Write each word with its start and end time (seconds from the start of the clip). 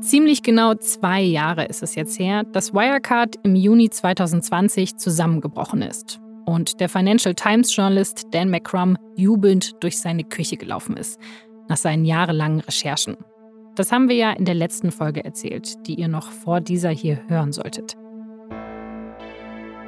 Ziemlich 0.00 0.42
genau 0.42 0.74
zwei 0.74 1.20
Jahre 1.20 1.66
ist 1.66 1.82
es 1.82 1.94
jetzt 1.94 2.18
her, 2.18 2.44
dass 2.44 2.72
Wirecard 2.72 3.36
im 3.42 3.54
Juni 3.54 3.90
2020 3.90 4.96
zusammengebrochen 4.96 5.82
ist 5.82 6.20
und 6.46 6.80
der 6.80 6.88
Financial 6.88 7.34
Times-Journalist 7.34 8.28
Dan 8.30 8.50
McCrum 8.50 8.96
jubelnd 9.16 9.82
durch 9.82 10.00
seine 10.00 10.24
Küche 10.24 10.56
gelaufen 10.56 10.96
ist, 10.96 11.20
nach 11.68 11.76
seinen 11.76 12.06
jahrelangen 12.06 12.60
Recherchen. 12.60 13.18
Das 13.76 13.92
haben 13.92 14.08
wir 14.08 14.16
ja 14.16 14.32
in 14.32 14.46
der 14.46 14.54
letzten 14.54 14.90
Folge 14.90 15.22
erzählt, 15.22 15.86
die 15.86 15.96
ihr 15.96 16.08
noch 16.08 16.30
vor 16.30 16.62
dieser 16.62 16.90
hier 16.90 17.20
hören 17.28 17.52
solltet. 17.52 17.94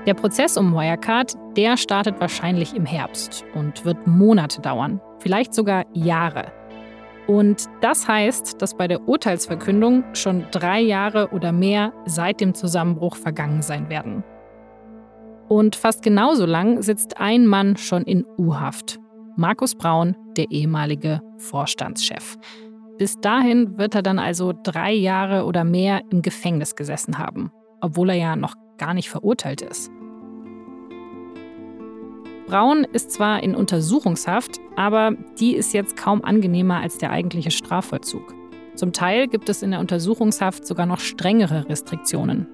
Der 0.07 0.15
Prozess 0.15 0.59
um 0.59 0.75
Wirecard, 0.75 1.37
der 1.57 1.79
startet 1.79 2.21
wahrscheinlich 2.21 2.75
im 2.75 2.85
Herbst 2.85 3.45
und 3.55 3.85
wird 3.87 4.07
Monate 4.07 4.61
dauern, 4.61 5.01
vielleicht 5.21 5.55
sogar 5.55 5.87
Jahre. 5.95 6.53
Und 7.27 7.69
das 7.81 8.09
heißt, 8.09 8.61
dass 8.61 8.77
bei 8.77 8.89
der 8.89 9.09
Urteilsverkündung 9.09 10.05
schon 10.13 10.45
drei 10.51 10.81
Jahre 10.81 11.29
oder 11.29 11.53
mehr 11.53 11.93
seit 12.05 12.41
dem 12.41 12.55
Zusammenbruch 12.55 13.17
vergangen 13.17 13.63
sein 13.63 13.89
werden. 13.89 14.25
Und 15.49 15.77
fast 15.77 16.03
genauso 16.03 16.47
lang 16.47 16.83
sitzt 16.83 17.19
ein 17.21 17.47
Mann 17.47 17.77
schon 17.77 18.03
in 18.03 18.25
U-Haft. 18.39 18.99
Markus 19.37 19.75
Braun, 19.75 20.17
der 20.37 20.51
ehemalige 20.51 21.21
Vorstandschef. 21.39 22.37
Bis 22.99 23.19
dahin 23.21 23.79
wird 23.79 23.95
er 23.95 24.03
dann 24.03 24.19
also 24.19 24.53
drei 24.63 24.93
Jahre 24.93 25.45
oder 25.45 25.65
mehr 25.65 26.03
im 26.11 26.23
Gefängnis 26.23 26.77
gesessen 26.77 27.19
haben, 27.19 27.51
obwohl 27.81 28.11
er 28.11 28.17
ja 28.17 28.37
noch 28.37 28.55
gar 28.79 28.95
nicht 28.95 29.11
verurteilt 29.11 29.63
ist. 29.63 29.91
Braun 32.53 32.85
ist 32.93 33.11
zwar 33.13 33.43
in 33.43 33.55
Untersuchungshaft, 33.55 34.61
aber 34.77 35.13
die 35.41 35.57
ist 35.57 35.73
jetzt 35.73 35.97
kaum 35.97 36.23
angenehmer 36.23 36.81
als 36.83 36.99
der 36.99 37.11
eigentliche 37.11 37.51
Strafvollzug. 37.51 38.35
Zum 38.75 38.93
Teil 38.93 39.27
gibt 39.27 39.49
es 39.49 39.63
in 39.63 39.71
der 39.71 39.81
Untersuchungshaft 39.81 40.67
sogar 40.67 40.85
noch 40.85 41.01
strengere 41.01 41.67
Restriktionen. 41.71 42.47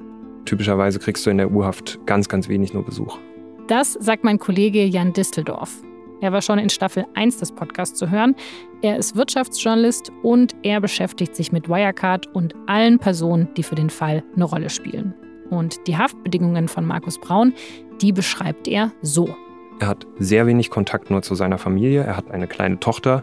Typischerweise 0.44 1.00
kriegst 1.00 1.26
du 1.26 1.30
in 1.30 1.38
der 1.38 1.50
U-Haft 1.50 1.98
ganz, 2.06 2.28
ganz 2.28 2.48
wenig 2.48 2.72
nur 2.72 2.84
Besuch. 2.84 3.18
Das 3.66 3.94
sagt 3.94 4.22
mein 4.22 4.38
Kollege 4.38 4.84
Jan 4.84 5.12
Disteldorf. 5.12 5.82
Er 6.20 6.30
war 6.30 6.42
schon 6.42 6.60
in 6.60 6.68
Staffel 6.68 7.04
1 7.14 7.38
des 7.38 7.50
Podcasts 7.50 7.98
zu 7.98 8.08
hören. 8.08 8.36
Er 8.82 8.98
ist 8.98 9.16
Wirtschaftsjournalist 9.16 10.12
und 10.22 10.54
er 10.62 10.80
beschäftigt 10.80 11.34
sich 11.34 11.50
mit 11.50 11.68
Wirecard 11.68 12.32
und 12.36 12.54
allen 12.68 13.00
Personen, 13.00 13.48
die 13.56 13.64
für 13.64 13.74
den 13.74 13.90
Fall 13.90 14.22
eine 14.36 14.44
Rolle 14.44 14.70
spielen. 14.70 15.12
Und 15.50 15.88
die 15.88 15.96
Haftbedingungen 15.96 16.68
von 16.68 16.86
Markus 16.86 17.18
Braun, 17.18 17.52
die 18.00 18.12
beschreibt 18.12 18.68
er 18.68 18.92
so. 19.02 19.34
Er 19.80 19.86
hat 19.86 20.06
sehr 20.18 20.46
wenig 20.46 20.70
Kontakt 20.70 21.10
nur 21.10 21.22
zu 21.22 21.34
seiner 21.34 21.58
Familie. 21.58 22.02
Er 22.02 22.16
hat 22.16 22.30
eine 22.30 22.48
kleine 22.48 22.80
Tochter, 22.80 23.22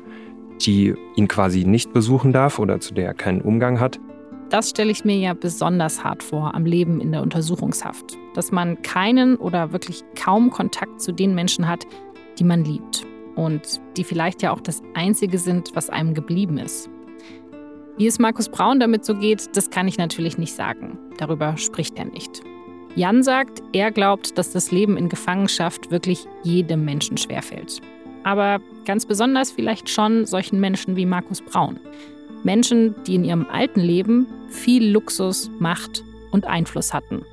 die 0.61 0.95
ihn 1.15 1.27
quasi 1.27 1.65
nicht 1.65 1.91
besuchen 1.91 2.31
darf 2.31 2.59
oder 2.59 2.79
zu 2.79 2.93
der 2.93 3.07
er 3.07 3.13
keinen 3.13 3.41
Umgang 3.41 3.79
hat. 3.79 3.99
Das 4.49 4.69
stelle 4.69 4.91
ich 4.91 5.03
mir 5.03 5.17
ja 5.17 5.33
besonders 5.33 6.03
hart 6.03 6.23
vor 6.23 6.53
am 6.53 6.65
Leben 6.65 7.01
in 7.01 7.11
der 7.11 7.23
Untersuchungshaft. 7.23 8.17
Dass 8.35 8.51
man 8.51 8.81
keinen 8.83 9.35
oder 9.35 9.73
wirklich 9.73 10.03
kaum 10.15 10.49
Kontakt 10.49 11.01
zu 11.01 11.11
den 11.11 11.35
Menschen 11.35 11.67
hat, 11.67 11.85
die 12.39 12.43
man 12.43 12.63
liebt. 12.63 13.05
Und 13.35 13.81
die 13.97 14.05
vielleicht 14.05 14.41
ja 14.41 14.53
auch 14.53 14.61
das 14.61 14.81
Einzige 14.93 15.39
sind, 15.39 15.71
was 15.73 15.89
einem 15.89 16.13
geblieben 16.13 16.57
ist. 16.57 16.89
Wie 17.97 18.07
es 18.07 18.19
Markus 18.19 18.47
Braun 18.47 18.79
damit 18.79 19.03
so 19.03 19.15
geht, 19.15 19.55
das 19.57 19.69
kann 19.69 19.87
ich 19.89 19.97
natürlich 19.97 20.37
nicht 20.37 20.53
sagen. 20.53 20.99
Darüber 21.17 21.57
spricht 21.57 21.97
er 21.97 22.05
nicht. 22.05 22.43
Jan 22.95 23.23
sagt, 23.23 23.61
er 23.73 23.91
glaubt, 23.91 24.37
dass 24.37 24.51
das 24.51 24.71
Leben 24.71 24.95
in 24.95 25.09
Gefangenschaft 25.09 25.91
wirklich 25.91 26.25
jedem 26.43 26.85
Menschen 26.85 27.17
schwerfällt. 27.17 27.81
Aber 28.23 28.61
ganz 28.85 29.05
besonders 29.05 29.51
vielleicht 29.51 29.89
schon 29.89 30.25
solchen 30.25 30.61
Menschen 30.61 30.95
wie 30.95 31.05
Markus 31.05 31.41
Braun. 31.41 31.77
Menschen, 32.45 32.95
die 33.03 33.15
in 33.15 33.25
ihrem 33.25 33.47
alten 33.49 33.81
Leben 33.81 34.27
viel 34.49 34.89
Luxus, 34.89 35.51
Macht 35.59 36.05
und 36.31 36.45
Einfluss 36.45 36.93
hatten. 36.93 37.25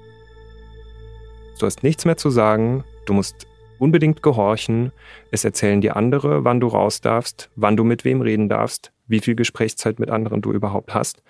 Du 1.61 1.67
hast 1.67 1.85
nichts 1.85 2.05
mehr 2.05 2.17
zu 2.17 2.31
sagen, 2.31 2.83
du 3.07 3.13
musst 3.13 3.47
unbedingt 3.79 4.21
gehorchen, 4.21 4.91
es 5.31 5.45
erzählen 5.45 5.81
dir 5.81 5.95
andere, 5.95 6.45
wann 6.45 6.59
du 6.59 6.67
raus 6.67 7.01
darfst, 7.01 7.51
wann 7.55 7.77
du 7.77 7.85
mit 7.85 8.05
wem 8.05 8.21
reden 8.21 8.49
darfst, 8.49 8.91
wie 9.07 9.21
viel 9.21 9.37
Gesprächszeit 9.37 10.01
mit 10.01 10.11
anderen 10.11 10.43
du 10.43 10.53
überhaupt 10.53 10.93
hast. 10.93 11.23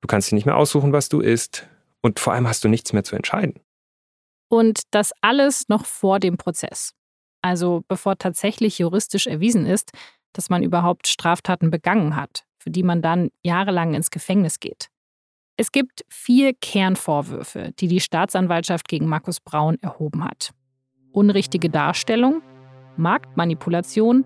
Du 0.00 0.06
kannst 0.06 0.30
dir 0.30 0.34
nicht 0.36 0.46
mehr 0.46 0.56
aussuchen, 0.56 0.92
was 0.92 1.10
du 1.10 1.20
isst, 1.20 1.68
und 2.02 2.20
vor 2.20 2.32
allem 2.32 2.46
hast 2.46 2.64
du 2.64 2.68
nichts 2.68 2.92
mehr 2.92 3.04
zu 3.04 3.16
entscheiden. 3.16 3.60
Und 4.48 4.82
das 4.92 5.12
alles 5.20 5.68
noch 5.68 5.84
vor 5.84 6.20
dem 6.20 6.36
Prozess. 6.36 6.94
Also 7.42 7.84
bevor 7.88 8.16
tatsächlich 8.16 8.78
juristisch 8.78 9.26
erwiesen 9.26 9.66
ist, 9.66 9.90
dass 10.32 10.50
man 10.50 10.62
überhaupt 10.62 11.06
Straftaten 11.06 11.70
begangen 11.70 12.16
hat, 12.16 12.44
für 12.58 12.70
die 12.70 12.82
man 12.82 13.02
dann 13.02 13.30
jahrelang 13.42 13.94
ins 13.94 14.10
Gefängnis 14.10 14.60
geht. 14.60 14.88
Es 15.56 15.72
gibt 15.72 16.04
vier 16.08 16.54
Kernvorwürfe, 16.54 17.72
die 17.78 17.88
die 17.88 18.00
Staatsanwaltschaft 18.00 18.88
gegen 18.88 19.08
Markus 19.08 19.40
Braun 19.40 19.76
erhoben 19.80 20.24
hat. 20.24 20.52
Unrichtige 21.10 21.68
Darstellung, 21.68 22.42
Marktmanipulation, 22.96 24.24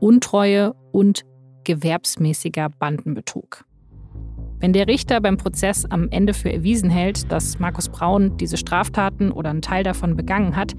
Untreue 0.00 0.74
und 0.90 1.24
gewerbsmäßiger 1.64 2.70
Bandenbetrug. 2.70 3.64
Wenn 4.62 4.72
der 4.72 4.86
Richter 4.86 5.20
beim 5.20 5.38
Prozess 5.38 5.84
am 5.86 6.08
Ende 6.10 6.34
für 6.34 6.52
erwiesen 6.52 6.88
hält, 6.88 7.32
dass 7.32 7.58
Markus 7.58 7.88
Braun 7.88 8.36
diese 8.36 8.56
Straftaten 8.56 9.32
oder 9.32 9.50
einen 9.50 9.60
Teil 9.60 9.82
davon 9.82 10.14
begangen 10.14 10.54
hat, 10.54 10.74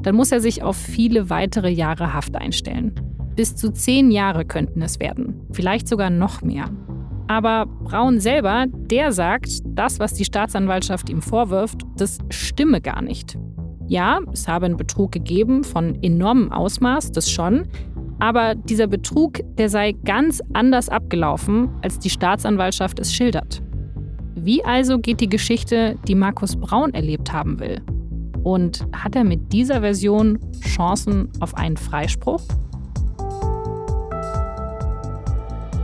dann 0.00 0.14
muss 0.14 0.32
er 0.32 0.40
sich 0.40 0.62
auf 0.62 0.78
viele 0.78 1.28
weitere 1.28 1.68
Jahre 1.68 2.14
Haft 2.14 2.36
einstellen. 2.36 2.94
Bis 3.36 3.54
zu 3.54 3.70
zehn 3.70 4.10
Jahre 4.10 4.46
könnten 4.46 4.80
es 4.80 4.98
werden, 4.98 5.42
vielleicht 5.52 5.88
sogar 5.88 6.08
noch 6.08 6.40
mehr. 6.40 6.70
Aber 7.26 7.66
Braun 7.66 8.18
selber, 8.18 8.64
der 8.70 9.12
sagt, 9.12 9.60
das, 9.66 10.00
was 10.00 10.14
die 10.14 10.24
Staatsanwaltschaft 10.24 11.10
ihm 11.10 11.20
vorwirft, 11.20 11.82
das 11.98 12.16
stimme 12.30 12.80
gar 12.80 13.02
nicht. 13.02 13.36
Ja, 13.88 14.20
es 14.32 14.48
habe 14.48 14.64
einen 14.64 14.78
Betrug 14.78 15.12
gegeben 15.12 15.64
von 15.64 16.02
enormem 16.02 16.50
Ausmaß, 16.50 17.12
das 17.12 17.30
schon, 17.30 17.68
aber 18.18 18.54
dieser 18.54 18.86
Betrug, 18.86 19.40
der 19.56 19.68
sei 19.68 19.92
ganz 20.04 20.42
anders 20.52 20.88
abgelaufen, 20.88 21.68
als 21.82 21.98
die 21.98 22.10
Staatsanwaltschaft 22.10 22.98
es 22.98 23.14
schildert. 23.14 23.62
Wie 24.34 24.64
also 24.64 24.98
geht 24.98 25.20
die 25.20 25.28
Geschichte, 25.28 25.96
die 26.06 26.14
Markus 26.14 26.56
Braun 26.56 26.94
erlebt 26.94 27.32
haben 27.32 27.58
will? 27.60 27.80
Und 28.44 28.86
hat 28.92 29.16
er 29.16 29.24
mit 29.24 29.52
dieser 29.52 29.80
Version 29.80 30.38
Chancen 30.62 31.28
auf 31.40 31.54
einen 31.54 31.76
Freispruch? 31.76 32.42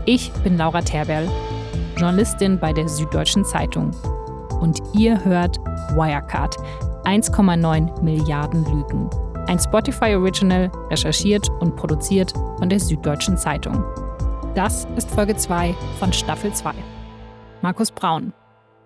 Ich 0.06 0.30
bin 0.44 0.56
Laura 0.56 0.82
Terberl, 0.82 1.28
Journalistin 1.96 2.58
bei 2.58 2.72
der 2.72 2.88
Süddeutschen 2.88 3.44
Zeitung. 3.44 3.90
Und 4.60 4.80
ihr 4.94 5.24
hört 5.24 5.58
Wirecard, 5.94 6.56
1,9 7.04 8.02
Milliarden 8.02 8.64
Lügen. 8.64 9.10
Ein 9.46 9.58
Spotify 9.58 10.14
Original, 10.14 10.70
recherchiert 10.90 11.50
und 11.60 11.76
produziert 11.76 12.32
von 12.58 12.70
der 12.70 12.80
Süddeutschen 12.80 13.36
Zeitung. 13.36 13.84
Das 14.54 14.86
ist 14.96 15.10
Folge 15.10 15.36
2 15.36 15.74
von 15.98 16.12
Staffel 16.14 16.52
2. 16.52 16.72
Markus 17.60 17.90
Braun. 17.90 18.32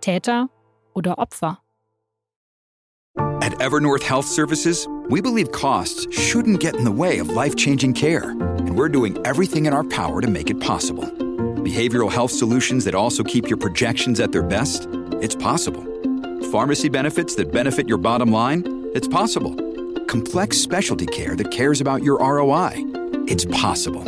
Täter 0.00 0.48
oder 0.94 1.18
Opfer? 1.18 1.58
At 3.40 3.60
Evernorth 3.60 4.02
Health 4.02 4.26
Services, 4.26 4.88
we 5.08 5.20
believe 5.20 5.52
costs 5.52 6.06
shouldn't 6.10 6.58
get 6.58 6.74
in 6.74 6.84
the 6.84 6.90
way 6.90 7.20
of 7.20 7.30
life-changing 7.30 7.94
care, 7.94 8.30
and 8.30 8.76
we're 8.76 8.90
doing 8.90 9.16
everything 9.24 9.66
in 9.66 9.72
our 9.72 9.84
power 9.84 10.20
to 10.20 10.28
make 10.28 10.50
it 10.50 10.58
possible. 10.60 11.04
Behavioral 11.62 12.10
health 12.10 12.32
solutions 12.32 12.84
that 12.84 12.94
also 12.94 13.22
keep 13.22 13.48
your 13.48 13.58
projections 13.58 14.18
at 14.18 14.32
their 14.32 14.42
best? 14.42 14.88
It's 15.20 15.36
possible. 15.36 15.84
Pharmacy 16.50 16.88
benefits 16.88 17.36
that 17.36 17.52
benefit 17.52 17.88
your 17.88 17.98
bottom 17.98 18.32
line? 18.32 18.64
It's 18.94 19.08
possible 19.08 19.67
complex 20.08 20.58
specialty 20.58 21.06
care 21.06 21.36
that 21.36 21.50
cares 21.52 21.80
about 21.80 22.02
your 22.02 22.18
ROI. 22.18 22.72
It's 23.28 23.44
possible 23.44 24.04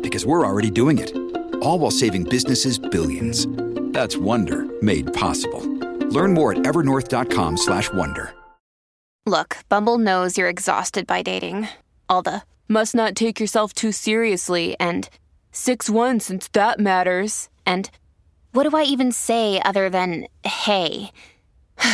because 0.00 0.24
we're 0.24 0.46
already 0.46 0.70
doing 0.70 0.98
it, 0.98 1.14
all 1.60 1.78
while 1.78 1.90
saving 1.90 2.24
businesses 2.24 2.78
billions. 2.78 3.46
That's 3.92 4.16
Wonder 4.16 4.66
made 4.80 5.12
possible. 5.12 5.60
Learn 6.08 6.32
more 6.32 6.52
at 6.52 6.58
evernorth.com/wonder. 6.58 8.34
Look, 9.26 9.58
Bumble 9.68 9.98
knows 9.98 10.38
you're 10.38 10.48
exhausted 10.48 11.06
by 11.06 11.22
dating. 11.22 11.68
All 12.08 12.22
the 12.22 12.42
must 12.68 12.94
not 12.94 13.14
take 13.14 13.38
yourself 13.38 13.72
too 13.74 13.92
seriously 13.92 14.76
and 14.80 15.08
6-1 15.52 16.20
since 16.20 16.48
that 16.48 16.80
matters. 16.80 17.48
And 17.66 17.90
what 18.52 18.68
do 18.68 18.76
I 18.76 18.84
even 18.84 19.12
say 19.12 19.60
other 19.62 19.90
than 19.90 20.26
hey? 20.44 21.10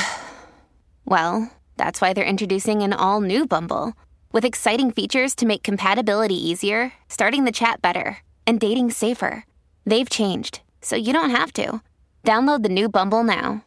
well, 1.04 1.50
that's 1.76 2.00
why 2.00 2.12
they're 2.12 2.24
introducing 2.24 2.82
an 2.82 2.92
all 2.92 3.20
new 3.20 3.46
Bumble 3.46 3.94
with 4.32 4.44
exciting 4.44 4.90
features 4.90 5.34
to 5.36 5.46
make 5.46 5.62
compatibility 5.62 6.34
easier, 6.34 6.92
starting 7.08 7.44
the 7.44 7.52
chat 7.52 7.80
better, 7.80 8.18
and 8.46 8.60
dating 8.60 8.90
safer. 8.90 9.44
They've 9.84 10.08
changed, 10.08 10.60
so 10.80 10.96
you 10.96 11.12
don't 11.12 11.30
have 11.30 11.52
to. 11.54 11.80
Download 12.24 12.62
the 12.62 12.68
new 12.68 12.88
Bumble 12.88 13.22
now. 13.22 13.62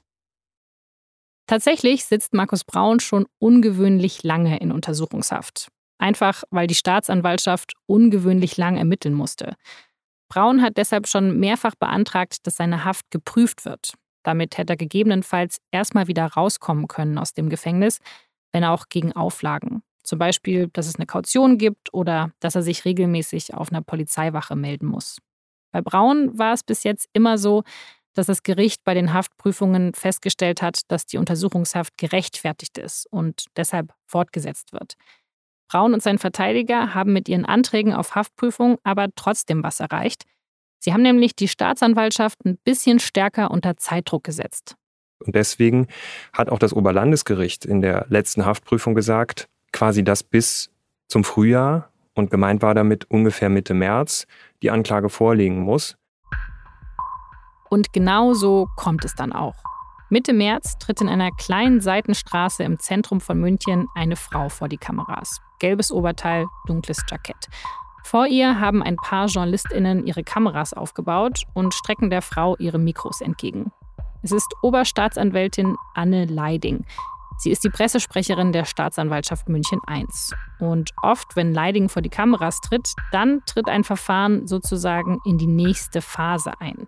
Tatsächlich 1.47 2.05
sitzt 2.05 2.33
Markus 2.33 2.63
Braun 2.63 2.99
schon 2.99 3.25
ungewöhnlich 3.39 4.21
lange 4.21 4.59
in 4.59 4.71
Untersuchungshaft. 4.71 5.69
Einfach 5.97 6.43
weil 6.51 6.67
die 6.67 6.75
Staatsanwaltschaft 6.75 7.73
ungewöhnlich 7.87 8.57
lang 8.57 8.77
ermitteln 8.77 9.15
musste. 9.15 9.55
Braun 10.29 10.61
hat 10.61 10.77
deshalb 10.77 11.07
schon 11.07 11.39
mehrfach 11.39 11.73
beantragt, 11.73 12.45
dass 12.45 12.57
seine 12.57 12.85
Haft 12.85 13.09
geprüft 13.09 13.65
wird. 13.65 13.93
Damit 14.23 14.57
hätte 14.57 14.73
er 14.73 14.77
gegebenenfalls 14.77 15.57
erstmal 15.71 16.07
wieder 16.07 16.25
rauskommen 16.25 16.87
können 16.87 17.17
aus 17.17 17.33
dem 17.33 17.49
Gefängnis, 17.49 17.99
wenn 18.51 18.63
auch 18.63 18.85
gegen 18.89 19.13
Auflagen. 19.13 19.83
Zum 20.03 20.19
Beispiel, 20.19 20.69
dass 20.73 20.87
es 20.87 20.95
eine 20.95 21.05
Kaution 21.05 21.57
gibt 21.57 21.93
oder 21.93 22.31
dass 22.39 22.55
er 22.55 22.63
sich 22.63 22.85
regelmäßig 22.85 23.53
auf 23.53 23.71
einer 23.71 23.81
Polizeiwache 23.81 24.55
melden 24.55 24.87
muss. 24.87 25.19
Bei 25.71 25.81
Braun 25.81 26.37
war 26.37 26.53
es 26.53 26.63
bis 26.63 26.83
jetzt 26.83 27.07
immer 27.13 27.37
so, 27.37 27.63
dass 28.15 28.25
das 28.25 28.43
Gericht 28.43 28.83
bei 28.83 28.93
den 28.93 29.13
Haftprüfungen 29.13 29.93
festgestellt 29.93 30.61
hat, 30.61 30.81
dass 30.87 31.05
die 31.05 31.17
Untersuchungshaft 31.17 31.97
gerechtfertigt 31.97 32.77
ist 32.77 33.05
und 33.11 33.45
deshalb 33.55 33.93
fortgesetzt 34.07 34.73
wird. 34.73 34.95
Braun 35.69 35.93
und 35.93 36.01
sein 36.01 36.17
Verteidiger 36.17 36.95
haben 36.95 37.13
mit 37.13 37.29
ihren 37.29 37.45
Anträgen 37.45 37.93
auf 37.93 38.15
Haftprüfung 38.15 38.79
aber 38.83 39.07
trotzdem 39.15 39.63
was 39.63 39.79
erreicht. 39.79 40.25
Sie 40.79 40.93
haben 40.93 41.01
nämlich 41.01 41.35
die 41.35 41.47
Staatsanwaltschaft 41.47 42.45
ein 42.45 42.57
bisschen 42.63 42.99
stärker 42.99 43.51
unter 43.51 43.77
Zeitdruck 43.77 44.23
gesetzt. 44.23 44.75
Und 45.19 45.35
deswegen 45.35 45.87
hat 46.33 46.49
auch 46.49 46.59
das 46.59 46.73
Oberlandesgericht 46.73 47.65
in 47.65 47.81
der 47.81 48.05
letzten 48.09 48.45
Haftprüfung 48.45 48.95
gesagt, 48.95 49.49
quasi 49.73 50.03
dass 50.03 50.23
bis 50.23 50.71
zum 51.07 51.23
Frühjahr 51.23 51.91
und 52.13 52.31
gemeint 52.31 52.61
war 52.61 52.73
damit 52.73 53.09
ungefähr 53.11 53.49
Mitte 53.49 53.73
März 53.73 54.27
die 54.61 54.71
Anklage 54.71 55.09
vorliegen 55.09 55.59
muss. 55.59 55.97
Und 57.69 57.93
genau 57.93 58.33
so 58.33 58.67
kommt 58.77 59.05
es 59.05 59.15
dann 59.15 59.33
auch. 59.33 59.55
Mitte 60.09 60.33
März 60.33 60.77
tritt 60.79 61.01
in 61.01 61.09
einer 61.09 61.29
kleinen 61.31 61.81
Seitenstraße 61.81 62.63
im 62.63 62.79
Zentrum 62.79 63.21
von 63.21 63.39
München 63.39 63.87
eine 63.93 64.15
Frau 64.15 64.49
vor 64.49 64.67
die 64.67 64.77
Kameras. 64.77 65.39
Gelbes 65.59 65.91
Oberteil, 65.91 66.47
dunkles 66.65 67.03
Jackett. 67.07 67.47
Vor 68.03 68.27
ihr 68.27 68.59
haben 68.59 68.81
ein 68.81 68.95
paar 68.95 69.27
JournalistInnen 69.27 70.05
ihre 70.05 70.23
Kameras 70.23 70.73
aufgebaut 70.73 71.43
und 71.53 71.73
strecken 71.73 72.09
der 72.09 72.21
Frau 72.21 72.55
ihre 72.57 72.79
Mikros 72.79 73.21
entgegen. 73.21 73.71
Es 74.21 74.31
ist 74.31 74.53
Oberstaatsanwältin 74.61 75.75
Anne 75.93 76.25
Leiding. 76.25 76.85
Sie 77.37 77.51
ist 77.51 77.63
die 77.63 77.69
Pressesprecherin 77.69 78.51
der 78.51 78.65
Staatsanwaltschaft 78.65 79.47
München 79.47 79.79
I. 79.89 80.05
Und 80.59 80.91
oft, 81.01 81.37
wenn 81.37 81.53
Leiding 81.53 81.87
vor 81.87 82.01
die 82.01 82.09
Kameras 82.09 82.59
tritt, 82.59 82.93
dann 83.13 83.41
tritt 83.45 83.69
ein 83.69 83.85
Verfahren 83.85 84.45
sozusagen 84.45 85.19
in 85.25 85.37
die 85.37 85.47
nächste 85.47 86.01
Phase 86.01 86.51
ein. 86.59 86.87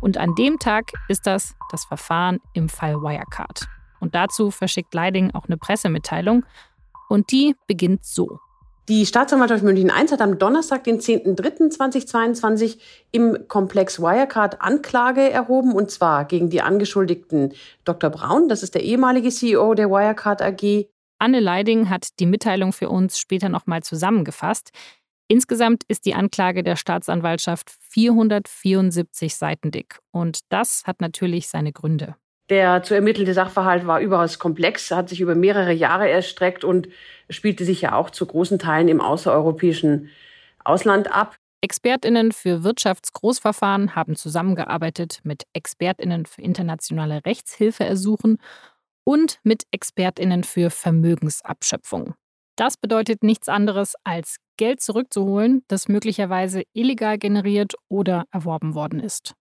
Und 0.00 0.18
an 0.18 0.34
dem 0.34 0.58
Tag 0.58 0.90
ist 1.06 1.28
das 1.28 1.54
das 1.70 1.84
Verfahren 1.84 2.40
im 2.52 2.68
Fall 2.68 2.96
Wirecard. 2.96 3.68
Und 4.00 4.16
dazu 4.16 4.50
verschickt 4.50 4.92
Leiding 4.92 5.30
auch 5.32 5.46
eine 5.46 5.56
Pressemitteilung. 5.56 6.44
Und 7.08 7.30
die 7.30 7.54
beginnt 7.68 8.04
so. 8.04 8.40
Die 8.88 9.06
Staatsanwaltschaft 9.06 9.62
München 9.62 9.90
I 9.90 10.10
hat 10.10 10.20
am 10.20 10.38
Donnerstag, 10.38 10.82
den 10.82 10.98
10.03.2022 10.98 12.78
im 13.12 13.46
Komplex 13.46 14.00
Wirecard 14.00 14.60
Anklage 14.60 15.30
erhoben, 15.30 15.72
und 15.72 15.92
zwar 15.92 16.24
gegen 16.24 16.50
die 16.50 16.62
Angeschuldigten 16.62 17.54
Dr. 17.84 18.10
Braun, 18.10 18.48
das 18.48 18.64
ist 18.64 18.74
der 18.74 18.82
ehemalige 18.82 19.28
CEO 19.28 19.74
der 19.74 19.88
Wirecard 19.88 20.42
AG. 20.42 20.88
Anne 21.20 21.38
Leiding 21.38 21.90
hat 21.90 22.18
die 22.18 22.26
Mitteilung 22.26 22.72
für 22.72 22.88
uns 22.88 23.20
später 23.20 23.48
nochmal 23.48 23.84
zusammengefasst. 23.84 24.72
Insgesamt 25.28 25.84
ist 25.86 26.04
die 26.04 26.14
Anklage 26.14 26.64
der 26.64 26.74
Staatsanwaltschaft 26.74 27.70
474 27.88 29.36
Seiten 29.36 29.70
dick. 29.70 30.00
Und 30.10 30.40
das 30.48 30.82
hat 30.84 31.00
natürlich 31.00 31.46
seine 31.46 31.72
Gründe. 31.72 32.16
Der 32.50 32.82
zu 32.82 32.94
ermittelnde 32.94 33.34
Sachverhalt 33.34 33.86
war 33.86 34.00
überaus 34.00 34.38
komplex, 34.38 34.90
hat 34.90 35.08
sich 35.08 35.20
über 35.20 35.34
mehrere 35.34 35.72
Jahre 35.72 36.10
erstreckt 36.10 36.64
und 36.64 36.88
spielte 37.30 37.64
sich 37.64 37.80
ja 37.82 37.94
auch 37.94 38.10
zu 38.10 38.26
großen 38.26 38.58
Teilen 38.58 38.88
im 38.88 39.00
außereuropäischen 39.00 40.10
Ausland 40.64 41.12
ab. 41.12 41.36
Expertinnen 41.64 42.32
für 42.32 42.64
Wirtschaftsgroßverfahren 42.64 43.94
haben 43.94 44.16
zusammengearbeitet 44.16 45.20
mit 45.22 45.44
Expertinnen 45.52 46.26
für 46.26 46.42
internationale 46.42 47.24
Rechtshilfeersuchen 47.24 48.38
und 49.04 49.38
mit 49.44 49.62
Expertinnen 49.70 50.42
für 50.42 50.70
Vermögensabschöpfung. 50.70 52.14
Das 52.56 52.76
bedeutet 52.76 53.22
nichts 53.22 53.48
anderes 53.48 53.94
als 54.04 54.36
Geld 54.56 54.80
zurückzuholen, 54.80 55.62
das 55.68 55.88
möglicherweise 55.88 56.64
illegal 56.74 57.16
generiert 57.16 57.74
oder 57.88 58.24
erworben 58.30 58.74
worden 58.74 59.00
ist. 59.00 59.34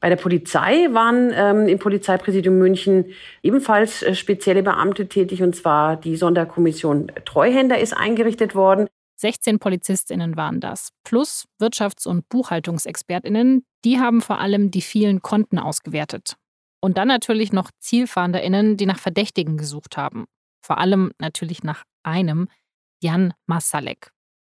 Bei 0.00 0.08
der 0.08 0.16
Polizei 0.16 0.88
waren 0.92 1.32
ähm, 1.34 1.66
im 1.66 1.78
Polizeipräsidium 1.78 2.56
München 2.56 3.06
ebenfalls 3.42 4.02
äh, 4.02 4.14
spezielle 4.14 4.62
Beamte 4.62 5.08
tätig, 5.08 5.42
und 5.42 5.56
zwar 5.56 5.96
die 5.96 6.16
Sonderkommission 6.16 7.10
Treuhänder 7.24 7.78
ist 7.78 7.96
eingerichtet 7.96 8.54
worden. 8.54 8.86
16 9.16 9.58
Polizistinnen 9.58 10.36
waren 10.36 10.60
das, 10.60 10.90
plus 11.02 11.46
Wirtschafts- 11.60 12.06
und 12.06 12.28
Buchhaltungsexpertinnen, 12.28 13.64
die 13.84 13.98
haben 13.98 14.20
vor 14.20 14.38
allem 14.38 14.70
die 14.70 14.82
vielen 14.82 15.22
Konten 15.22 15.58
ausgewertet. 15.58 16.36
Und 16.80 16.96
dann 16.96 17.08
natürlich 17.08 17.52
noch 17.52 17.72
Zielfahnderinnen, 17.80 18.76
die 18.76 18.86
nach 18.86 19.00
Verdächtigen 19.00 19.56
gesucht 19.56 19.96
haben. 19.96 20.26
Vor 20.64 20.78
allem 20.78 21.10
natürlich 21.18 21.64
nach 21.64 21.82
einem, 22.04 22.48
Jan 23.02 23.34
Masalek. 23.46 24.10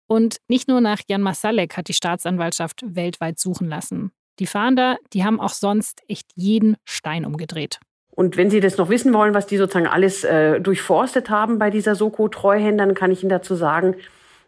Und 0.06 0.38
nicht 0.48 0.68
nur 0.68 0.80
nach 0.80 1.00
Jan 1.08 1.22
Masalek 1.22 1.76
hat 1.76 1.88
die 1.88 1.94
Staatsanwaltschaft 1.94 2.82
weltweit 2.86 3.38
suchen 3.38 3.68
lassen. 3.68 4.12
Die 4.38 4.46
Fahnder, 4.46 4.96
die 5.12 5.24
haben 5.24 5.40
auch 5.40 5.52
sonst 5.52 6.02
echt 6.08 6.30
jeden 6.34 6.76
Stein 6.84 7.24
umgedreht. 7.24 7.78
Und 8.10 8.36
wenn 8.36 8.50
Sie 8.50 8.60
das 8.60 8.76
noch 8.76 8.90
wissen 8.90 9.12
wollen, 9.12 9.34
was 9.34 9.46
die 9.46 9.56
sozusagen 9.56 9.86
alles 9.86 10.22
äh, 10.24 10.60
durchforstet 10.60 11.30
haben 11.30 11.58
bei 11.58 11.70
dieser 11.70 11.96
Soko-Treuhändern, 11.96 12.94
kann 12.94 13.10
ich 13.10 13.22
Ihnen 13.22 13.30
dazu 13.30 13.56
sagen, 13.56 13.96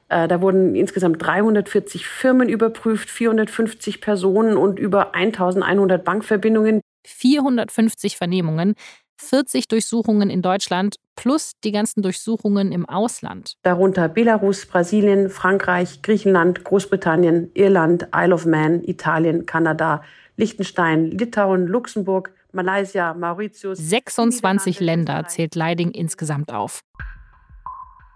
äh, 0.09 0.29
da 0.29 0.41
wurden 0.41 0.77
insgesamt 0.77 1.21
340 1.21 2.07
Firmen 2.07 2.49
überprüft, 2.49 3.11
450 3.11 4.01
Personen 4.01 4.57
und 4.57 4.79
über 4.79 5.15
1100 5.15 6.05
Bankverbindungen. 6.05 6.81
450 7.05 8.17
Vernehmungen, 8.17 8.75
40 9.19 9.69
Durchsuchungen 9.69 10.31
in 10.31 10.43
Deutschland 10.43 10.97
plus 11.17 11.53
die 11.65 11.73
ganzen 11.73 12.03
Durchsuchungen 12.03 12.73
im 12.73 12.89
Ausland. 12.89 13.55
Darunter 13.63 14.09
Belarus, 14.09 14.67
Brasilien, 14.67 15.31
Frankreich, 15.31 16.03
Griechenland, 16.03 16.65
Großbritannien, 16.65 17.51
Irland, 17.55 18.09
Isle 18.15 18.35
of 18.35 18.47
Man, 18.47 18.85
Italien, 18.85 19.47
Kanada, 19.47 20.03
Liechtenstein, 20.37 21.11
Litauen, 21.11 21.67
Luxemburg, 21.67 22.33
Malaysia, 22.53 23.15
Mauritius. 23.15 23.79
26 23.79 24.81
Länder 24.81 25.27
zählt 25.27 25.55
Leiding 25.55 25.91
insgesamt 25.91 26.53
auf. 26.53 26.83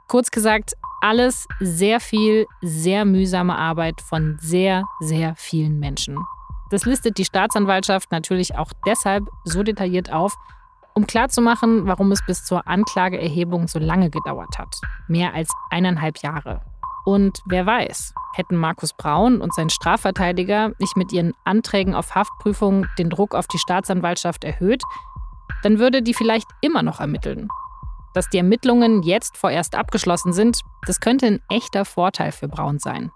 Kurz 0.09 0.31
gesagt, 0.31 0.75
alles 1.01 1.47
sehr 1.61 2.01
viel, 2.01 2.47
sehr 2.63 3.05
mühsame 3.05 3.57
Arbeit 3.57 4.01
von 4.01 4.37
sehr, 4.41 4.85
sehr 5.01 5.35
vielen 5.37 5.79
Menschen. 5.79 6.19
Das 6.71 6.85
listet 6.85 7.19
die 7.19 7.25
Staatsanwaltschaft 7.25 8.13
natürlich 8.13 8.57
auch 8.57 8.73
deshalb 8.87 9.25
so 9.45 9.63
detailliert 9.63 10.13
auf, 10.13 10.35
um 10.95 11.07
klarzumachen, 11.07 11.87
warum 11.87 12.13
es 12.13 12.25
bis 12.27 12.45
zur 12.45 12.67
Anklageerhebung 12.67 13.69
so 13.69 13.79
lange 13.79 14.11
gedauert 14.11 14.59
hat. 14.59 14.75
Mehr 15.09 15.35
als 15.35 15.51
eineinhalb 15.71 16.19
Jahre. 16.19 16.61
Und 17.05 17.41
wer 17.47 17.67
weiß, 17.67 18.15
hätten 18.35 18.57
Markus 18.57 18.93
Braun 18.93 19.41
und 19.41 19.55
sein 19.55 19.71
Strafverteidiger 19.71 20.73
nicht 20.79 20.97
mit 20.97 21.13
ihren 21.13 21.33
Anträgen 21.45 21.95
auf 21.95 22.15
Haftprüfung 22.15 22.87
den 22.99 23.11
Druck 23.11 23.35
auf 23.35 23.47
die 23.47 23.59
Staatsanwaltschaft 23.59 24.45
erhöht, 24.45 24.83
dann 25.63 25.79
würde 25.79 26.03
die 26.03 26.15
vielleicht 26.15 26.49
immer 26.61 26.83
noch 26.83 27.01
ermitteln. 27.01 27.49
Dass 28.13 28.29
die 28.29 28.39
Ermittlungen 28.39 29.03
jetzt 29.03 29.37
vorerst 29.37 29.75
abgeschlossen 29.75 30.33
sind, 30.33 30.61
das 30.87 31.01
könnte 31.01 31.27
ein 31.27 31.41
echter 31.49 31.85
Vorteil 31.85 32.33
für 32.33 32.49
Braun 32.49 32.79
sein. 32.79 33.11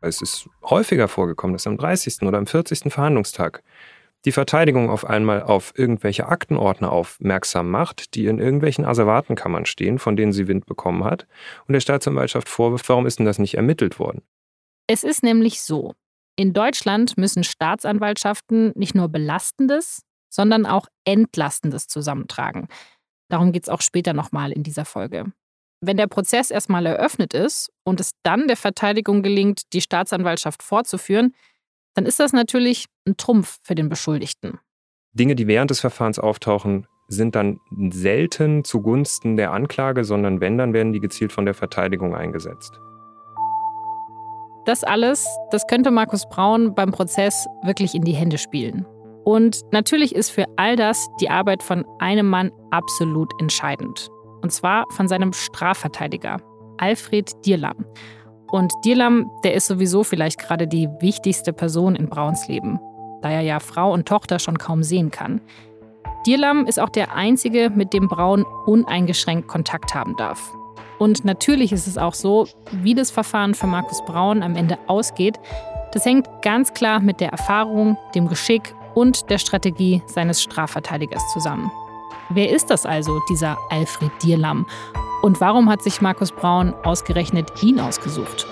Es 0.00 0.20
ist 0.20 0.48
häufiger 0.64 1.08
vorgekommen, 1.08 1.54
dass 1.54 1.66
am 1.66 1.78
30. 1.78 2.22
oder 2.22 2.38
am 2.38 2.46
40. 2.46 2.92
Verhandlungstag 2.92 3.62
die 4.24 4.32
Verteidigung 4.32 4.88
auf 4.88 5.04
einmal 5.04 5.42
auf 5.42 5.72
irgendwelche 5.76 6.28
Aktenordner 6.28 6.92
aufmerksam 6.92 7.70
macht, 7.70 8.14
die 8.14 8.26
in 8.26 8.38
irgendwelchen 8.38 8.84
Asservatenkammern 8.84 9.66
stehen, 9.66 9.98
von 9.98 10.16
denen 10.16 10.32
sie 10.32 10.48
Wind 10.48 10.66
bekommen 10.66 11.04
hat, 11.04 11.26
und 11.66 11.72
der 11.72 11.80
Staatsanwaltschaft 11.80 12.48
vorwirft, 12.48 12.88
warum 12.88 13.06
ist 13.06 13.18
denn 13.18 13.26
das 13.26 13.38
nicht 13.38 13.54
ermittelt 13.54 13.98
worden? 13.98 14.22
Es 14.86 15.04
ist 15.04 15.22
nämlich 15.22 15.62
so. 15.62 15.94
In 16.36 16.52
Deutschland 16.52 17.18
müssen 17.18 17.44
Staatsanwaltschaften 17.44 18.72
nicht 18.74 18.94
nur 18.94 19.08
Belastendes, 19.08 20.02
sondern 20.32 20.66
auch 20.66 20.86
Entlastendes 21.04 21.88
zusammentragen. 21.88 22.68
Darum 23.28 23.52
geht 23.52 23.64
es 23.64 23.68
auch 23.68 23.82
später 23.82 24.12
nochmal 24.12 24.52
in 24.52 24.62
dieser 24.62 24.84
Folge. 24.84 25.32
Wenn 25.84 25.96
der 25.96 26.06
Prozess 26.06 26.50
erstmal 26.50 26.86
eröffnet 26.86 27.34
ist 27.34 27.70
und 27.84 27.98
es 27.98 28.12
dann 28.22 28.46
der 28.46 28.56
Verteidigung 28.56 29.22
gelingt, 29.22 29.72
die 29.72 29.80
Staatsanwaltschaft 29.80 30.62
fortzuführen, 30.62 31.34
dann 31.94 32.06
ist 32.06 32.20
das 32.20 32.32
natürlich 32.32 32.86
ein 33.06 33.16
Trumpf 33.16 33.58
für 33.62 33.74
den 33.74 33.88
Beschuldigten. 33.88 34.58
Dinge, 35.12 35.34
die 35.34 35.46
während 35.46 35.70
des 35.70 35.80
Verfahrens 35.80 36.18
auftauchen, 36.18 36.86
sind 37.08 37.34
dann 37.34 37.60
selten 37.90 38.64
zugunsten 38.64 39.36
der 39.36 39.52
Anklage, 39.52 40.04
sondern 40.04 40.40
wenn, 40.40 40.56
dann 40.56 40.72
werden 40.72 40.92
die 40.92 41.00
gezielt 41.00 41.32
von 41.32 41.44
der 41.44 41.54
Verteidigung 41.54 42.14
eingesetzt. 42.14 42.80
Das 44.64 44.84
alles, 44.84 45.26
das 45.50 45.66
könnte 45.66 45.90
Markus 45.90 46.28
Braun 46.28 46.74
beim 46.74 46.92
Prozess 46.92 47.46
wirklich 47.64 47.94
in 47.94 48.04
die 48.04 48.12
Hände 48.12 48.38
spielen. 48.38 48.86
Und 49.24 49.60
natürlich 49.72 50.14
ist 50.14 50.30
für 50.30 50.46
all 50.56 50.76
das 50.76 51.08
die 51.20 51.28
Arbeit 51.28 51.62
von 51.62 51.84
einem 51.98 52.28
Mann 52.28 52.50
absolut 52.70 53.30
entscheidend. 53.40 54.08
Und 54.40 54.52
zwar 54.52 54.86
von 54.90 55.08
seinem 55.08 55.32
Strafverteidiger, 55.32 56.38
Alfred 56.78 57.30
Dierlam. 57.44 57.84
Und 58.52 58.70
Dirlam, 58.84 59.30
der 59.44 59.54
ist 59.54 59.66
sowieso 59.66 60.04
vielleicht 60.04 60.38
gerade 60.38 60.68
die 60.68 60.86
wichtigste 61.00 61.54
Person 61.54 61.96
in 61.96 62.10
Brauns 62.10 62.48
Leben, 62.48 62.78
da 63.22 63.30
er 63.30 63.40
ja 63.40 63.60
Frau 63.60 63.90
und 63.90 64.06
Tochter 64.06 64.38
schon 64.38 64.58
kaum 64.58 64.82
sehen 64.82 65.10
kann. 65.10 65.40
Dirlam 66.26 66.66
ist 66.66 66.78
auch 66.78 66.90
der 66.90 67.14
einzige, 67.14 67.70
mit 67.70 67.94
dem 67.94 68.08
Braun 68.08 68.44
uneingeschränkt 68.66 69.48
Kontakt 69.48 69.94
haben 69.94 70.16
darf. 70.18 70.54
Und 70.98 71.24
natürlich 71.24 71.72
ist 71.72 71.86
es 71.86 71.96
auch 71.96 72.12
so, 72.12 72.46
wie 72.70 72.94
das 72.94 73.10
Verfahren 73.10 73.54
für 73.54 73.66
Markus 73.66 74.04
Braun 74.04 74.42
am 74.42 74.54
Ende 74.54 74.78
ausgeht, 74.86 75.40
das 75.92 76.04
hängt 76.04 76.28
ganz 76.42 76.74
klar 76.74 77.00
mit 77.00 77.20
der 77.20 77.30
Erfahrung, 77.30 77.96
dem 78.14 78.28
Geschick 78.28 78.74
und 78.94 79.30
der 79.30 79.38
Strategie 79.38 80.02
seines 80.06 80.42
Strafverteidigers 80.42 81.22
zusammen. 81.32 81.70
Wer 82.28 82.50
ist 82.50 82.68
das 82.68 82.84
also, 82.84 83.18
dieser 83.30 83.56
Alfred 83.70 84.10
Dierlam? 84.22 84.66
Und 85.22 85.40
warum 85.40 85.70
hat 85.70 85.82
sich 85.82 86.00
Markus 86.00 86.32
Braun 86.32 86.74
ausgerechnet 86.82 87.62
ihn 87.62 87.78
ausgesucht? 87.78 88.44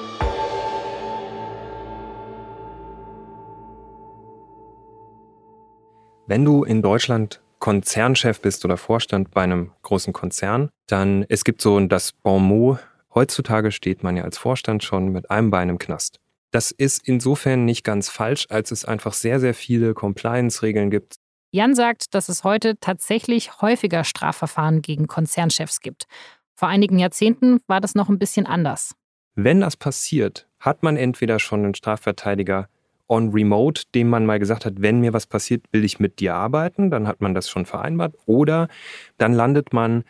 Wenn 6.29 6.45
du 6.45 6.63
in 6.63 6.81
Deutschland 6.81 7.43
Konzernchef 7.59 8.41
bist 8.41 8.65
oder 8.65 8.77
Vorstand 8.77 9.33
bei 9.33 9.43
einem 9.43 9.73
großen 9.83 10.13
Konzern, 10.13 10.71
dann 10.87 11.27
es 11.29 11.43
gibt 11.43 11.61
so 11.61 11.81
das 11.81 12.13
Bon 12.13 12.41
mot, 12.41 12.79
heutzutage 13.17 13.73
steht 13.73 14.05
man 14.05 14.17
ja 14.17 14.23
als 14.23 14.39
Vorstand 14.39 14.85
schon 14.85 15.09
mit 15.09 15.29
einem 15.29 15.51
Bein 15.51 15.71
im 15.71 15.79
Knast. 15.79 16.21
Das 16.53 16.71
ist 16.71 17.03
insofern 17.05 17.65
nicht 17.65 17.83
ganz 17.83 18.09
falsch, 18.09 18.47
als 18.49 18.71
es 18.71 18.85
einfach 18.85 19.15
sehr, 19.15 19.41
sehr 19.41 19.55
viele 19.55 19.93
Compliance-Regeln 19.93 20.91
gibt. 20.91 21.17
Jan 21.53 21.75
sagt, 21.75 22.15
dass 22.15 22.29
es 22.29 22.45
heute 22.45 22.79
tatsächlich 22.79 23.61
häufiger 23.61 24.05
Strafverfahren 24.05 24.83
gegen 24.83 25.09
Konzernchefs 25.09 25.81
gibt. 25.81 26.07
Vor 26.61 26.69
einigen 26.69 26.99
Jahrzehnten 26.99 27.61
war 27.69 27.81
das 27.81 27.95
noch 27.95 28.11
ein 28.11 28.19
bisschen 28.19 28.45
anders. 28.45 28.95
Wenn 29.35 29.63
das 29.63 29.79
passiert, 29.79 30.47
hat 30.59 30.83
man 30.83 30.99
entweder 30.99 31.39
schon 31.39 31.65
einen 31.65 31.75
Strafverteidiger 31.75 32.69
on 33.09 33.31
remote, 33.31 33.85
dem 33.95 34.11
man 34.11 34.27
mal 34.27 34.39
gesagt 34.39 34.67
hat, 34.67 34.75
wenn 34.77 35.01
mir 35.01 35.15
was 35.15 35.27
passiert, 35.27 35.65
will 35.73 35.87
ich 35.87 36.01
mit 36.01 36.21
dir 36.21 36.35
arbeiten, 36.35 36.91
dann 36.91 37.09
hat 37.09 37.23
man 37.23 37.33
das 37.33 37.49
schon 37.49 37.65
vereinbart. 37.65 38.15
Oder 38.27 38.69
dann 39.17 39.33
landet 39.33 39.73
man, 39.73 40.05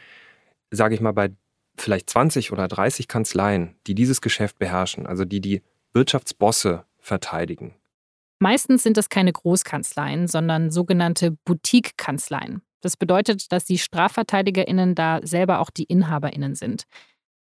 sage 0.73 0.97
ich 0.97 1.01
mal, 1.01 1.13
bei 1.13 1.31
vielleicht 1.77 2.11
20 2.11 2.51
oder 2.51 2.67
30 2.67 3.07
Kanzleien, 3.07 3.77
die 3.87 3.95
dieses 3.95 4.21
Geschäft 4.21 4.59
beherrschen, 4.59 5.07
also 5.07 5.25
die 5.25 5.41
die 5.41 5.63
Wirtschaftsbosse 5.93 6.85
verteidigen. 6.99 7.77
Meistens 8.41 8.83
sind 8.83 8.97
das 8.97 9.09
keine 9.09 9.33
Großkanzleien, 9.33 10.27
sondern 10.27 10.73
sogenannte 10.73 11.31
Boutique-Kanzleien. 11.45 12.63
Das 12.81 12.97
bedeutet, 12.97 13.53
dass 13.53 13.65
die 13.65 13.79
StrafverteidigerInnen 13.79 14.95
da 14.95 15.21
selber 15.23 15.61
auch 15.61 15.71
die 15.71 15.85
InhaberInnen 15.85 16.55
sind. 16.55 16.85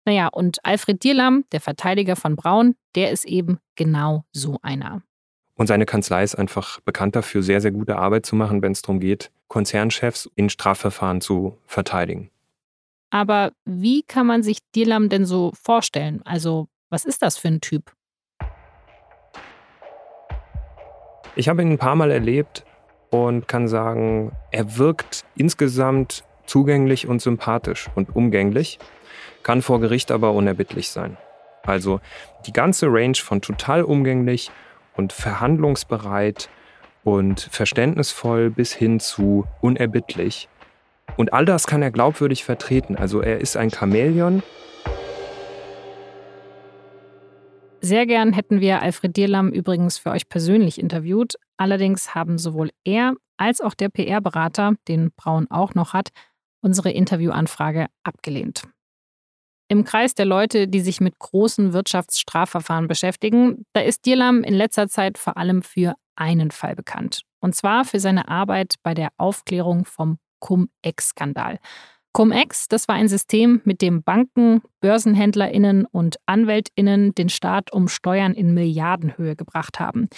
Naja, 0.05 0.27
und 0.27 0.63
Alfred 0.63 1.03
Dierlam, 1.03 1.43
der 1.51 1.61
Verteidiger 1.61 2.15
von 2.15 2.35
Braun, 2.35 2.75
der 2.95 3.11
ist 3.11 3.25
eben 3.25 3.59
genau 3.75 4.23
so 4.31 4.57
einer. 4.61 5.01
Und 5.55 5.67
seine 5.67 5.85
Kanzlei 5.85 6.23
ist 6.23 6.35
einfach 6.35 6.79
bekannt 6.81 7.15
dafür, 7.15 7.41
sehr, 7.41 7.61
sehr 7.61 7.71
gute 7.71 7.97
Arbeit 7.97 8.25
zu 8.25 8.35
machen, 8.35 8.61
wenn 8.61 8.71
es 8.71 8.83
darum 8.83 8.99
geht, 8.99 9.31
Konzernchefs 9.47 10.29
in 10.35 10.49
Strafverfahren 10.49 11.19
zu 11.19 11.57
verteidigen. 11.65 12.29
Aber 13.09 13.53
wie 13.65 14.03
kann 14.03 14.27
man 14.27 14.43
sich 14.43 14.59
Dirlam 14.75 15.09
denn 15.09 15.25
so 15.25 15.51
vorstellen? 15.61 16.21
Also, 16.25 16.67
was 16.89 17.05
ist 17.05 17.21
das 17.21 17.37
für 17.37 17.47
ein 17.47 17.61
Typ? 17.61 17.91
Ich 21.35 21.49
habe 21.49 21.61
ihn 21.61 21.71
ein 21.71 21.77
paar 21.77 21.95
Mal 21.95 22.11
erlebt 22.11 22.65
und 23.09 23.47
kann 23.47 23.67
sagen, 23.67 24.31
er 24.51 24.77
wirkt 24.77 25.25
insgesamt 25.35 26.23
zugänglich 26.45 27.07
und 27.07 27.21
sympathisch 27.21 27.87
und 27.95 28.15
umgänglich, 28.15 28.79
kann 29.43 29.61
vor 29.61 29.79
Gericht 29.79 30.11
aber 30.11 30.33
unerbittlich 30.33 30.89
sein. 30.89 31.17
Also 31.63 31.99
die 32.45 32.53
ganze 32.53 32.87
Range 32.87 33.17
von 33.17 33.41
total 33.41 33.83
umgänglich 33.83 34.51
und 34.95 35.13
verhandlungsbereit 35.13 36.49
und 37.03 37.47
verständnisvoll 37.51 38.49
bis 38.49 38.73
hin 38.73 38.99
zu 38.99 39.45
unerbittlich. 39.61 40.49
Und 41.15 41.33
all 41.33 41.45
das 41.45 41.67
kann 41.67 41.81
er 41.81 41.91
glaubwürdig 41.91 42.43
vertreten. 42.43 42.95
Also 42.95 43.21
er 43.21 43.39
ist 43.39 43.55
ein 43.57 43.69
Chamäleon. 43.69 44.43
Sehr 47.81 48.05
gern 48.05 48.33
hätten 48.33 48.59
wir 48.59 48.81
Alfred 48.81 49.15
Dierlam 49.15 49.49
übrigens 49.49 49.97
für 49.97 50.09
euch 50.09 50.27
persönlich 50.27 50.79
interviewt. 50.79 51.35
Allerdings 51.57 52.15
haben 52.15 52.37
sowohl 52.37 52.71
er 52.83 53.13
als 53.37 53.61
auch 53.61 53.75
der 53.75 53.89
PR-Berater, 53.89 54.73
den 54.87 55.11
Braun 55.15 55.47
auch 55.49 55.75
noch 55.75 55.93
hat, 55.93 56.09
unsere 56.61 56.91
Interviewanfrage 56.91 57.87
abgelehnt. 58.03 58.63
Im 59.69 59.83
Kreis 59.83 60.15
der 60.15 60.25
Leute, 60.25 60.67
die 60.67 60.79
sich 60.79 61.01
mit 61.01 61.19
großen 61.19 61.73
Wirtschaftsstrafverfahren 61.73 62.87
beschäftigen, 62.87 63.65
da 63.73 63.81
ist 63.81 64.05
Dirlam 64.05 64.43
in 64.43 64.53
letzter 64.53 64.87
Zeit 64.87 65.17
vor 65.17 65.37
allem 65.37 65.61
für 65.61 65.95
einen 66.15 66.51
Fall 66.51 66.75
bekannt. 66.75 67.21
Und 67.41 67.53
zwar 67.53 67.85
für 67.85 67.99
seine 67.99 68.27
Arbeit 68.27 68.75
bei 68.81 68.93
der 68.93 69.09
Aufklärung 69.17 69.85
vom 69.85 70.17
Cum-Ex-Skandal. 70.39 71.59
Cum-Ex, 72.17 72.67
das 72.67 72.87
war 72.87 72.95
ein 72.95 73.07
System, 73.07 73.61
mit 73.63 73.83
dem 73.83 74.01
Banken, 74.01 74.63
BörsenhändlerInnen 74.81 75.85
und 75.85 76.15
AnwältInnen 76.25 77.13
den 77.13 77.29
Staat 77.29 77.71
um 77.71 77.87
Steuern 77.87 78.33
in 78.33 78.55
Milliardenhöhe 78.55 79.35
gebracht 79.35 79.79
haben. 79.79 80.09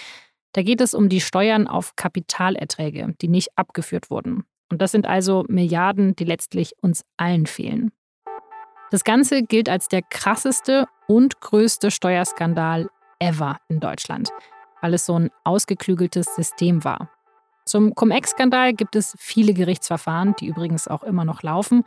Da 0.54 0.64
geht 0.64 0.80
es 0.80 0.94
um 0.94 1.10
die 1.10 1.20
Steuern 1.20 1.68
auf 1.68 1.98
Kapitalerträge, 1.98 3.16
die 3.22 3.28
nicht 3.28 3.50
abgeführt 3.58 4.10
wurden. 4.10 4.46
Und 4.72 4.82
das 4.82 4.94
sind 4.94 5.08
also 5.08 5.44
Milliarden, 5.50 6.16
die 6.16 6.24
letztlich 6.24 6.72
uns 6.82 7.04
allen 7.18 7.48
fehlen. 7.48 7.92
Das 8.92 9.04
Ganze 9.04 9.44
gilt 9.44 9.68
als 9.68 9.90
der 9.90 10.02
krasseste 10.02 10.86
und 11.10 11.42
größte 11.42 11.92
Steuerskandal 11.92 12.88
ever 13.20 13.60
in 13.68 13.82
Deutschland, 13.82 14.30
weil 14.80 14.94
es 14.94 15.06
so 15.06 15.20
ein 15.20 15.32
ausgeklügeltes 15.44 16.34
System 16.34 16.86
war. 16.86 17.12
Zum 17.70 17.94
Cum-Ex-Skandal 17.94 18.74
gibt 18.74 18.96
es 18.96 19.16
viele 19.20 19.54
Gerichtsverfahren, 19.54 20.36
die 20.40 20.48
übrigens 20.48 20.88
auch 20.88 21.04
immer 21.04 21.24
noch 21.24 21.44
laufen. 21.44 21.84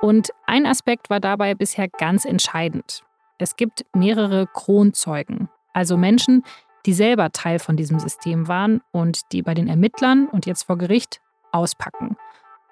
Und 0.00 0.30
ein 0.46 0.64
Aspekt 0.64 1.10
war 1.10 1.20
dabei 1.20 1.54
bisher 1.54 1.88
ganz 1.88 2.24
entscheidend. 2.24 3.02
Es 3.36 3.56
gibt 3.56 3.84
mehrere 3.94 4.46
Kronzeugen, 4.46 5.50
also 5.74 5.98
Menschen, 5.98 6.42
die 6.86 6.94
selber 6.94 7.32
Teil 7.32 7.58
von 7.58 7.76
diesem 7.76 7.98
System 7.98 8.48
waren 8.48 8.80
und 8.92 9.30
die 9.32 9.42
bei 9.42 9.52
den 9.52 9.68
Ermittlern 9.68 10.26
und 10.26 10.46
jetzt 10.46 10.62
vor 10.62 10.78
Gericht 10.78 11.20
auspacken. 11.52 12.16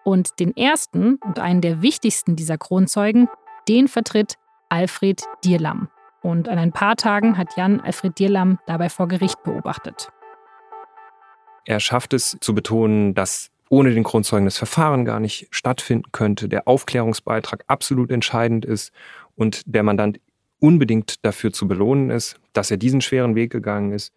Und 0.02 0.40
den 0.40 0.56
ersten 0.56 1.16
und 1.16 1.38
einen 1.38 1.60
der 1.60 1.82
wichtigsten 1.82 2.34
dieser 2.34 2.56
Kronzeugen, 2.56 3.28
den 3.68 3.88
vertritt 3.88 4.38
Alfred 4.70 5.22
Dierlam. 5.44 5.88
Und 6.22 6.48
an 6.48 6.56
ein 6.56 6.72
paar 6.72 6.96
Tagen 6.96 7.36
hat 7.36 7.58
Jan 7.58 7.82
Alfred 7.82 8.18
Dierlam 8.18 8.58
dabei 8.64 8.88
vor 8.88 9.06
Gericht 9.06 9.42
beobachtet. 9.42 10.08
Er 11.64 11.80
schafft 11.80 12.12
es 12.12 12.36
zu 12.40 12.54
betonen, 12.54 13.14
dass 13.14 13.50
ohne 13.70 13.92
den 13.92 14.02
Grundzeugen 14.02 14.44
das 14.44 14.58
Verfahren 14.58 15.04
gar 15.04 15.20
nicht 15.20 15.48
stattfinden 15.50 16.12
könnte, 16.12 16.48
der 16.48 16.68
Aufklärungsbeitrag 16.68 17.64
absolut 17.66 18.10
entscheidend 18.10 18.64
ist 18.64 18.92
und 19.34 19.62
der 19.66 19.82
Mandant 19.82 20.20
unbedingt 20.60 21.24
dafür 21.24 21.52
zu 21.52 21.66
belohnen 21.66 22.10
ist, 22.10 22.36
dass 22.52 22.70
er 22.70 22.76
diesen 22.76 23.00
schweren 23.00 23.34
Weg 23.34 23.50
gegangen 23.50 23.92
ist. 23.92 24.12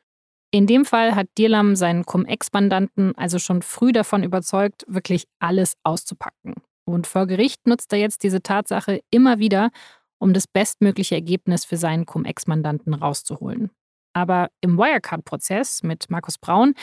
In 0.51 0.65
dem 0.65 0.85
Fall 0.85 1.15
hat 1.15 1.27
Dirlam 1.37 1.75
seinen 1.75 2.05
Cum-Ex-Mandanten 2.05 3.17
also 3.17 3.37
schon 3.37 3.61
früh 3.61 3.91
davon 3.91 4.23
überzeugt, 4.23 4.85
wirklich 4.87 5.25
alles 5.39 5.73
auszupacken. 5.83 6.55
Und 6.85 7.05
vor 7.05 7.27
Gericht 7.27 7.67
nutzt 7.67 7.91
er 7.91 7.99
jetzt 7.99 8.23
diese 8.23 8.41
Tatsache 8.41 9.01
immer 9.11 9.39
wieder, 9.39 9.71
um 10.19 10.33
das 10.33 10.47
bestmögliche 10.47 11.15
Ergebnis 11.15 11.65
für 11.65 11.75
seinen 11.75 12.05
Cum-Ex-Mandanten 12.05 12.93
rauszuholen. 12.93 13.71
Aber 14.13 14.49
im 14.61 14.77
Wirecard-Prozess 14.77 15.83
mit 15.83 16.09
Markus 16.09 16.37
Braun, 16.37 16.75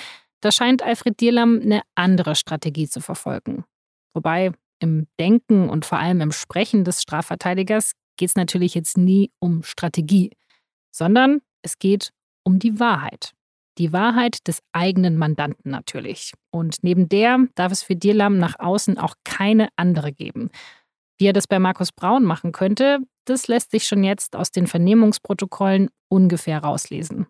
da 0.45 0.53
scheint 0.53 0.83
Alfred 0.83 1.21
Dierlam 1.21 1.59
eine 1.63 1.81
andere 1.95 2.35
Strategie 2.35 2.87
zu 2.87 3.01
verfolgen. 3.01 3.65
Wobei 4.13 4.53
im 4.79 5.07
Denken 5.19 5.71
und 5.71 5.87
vor 5.87 5.99
allem 5.99 6.21
im 6.21 6.33
Sprechen 6.33 6.85
des 6.85 7.01
Strafverteidigers 7.01 7.93
geht 8.19 8.29
es 8.29 8.37
natürlich 8.37 8.75
jetzt 8.75 8.99
nie 8.99 9.31
um 9.39 9.63
Strategie, 9.63 10.33
sondern 10.95 11.41
es 11.63 11.79
geht 11.79 12.11
um 12.45 12.59
die 12.59 12.79
Wahrheit. 12.79 13.33
Die 13.79 13.95
Wahrheit 13.95 14.47
des 14.47 14.61
eigenen 14.73 15.17
Mandanten 15.17 15.71
natürlich. 15.71 16.35
Und 16.51 16.77
neben 16.83 17.09
der 17.09 17.47
darf 17.55 17.73
es 17.73 17.83
für 17.83 17.97
Dirlam 17.97 18.37
nach 18.39 18.59
außen 18.59 18.99
auch 18.99 19.15
keine 19.25 19.69
andere 19.77 20.13
geben. 20.13 20.51
Wie 21.19 21.27
er 21.27 21.33
das 21.33 21.47
bei 21.47 21.59
Markus 21.59 21.91
Braun 21.91 22.25
machen 22.25 22.53
könnte, 22.53 22.99
das 23.25 23.49
lässt 23.49 23.71
sich 23.71 23.87
schon 23.87 24.05
jetzt 24.05 24.37
aus 24.37 24.51
den 24.51 24.67
Vernehmungsprotokollen 24.67 25.89
ungefähr 26.09 26.59
rauslesen. 26.59 27.27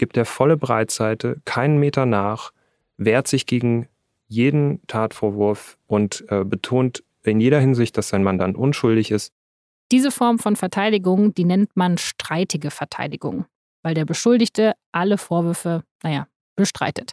Gibt 0.00 0.16
er 0.16 0.24
volle 0.24 0.56
Breitseite, 0.56 1.36
keinen 1.44 1.78
Meter 1.78 2.06
nach, 2.06 2.52
wehrt 2.96 3.28
sich 3.28 3.44
gegen 3.44 3.86
jeden 4.28 4.80
Tatvorwurf 4.86 5.76
und 5.86 6.24
äh, 6.30 6.44
betont 6.44 7.04
in 7.22 7.40
jeder 7.40 7.60
Hinsicht, 7.60 7.98
dass 7.98 8.08
sein 8.08 8.22
Mandant 8.22 8.56
unschuldig 8.56 9.10
ist. 9.10 9.32
Diese 9.92 10.10
Form 10.10 10.38
von 10.38 10.56
Verteidigung, 10.56 11.34
die 11.34 11.44
nennt 11.44 11.76
man 11.76 11.98
streitige 11.98 12.70
Verteidigung 12.70 13.44
weil 13.82 13.94
der 13.94 14.04
Beschuldigte 14.04 14.74
alle 14.92 15.18
Vorwürfe, 15.18 15.82
naja, 16.02 16.26
bestreitet. 16.56 17.12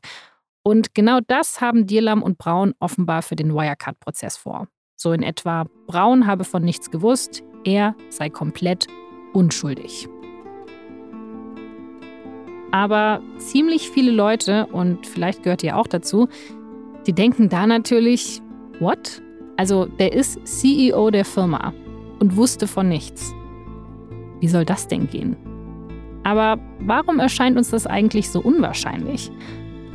Und 0.64 0.94
genau 0.94 1.20
das 1.26 1.62
haben 1.62 1.88
Dierlam 1.88 2.22
und 2.22 2.38
Braun 2.38 2.74
offenbar 2.80 3.22
für 3.22 3.36
den 3.36 3.54
Wirecard-Prozess 3.54 4.38
vor. 4.38 4.68
So 4.96 5.14
in 5.14 5.24
etwa, 5.24 5.66
Braun 5.86 6.28
habe 6.28 6.44
von 6.44 6.64
nichts 6.64 6.92
gewusst, 6.92 7.44
er 7.64 7.96
sei 8.10 8.30
komplett 8.30 8.88
unschuldig. 9.34 10.10
Aber 12.78 13.22
ziemlich 13.40 13.90
viele 13.90 14.12
Leute, 14.12 14.68
und 14.68 15.08
vielleicht 15.08 15.42
gehört 15.42 15.64
ihr 15.64 15.78
auch 15.78 15.88
dazu, 15.88 16.28
die 17.08 17.14
denken 17.14 17.50
da 17.50 17.66
natürlich, 17.66 18.40
what? 18.80 19.20
Also 19.58 19.86
der 19.86 20.14
ist 20.14 20.40
CEO 20.46 21.10
der 21.10 21.26
Firma 21.26 21.74
und 22.20 22.36
wusste 22.36 22.68
von 22.68 22.88
nichts. 22.88 23.34
Wie 24.42 24.48
soll 24.48 24.64
das 24.64 24.88
denn 24.88 25.08
gehen? 25.08 25.36
Aber 26.24 26.60
warum 26.82 27.18
erscheint 27.18 27.58
uns 27.58 27.72
das 27.72 27.88
eigentlich 27.88 28.30
so 28.30 28.42
unwahrscheinlich? 28.42 29.32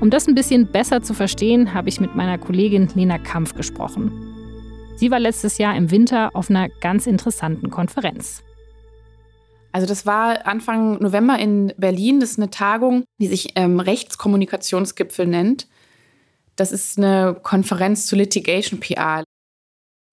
Um 0.01 0.11
das 0.11 0.27
ein 0.27 0.35
bisschen 0.35 0.67
besser 0.67 1.03
zu 1.03 1.15
verstehen, 1.15 1.75
habe 1.75 1.89
ich 1.89 2.01
mit 2.01 2.17
meiner 2.17 2.37
Kollegin 2.37 2.89
Lena 2.97 3.19
Kampf 3.19 3.55
gesprochen. 3.55 4.11
Sie 4.97 5.13
war 5.13 5.21
letztes 5.21 5.57
Jahr 5.57 5.77
im 5.77 5.93
Winter 5.93 6.31
auf 6.35 6.51
einer 6.51 6.69
ganz 6.69 7.07
interessanten 7.07 7.71
Konferenz. 7.71 8.43
Also 9.73 9.87
das 9.87 10.05
war 10.05 10.47
Anfang 10.47 11.03
November 11.03 11.39
in 11.39 11.73
Berlin. 11.79 12.21
Das 12.21 12.33
ist 12.33 12.39
eine 12.39 12.51
Tagung, 12.51 13.05
die 13.19 13.27
sich 13.27 13.53
ähm, 13.57 13.81
Rechtskommunikationsgipfel 13.81 15.27
nennt. 15.27 15.67
Das 16.57 16.73
ist 16.73 16.99
eine 16.99 17.35
Konferenz 17.43 18.07
zu 18.07 18.15
Litigation 18.15 18.81
PR. 18.81 19.25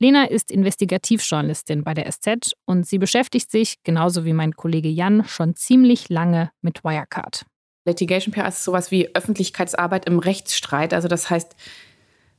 Lena 0.01 0.23
ist 0.23 0.49
Investigativjournalistin 0.49 1.83
bei 1.83 1.93
der 1.93 2.09
SZ 2.09 2.53
und 2.65 2.87
sie 2.87 2.97
beschäftigt 2.97 3.51
sich, 3.51 3.75
genauso 3.83 4.23
wie 4.23 4.31
mein 4.31 4.53
Kollege 4.53 4.87
Jan, 4.87 5.25
schon 5.25 5.57
ziemlich 5.57 6.07
lange 6.07 6.51
mit 6.61 6.85
Wirecard. 6.85 7.45
Litigation 7.85 8.33
PR 8.33 8.47
ist 8.47 8.63
sowas 8.63 8.91
wie 8.91 9.13
Öffentlichkeitsarbeit 9.13 10.05
im 10.05 10.19
Rechtsstreit. 10.19 10.93
Also 10.93 11.09
das 11.09 11.29
heißt 11.29 11.55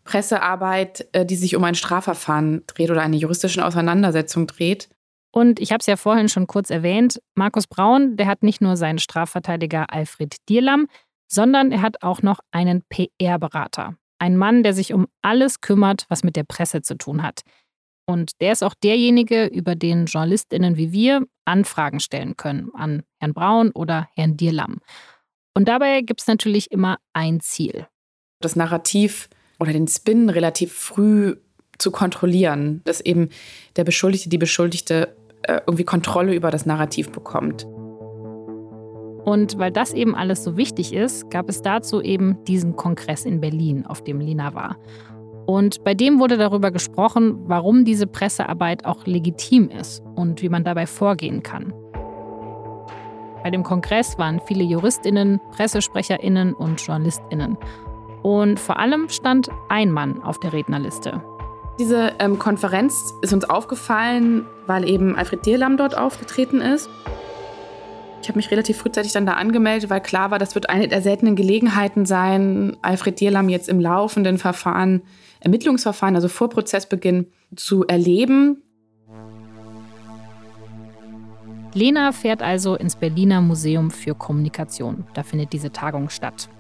Pressearbeit, 0.05 1.07
äh, 1.13 1.27
die 1.27 1.37
sich 1.37 1.55
um 1.55 1.65
ein 1.65 1.75
Strafverfahren 1.75 2.63
dreht 2.67 2.91
oder 2.91 3.03
eine 3.03 3.17
juristische 3.17 3.65
Auseinandersetzung 3.65 4.47
dreht. 4.47 4.89
Und 5.33 5.61
ich 5.61 5.71
habe 5.73 5.81
es 5.81 5.87
ja 5.87 5.97
vorhin 5.97 6.29
schon 6.29 6.47
kurz 6.47 6.71
erwähnt, 6.71 7.21
Markus 7.35 7.67
Braun, 7.67 8.17
der 8.17 8.27
hat 8.27 8.43
nicht 8.43 8.61
nur 8.61 8.77
seinen 8.77 8.99
Strafverteidiger 8.99 9.93
Alfred 9.93 10.37
Dierlam, 10.49 10.87
sondern 11.29 11.71
er 11.71 11.83
hat 11.83 12.03
auch 12.03 12.23
noch 12.23 12.41
einen 12.51 12.83
PR-Berater. 12.89 13.95
Ein 14.19 14.37
Mann, 14.37 14.63
der 14.63 14.75
sich 14.75 14.93
um 14.93 15.07
alles 15.23 15.61
kümmert, 15.61 16.05
was 16.09 16.25
mit 16.25 16.37
der 16.37 16.45
Presse 16.45 16.83
zu 16.83 16.97
tun 16.97 17.23
hat. 17.23 17.43
Und 18.07 18.41
der 18.41 18.53
ist 18.53 18.65
auch 18.65 18.75
derjenige, 18.75 19.47
über 19.47 19.77
den 19.77 20.07
JournalistInnen 20.07 20.77
wie 20.77 20.91
wir 20.91 21.25
Anfragen 21.45 22.01
stellen 22.01 22.37
können 22.37 22.71
an 22.75 23.05
Herrn 23.21 23.35
Braun 23.35 23.71
oder 23.71 24.09
Herrn 24.17 24.37
Dierlam. 24.37 24.81
Und 25.55 25.69
dabei 25.69 26.01
gibt 26.01 26.21
es 26.21 26.27
natürlich 26.27 26.73
immer 26.73 26.99
ein 27.13 27.41
Ziel. 27.41 27.87
Das 28.41 28.57
Narrativ 28.57 29.29
oder 29.61 29.73
den 29.73 29.87
Spin 29.87 30.29
relativ 30.29 30.73
früh 30.73 31.37
zu 31.79 31.91
kontrollieren, 31.91 32.83
dass 32.85 33.01
eben 33.01 33.31
der 33.77 33.85
Beschuldigte, 33.85 34.29
die 34.29 34.39
Beschuldigte 34.39 35.17
äh, 35.43 35.61
irgendwie 35.67 35.85
Kontrolle 35.85 36.35
über 36.35 36.51
das 36.51 36.67
Narrativ 36.67 37.11
bekommt. 37.11 37.67
Und 39.25 39.59
weil 39.59 39.71
das 39.71 39.93
eben 39.93 40.15
alles 40.15 40.45
so 40.45 40.57
wichtig 40.57 40.95
ist, 40.95 41.31
gab 41.31 41.49
es 41.49 41.63
dazu 41.63 42.01
eben 42.01 42.43
diesen 42.45 42.77
Kongress 42.77 43.25
in 43.25 43.41
Berlin, 43.41 43.87
auf 43.87 44.03
dem 44.03 44.21
Lina 44.21 44.55
war. 44.55 44.77
Und 45.47 45.83
bei 45.85 45.95
dem 45.95 46.21
wurde 46.21 46.37
darüber 46.37 46.71
gesprochen, 46.71 47.39
warum 47.47 47.85
diese 47.85 48.07
Pressearbeit 48.07 48.85
auch 48.85 49.07
legitim 49.07 49.69
ist 49.69 50.03
und 50.15 50.43
wie 50.43 50.49
man 50.49 50.65
dabei 50.65 50.87
vorgehen 50.87 51.43
kann. 51.43 51.73
Bei 53.43 53.51
dem 53.51 53.63
Kongress 53.63 54.19
waren 54.19 54.41
viele 54.47 54.65
Juristinnen, 54.65 55.41
Pressesprecherinnen 55.53 56.53
und 56.53 56.81
Journalistinnen. 56.81 57.57
Und 58.23 58.61
vor 58.61 58.79
allem 58.79 59.09
stand 59.09 59.49
ein 59.69 59.91
Mann 59.91 60.23
auf 60.23 60.39
der 60.41 60.53
Rednerliste. 60.53 61.23
Diese 61.81 62.13
ähm, 62.19 62.39
Konferenz 62.39 63.15
ist 63.23 63.33
uns 63.33 63.49
aufgefallen, 63.49 64.45
weil 64.67 64.87
eben 64.87 65.17
Alfred 65.17 65.47
Dierlam 65.47 65.79
dort 65.79 65.97
aufgetreten 65.97 66.61
ist. 66.61 66.91
Ich 68.21 68.29
habe 68.29 68.37
mich 68.37 68.51
relativ 68.51 68.77
frühzeitig 68.77 69.13
dann 69.13 69.25
da 69.25 69.33
angemeldet, 69.33 69.89
weil 69.89 70.03
klar 70.03 70.31
war, 70.31 70.39
das 70.39 70.55
wird 70.55 70.69
eine 70.69 70.89
der 70.89 71.01
seltenen 71.01 71.37
Gelegenheiten 71.37 72.05
sein, 72.05 72.77
Alfred 72.83 73.19
Dierlam 73.19 73.49
jetzt 73.49 73.71
im 73.71 73.81
laufenden 73.81 74.37
Verfahren, 74.37 75.01
Ermittlungsverfahren, 75.41 76.17
also 76.17 76.29
vor 76.29 76.51
Prozessbeginn, 76.51 77.29
zu 77.57 77.87
erleben. 77.87 78.63
Lena 81.73 82.13
fährt 82.13 82.43
also 82.43 82.75
ins 82.75 82.95
Berliner 82.95 83.41
Museum 83.41 83.91
für 83.91 84.15
Kommunikation. 84.15 85.07
Da 85.15 85.23
findet 85.23 85.55
diese 85.55 85.73
Tagung 85.73 86.11
statt. 86.11 86.51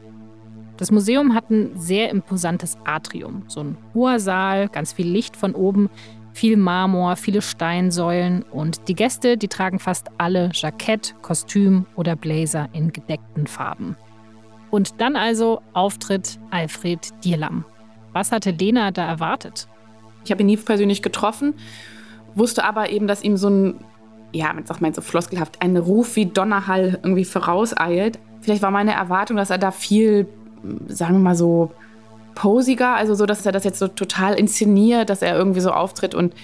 Das 0.80 0.90
Museum 0.90 1.34
hat 1.34 1.50
ein 1.50 1.78
sehr 1.78 2.08
imposantes 2.08 2.78
Atrium. 2.84 3.42
So 3.48 3.60
ein 3.60 3.76
hoher 3.92 4.18
Saal, 4.18 4.70
ganz 4.70 4.94
viel 4.94 5.06
Licht 5.06 5.36
von 5.36 5.54
oben, 5.54 5.90
viel 6.32 6.56
Marmor, 6.56 7.16
viele 7.16 7.42
Steinsäulen 7.42 8.44
und 8.50 8.88
die 8.88 8.94
Gäste, 8.94 9.36
die 9.36 9.48
tragen 9.48 9.78
fast 9.78 10.06
alle 10.16 10.48
Jackett, 10.54 11.14
Kostüm 11.20 11.84
oder 11.96 12.16
Blazer 12.16 12.70
in 12.72 12.94
gedeckten 12.94 13.46
Farben. 13.46 13.94
Und 14.70 15.02
dann 15.02 15.16
also 15.16 15.60
Auftritt 15.74 16.38
Alfred 16.50 17.10
Dierlam. 17.24 17.66
Was 18.14 18.32
hatte 18.32 18.52
Lena 18.52 18.90
da 18.90 19.06
erwartet? 19.06 19.68
Ich 20.24 20.30
habe 20.30 20.40
ihn 20.40 20.46
nie 20.46 20.56
persönlich 20.56 21.02
getroffen, 21.02 21.52
wusste 22.34 22.64
aber 22.64 22.88
eben, 22.88 23.06
dass 23.06 23.22
ihm 23.22 23.36
so 23.36 23.50
ein, 23.50 23.74
ja, 24.32 24.50
man 24.54 24.64
sagt 24.64 24.80
mal 24.80 24.94
so 24.94 25.02
floskelhaft, 25.02 25.60
ein 25.60 25.76
Ruf 25.76 26.16
wie 26.16 26.24
Donnerhall 26.24 26.98
irgendwie 27.02 27.26
vorauseilt. 27.26 28.18
Vielleicht 28.40 28.62
war 28.62 28.70
meine 28.70 28.94
Erwartung, 28.94 29.36
dass 29.36 29.50
er 29.50 29.58
da 29.58 29.72
viel 29.72 30.26
sagen 30.88 31.14
wir 31.14 31.20
mal 31.20 31.34
so, 31.34 31.70
posiger, 32.34 32.94
also 32.94 33.14
so, 33.14 33.26
dass 33.26 33.44
er 33.44 33.52
das 33.52 33.64
jetzt 33.64 33.78
so 33.78 33.88
total 33.88 34.34
inszeniert, 34.34 35.10
dass 35.10 35.22
er 35.22 35.36
irgendwie 35.36 35.60
so 35.60 35.72
auftritt 35.72 36.14
und 36.14 36.34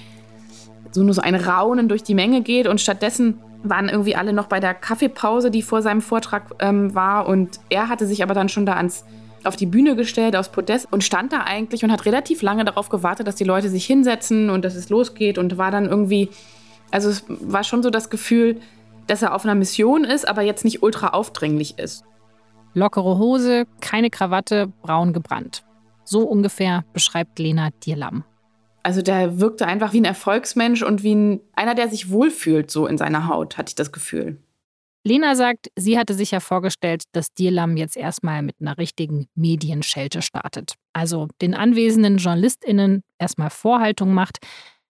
so 0.90 1.02
nur 1.02 1.14
so 1.14 1.22
ein 1.22 1.34
Raunen 1.34 1.88
durch 1.88 2.02
die 2.02 2.14
Menge 2.14 2.42
geht. 2.42 2.66
Und 2.66 2.80
stattdessen 2.80 3.38
waren 3.62 3.88
irgendwie 3.88 4.16
alle 4.16 4.32
noch 4.32 4.46
bei 4.46 4.60
der 4.60 4.74
Kaffeepause, 4.74 5.50
die 5.50 5.62
vor 5.62 5.82
seinem 5.82 6.00
Vortrag 6.00 6.54
ähm, 6.58 6.94
war. 6.94 7.26
Und 7.26 7.60
er 7.68 7.88
hatte 7.88 8.06
sich 8.06 8.22
aber 8.22 8.34
dann 8.34 8.48
schon 8.48 8.66
da 8.66 8.74
ans 8.74 9.04
auf 9.44 9.56
die 9.56 9.66
Bühne 9.66 9.94
gestellt, 9.94 10.34
aufs 10.34 10.48
Podest 10.48 10.88
und 10.90 11.04
stand 11.04 11.32
da 11.32 11.42
eigentlich 11.42 11.84
und 11.84 11.92
hat 11.92 12.04
relativ 12.04 12.42
lange 12.42 12.64
darauf 12.64 12.88
gewartet, 12.88 13.28
dass 13.28 13.36
die 13.36 13.44
Leute 13.44 13.68
sich 13.68 13.86
hinsetzen 13.86 14.50
und 14.50 14.64
dass 14.64 14.74
es 14.74 14.88
losgeht 14.88 15.38
und 15.38 15.56
war 15.56 15.70
dann 15.70 15.86
irgendwie, 15.86 16.30
also 16.90 17.08
es 17.08 17.24
war 17.28 17.62
schon 17.62 17.82
so 17.82 17.90
das 17.90 18.10
Gefühl, 18.10 18.60
dass 19.06 19.22
er 19.22 19.34
auf 19.34 19.44
einer 19.44 19.54
Mission 19.54 20.02
ist, 20.02 20.26
aber 20.26 20.42
jetzt 20.42 20.64
nicht 20.64 20.82
ultra 20.82 21.10
aufdringlich 21.10 21.78
ist. 21.78 22.04
Lockere 22.76 23.16
Hose, 23.16 23.66
keine 23.80 24.10
Krawatte, 24.10 24.66
braun 24.82 25.14
gebrannt. 25.14 25.64
So 26.04 26.28
ungefähr 26.28 26.84
beschreibt 26.92 27.38
Lena 27.38 27.70
Dierlam. 27.70 28.22
Also 28.82 29.00
der 29.00 29.40
wirkte 29.40 29.66
einfach 29.66 29.94
wie 29.94 30.00
ein 30.02 30.04
Erfolgsmensch 30.04 30.82
und 30.82 31.02
wie 31.02 31.14
ein, 31.14 31.40
einer, 31.54 31.74
der 31.74 31.88
sich 31.88 32.10
wohlfühlt 32.10 32.70
so 32.70 32.86
in 32.86 32.98
seiner 32.98 33.28
Haut, 33.28 33.56
hatte 33.56 33.70
ich 33.70 33.76
das 33.76 33.92
Gefühl. 33.92 34.42
Lena 35.04 35.36
sagt, 35.36 35.70
sie 35.74 35.98
hatte 35.98 36.12
sich 36.12 36.32
ja 36.32 36.40
vorgestellt, 36.40 37.04
dass 37.12 37.32
Dierlam 37.32 37.78
jetzt 37.78 37.96
erstmal 37.96 38.42
mit 38.42 38.56
einer 38.60 38.76
richtigen 38.76 39.26
Medienschelte 39.34 40.20
startet. 40.20 40.74
Also 40.92 41.28
den 41.40 41.54
anwesenden 41.54 42.18
JournalistInnen 42.18 43.02
erstmal 43.18 43.48
Vorhaltung 43.48 44.12
macht, 44.12 44.36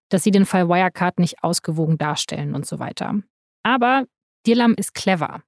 dass 0.09 0.25
sie 0.25 0.33
den 0.33 0.45
Fall 0.45 0.69
Wirecard 0.69 1.21
nicht 1.21 1.45
ausgewogen 1.45 1.99
darstellen 1.99 2.57
und 2.57 2.67
so 2.67 2.81
weiter. 2.81 3.21
Aber 3.63 4.07
Dierlam 4.45 4.75
ist 4.75 4.93
clever. 4.93 5.43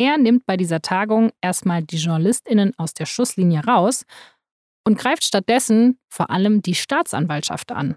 Er 0.00 0.16
nimmt 0.16 0.46
bei 0.46 0.56
dieser 0.56 0.80
Tagung 0.80 1.30
erstmal 1.42 1.82
die 1.82 1.98
JournalistInnen 1.98 2.72
aus 2.78 2.94
der 2.94 3.04
Schusslinie 3.04 3.62
raus 3.62 4.06
und 4.82 4.96
greift 4.96 5.24
stattdessen 5.24 5.98
vor 6.08 6.30
allem 6.30 6.62
die 6.62 6.74
Staatsanwaltschaft 6.74 7.70
an. 7.70 7.96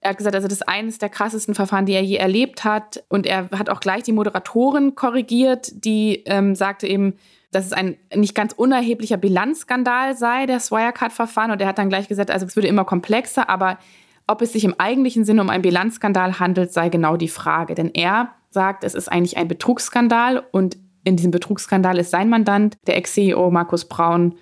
Er 0.00 0.10
hat 0.10 0.18
gesagt, 0.18 0.34
also 0.34 0.48
das 0.48 0.58
ist 0.58 0.68
eines 0.68 0.98
der 0.98 1.10
krassesten 1.10 1.54
Verfahren, 1.54 1.86
die 1.86 1.92
er 1.92 2.02
je 2.02 2.16
erlebt 2.16 2.64
hat. 2.64 3.04
Und 3.08 3.24
er 3.24 3.50
hat 3.52 3.70
auch 3.70 3.78
gleich 3.78 4.02
die 4.02 4.10
Moderatorin 4.10 4.96
korrigiert, 4.96 5.84
die 5.84 6.24
ähm, 6.26 6.56
sagte 6.56 6.88
eben, 6.88 7.14
dass 7.52 7.66
es 7.66 7.72
ein 7.72 7.98
nicht 8.12 8.34
ganz 8.34 8.52
unerheblicher 8.52 9.16
Bilanzskandal 9.16 10.16
sei, 10.16 10.46
das 10.46 10.72
Wirecard-Verfahren. 10.72 11.52
Und 11.52 11.60
er 11.60 11.68
hat 11.68 11.78
dann 11.78 11.88
gleich 11.88 12.08
gesagt, 12.08 12.32
also 12.32 12.46
es 12.46 12.56
würde 12.56 12.66
immer 12.66 12.84
komplexer, 12.84 13.48
aber 13.48 13.78
ob 14.26 14.42
es 14.42 14.52
sich 14.52 14.64
im 14.64 14.74
eigentlichen 14.78 15.24
Sinne 15.24 15.40
um 15.40 15.50
einen 15.50 15.62
Bilanzskandal 15.62 16.40
handelt, 16.40 16.72
sei 16.72 16.88
genau 16.88 17.16
die 17.16 17.28
Frage. 17.28 17.76
Denn 17.76 17.92
er 17.94 18.34
sagt, 18.50 18.82
es 18.82 18.94
ist 18.94 19.06
eigentlich 19.06 19.36
ein 19.36 19.46
Betrugsskandal 19.46 20.44
und 20.50 20.76
in 21.04 21.16
diesem 21.16 21.30
Betrugsskandal 21.30 21.98
ist 21.98 22.10
sein 22.10 22.28
Mandant, 22.28 22.76
der 22.86 22.96
Ex-CEO 22.96 23.50
Markus 23.50 23.84
Braun, 23.84 24.36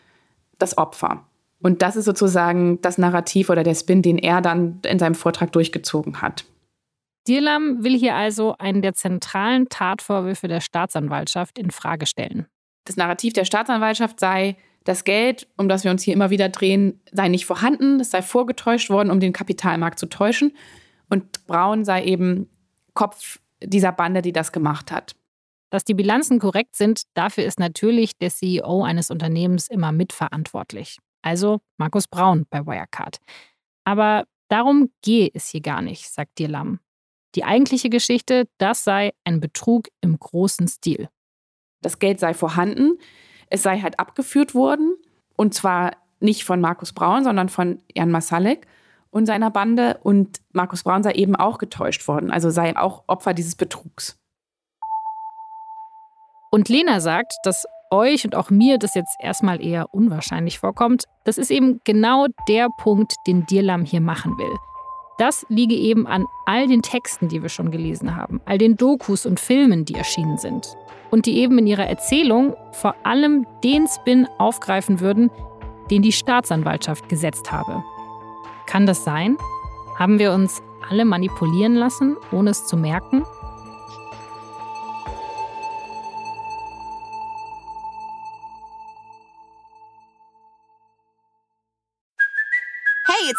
das 0.59 0.79
Opfer. 0.79 1.25
Und 1.61 1.83
das 1.83 1.96
ist 1.96 2.07
sozusagen 2.07 2.81
das 2.83 2.98
Narrativ 2.98 3.51
oder 3.51 3.62
der 3.62 3.75
Spin, 3.75 4.03
den 4.03 4.18
er 4.18 4.40
dann 4.40 4.81
in 4.85 4.98
seinem 4.98 5.14
Vortrag 5.14 5.53
durchgezogen 5.53 6.20
hat. 6.20 6.44
Dirlam 7.29 7.85
will 7.85 7.96
hier 7.96 8.16
also 8.16 8.57
einen 8.59 8.83
der 8.83 8.94
zentralen 8.94 9.68
Tatvorwürfe 9.68 10.48
der 10.48 10.61
Staatsanwaltschaft 10.61 11.59
in 11.59 11.70
Frage 11.70 12.07
stellen. 12.07 12.46
Das 12.85 12.96
Narrativ 12.96 13.33
der 13.33 13.44
Staatsanwaltschaft 13.44 14.18
sei, 14.18 14.57
das 14.85 15.05
Geld, 15.05 15.46
um 15.57 15.68
das 15.68 15.85
wir 15.85 15.92
uns 15.92 16.03
hier 16.03 16.14
immer 16.14 16.31
wieder 16.31 16.48
drehen, 16.48 17.01
sei 17.12 17.29
nicht 17.29 17.46
vorhanden, 17.46 18.01
es 18.01 18.11
sei 18.11 18.22
vorgetäuscht 18.22 18.90
worden, 18.90 19.12
um 19.12 19.20
den 19.20 19.33
Kapitalmarkt 19.33 20.01
zu 20.01 20.07
täuschen. 20.07 20.53
Und 21.09 21.46
Braun 21.46 21.85
sei 21.85 22.05
eben 22.05 22.48
Kopf 22.94 23.38
dieser 23.62 23.92
Bande, 23.92 24.22
die 24.22 24.33
das 24.33 24.51
gemacht 24.51 24.90
hat. 24.90 25.14
Dass 25.73 25.85
die 25.85 25.95
Bilanzen 25.95 26.39
korrekt 26.39 26.77
sind, 26.77 27.05
dafür 27.15 27.45
ist 27.45 27.59
natürlich 27.59 28.19
der 28.19 28.29
CEO 28.29 28.83
eines 28.83 29.11
Unternehmens 29.11 29.69
immer 29.69 29.91
mitverantwortlich. 29.91 30.99
Also 31.23 31.61
Markus 31.79 32.07
Braun 32.07 32.45
bei 32.51 32.67
Wirecard. 32.67 33.17
Aber 33.85 34.25
darum 34.49 34.91
gehe 35.01 35.31
es 35.33 35.49
hier 35.49 35.63
gar 35.63 35.81
nicht, 35.81 36.11
sagt 36.11 36.39
Dirlam. 36.39 36.79
Die 37.35 37.45
eigentliche 37.45 37.89
Geschichte, 37.89 38.49
das 38.59 38.85
sei 38.85 39.13
ein 39.25 39.41
Betrug 39.41 39.89
im 40.03 40.19
großen 40.19 40.69
Stil. 40.69 41.09
Das 41.81 41.99
Geld 41.99 42.21
sei 42.21 42.35
vorhanden. 42.35 42.99
es 43.49 43.63
sei 43.63 43.81
halt 43.81 43.99
abgeführt 43.99 44.55
worden. 44.55 44.95
Und 45.37 45.55
zwar 45.55 45.97
nicht 46.21 46.45
von 46.45 46.61
Markus 46.61 46.93
Braun, 46.93 47.25
sondern 47.25 47.49
von 47.49 47.81
Jan 47.95 48.11
Masalek 48.11 48.67
und 49.09 49.25
seiner 49.25 49.51
Bande. 49.51 49.99
Und 50.03 50.43
Markus 50.53 50.83
Braun 50.83 51.03
sei 51.03 51.13
eben 51.13 51.35
auch 51.35 51.57
getäuscht 51.57 52.07
worden, 52.09 52.31
also 52.31 52.51
sei 52.51 52.77
auch 52.77 53.05
Opfer 53.07 53.33
dieses 53.33 53.57
Betrugs. 53.57 54.22
Und 56.55 56.69
Lena 56.69 57.01
sagt, 57.01 57.33
dass 57.45 57.65
euch 57.91 58.27
und 58.27 58.35
auch 58.35 58.51
mir 58.51 58.77
das 58.77 58.95
jetzt 58.95 59.17
erstmal 59.21 59.65
eher 59.65 59.87
unwahrscheinlich 59.95 60.59
vorkommt. 60.59 61.05
Das 61.25 61.38
ist 61.38 61.51
eben 61.51 61.81
genau 61.85 62.27
der 62.47 62.69
Punkt, 62.77 63.15
den 63.27 63.47
Dirlam 63.47 63.87
hier 63.87 64.03
machen 64.03 64.37
will. 64.37 64.55
Das 65.17 65.47
liege 65.49 65.75
eben 65.75 66.07
an 66.07 66.27
all 66.45 66.67
den 66.67 66.83
Texten, 66.83 67.29
die 67.29 67.41
wir 67.41 67.49
schon 67.49 67.71
gelesen 67.71 68.17
haben, 68.17 68.43
all 68.45 68.59
den 68.59 68.77
Dokus 68.77 69.25
und 69.25 69.41
Filmen, 69.41 69.87
die 69.87 69.95
erschienen 69.95 70.37
sind. 70.37 70.77
Und 71.11 71.25
die 71.25 71.38
eben 71.38 71.57
in 71.57 71.67
ihrer 71.67 71.87
Erzählung 71.87 72.55
vor 72.73 72.97
allem 73.03 73.47
den 73.65 73.88
Spin 73.88 74.29
aufgreifen 74.37 75.01
würden, 75.01 75.31
den 75.91 76.03
die 76.03 76.12
Staatsanwaltschaft 76.12 77.09
gesetzt 77.09 77.51
habe. 77.51 77.83
Kann 78.67 78.85
das 78.85 79.05
sein? 79.05 79.38
Haben 79.99 80.19
wir 80.19 80.33
uns 80.33 80.62
alle 80.91 81.07
manipulieren 81.07 81.77
lassen, 81.77 82.17
ohne 82.31 82.51
es 82.51 82.67
zu 82.67 82.77
merken? 82.77 83.25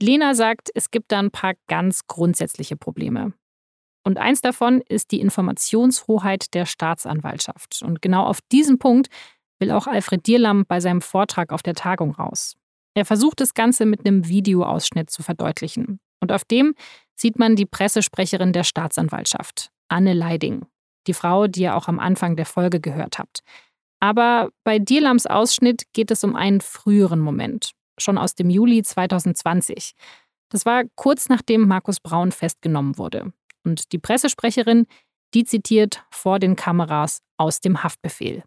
Lena 0.00 0.34
sagt, 0.34 0.70
es 0.74 0.90
gibt 0.90 1.12
da 1.12 1.18
ein 1.18 1.30
paar 1.30 1.54
ganz 1.66 2.06
grundsätzliche 2.06 2.76
Probleme. 2.76 3.32
Und 4.04 4.18
eins 4.18 4.40
davon 4.40 4.80
ist 4.88 5.10
die 5.10 5.20
Informationshoheit 5.20 6.54
der 6.54 6.66
Staatsanwaltschaft. 6.66 7.82
Und 7.82 8.00
genau 8.00 8.24
auf 8.24 8.40
diesen 8.52 8.78
Punkt 8.78 9.08
will 9.58 9.70
auch 9.70 9.86
Alfred 9.86 10.26
Dierlam 10.26 10.64
bei 10.66 10.80
seinem 10.80 11.02
Vortrag 11.02 11.52
auf 11.52 11.62
der 11.62 11.74
Tagung 11.74 12.12
raus. 12.12 12.56
Er 12.94 13.04
versucht 13.04 13.40
das 13.40 13.54
Ganze 13.54 13.86
mit 13.86 14.06
einem 14.06 14.26
Videoausschnitt 14.28 15.10
zu 15.10 15.22
verdeutlichen. 15.22 16.00
Und 16.20 16.32
auf 16.32 16.44
dem 16.44 16.74
sieht 17.14 17.38
man 17.38 17.56
die 17.56 17.66
Pressesprecherin 17.66 18.52
der 18.52 18.64
Staatsanwaltschaft, 18.64 19.70
Anne 19.88 20.14
Leiding, 20.14 20.66
die 21.06 21.14
Frau, 21.14 21.46
die 21.46 21.62
ihr 21.62 21.76
auch 21.76 21.88
am 21.88 21.98
Anfang 21.98 22.36
der 22.36 22.46
Folge 22.46 22.80
gehört 22.80 23.18
habt. 23.18 23.40
Aber 24.00 24.50
bei 24.64 24.78
Dierlams 24.78 25.26
Ausschnitt 25.26 25.82
geht 25.92 26.10
es 26.10 26.22
um 26.22 26.36
einen 26.36 26.60
früheren 26.60 27.20
Moment, 27.20 27.72
schon 27.98 28.18
aus 28.18 28.34
dem 28.34 28.50
Juli 28.50 28.82
2020. 28.82 29.92
Das 30.48 30.64
war 30.66 30.84
kurz 30.94 31.28
nachdem 31.28 31.66
Markus 31.66 32.00
Braun 32.00 32.32
festgenommen 32.32 32.98
wurde. 32.98 33.32
Und 33.64 33.92
die 33.92 33.98
Pressesprecherin, 33.98 34.86
die 35.34 35.44
zitiert 35.44 36.04
vor 36.10 36.38
den 36.38 36.56
Kameras 36.56 37.20
aus 37.36 37.60
dem 37.60 37.82
Haftbefehl. 37.82 38.42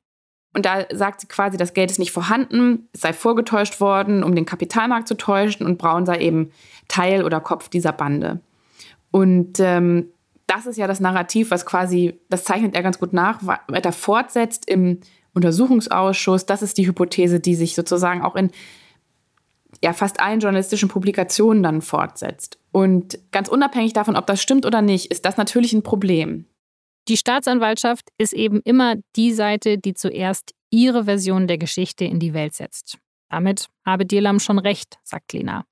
Und 0.53 0.65
da 0.65 0.85
sagt 0.91 1.21
sie 1.21 1.27
quasi, 1.27 1.57
das 1.57 1.73
Geld 1.73 1.91
ist 1.91 1.99
nicht 1.99 2.11
vorhanden, 2.11 2.89
es 2.91 3.01
sei 3.01 3.13
vorgetäuscht 3.13 3.79
worden, 3.79 4.23
um 4.23 4.35
den 4.35 4.45
Kapitalmarkt 4.45 5.07
zu 5.07 5.15
täuschen 5.15 5.65
und 5.65 5.77
Braun 5.77 6.05
sei 6.05 6.19
eben 6.19 6.51
Teil 6.87 7.23
oder 7.23 7.39
Kopf 7.39 7.69
dieser 7.69 7.93
Bande. 7.93 8.41
Und 9.11 9.59
ähm, 9.59 10.09
das 10.47 10.65
ist 10.65 10.77
ja 10.77 10.87
das 10.87 10.99
Narrativ, 10.99 11.51
was 11.51 11.65
quasi, 11.65 12.19
das 12.29 12.43
zeichnet 12.43 12.75
er 12.75 12.83
ganz 12.83 12.99
gut 12.99 13.13
nach, 13.13 13.39
weiter 13.67 13.93
fortsetzt 13.93 14.69
im 14.69 14.99
Untersuchungsausschuss. 15.33 16.45
Das 16.45 16.61
ist 16.61 16.77
die 16.77 16.87
Hypothese, 16.87 17.39
die 17.39 17.55
sich 17.55 17.73
sozusagen 17.73 18.21
auch 18.21 18.35
in 18.35 18.51
ja, 19.83 19.93
fast 19.93 20.19
allen 20.19 20.39
journalistischen 20.39 20.89
Publikationen 20.89 21.63
dann 21.63 21.81
fortsetzt. 21.81 22.59
Und 22.71 23.19
ganz 23.31 23.47
unabhängig 23.49 23.93
davon, 23.93 24.15
ob 24.15 24.27
das 24.27 24.41
stimmt 24.41 24.65
oder 24.65 24.81
nicht, 24.81 25.11
ist 25.11 25.25
das 25.25 25.37
natürlich 25.37 25.73
ein 25.73 25.83
Problem. 25.83 26.45
Die 27.07 27.17
Staatsanwaltschaft 27.17 28.09
ist 28.17 28.33
eben 28.33 28.61
immer 28.63 28.95
die 29.15 29.33
Seite, 29.33 29.77
die 29.77 29.93
zuerst 29.93 30.53
ihre 30.69 31.05
Version 31.05 31.47
der 31.47 31.57
Geschichte 31.57 32.05
in 32.05 32.19
die 32.19 32.33
Welt 32.33 32.53
setzt. 32.53 32.99
Damit 33.29 33.69
habe 33.85 34.05
Dirlam 34.05 34.39
schon 34.39 34.59
recht, 34.59 34.99
sagt 35.03 35.33
Lena. 35.33 35.65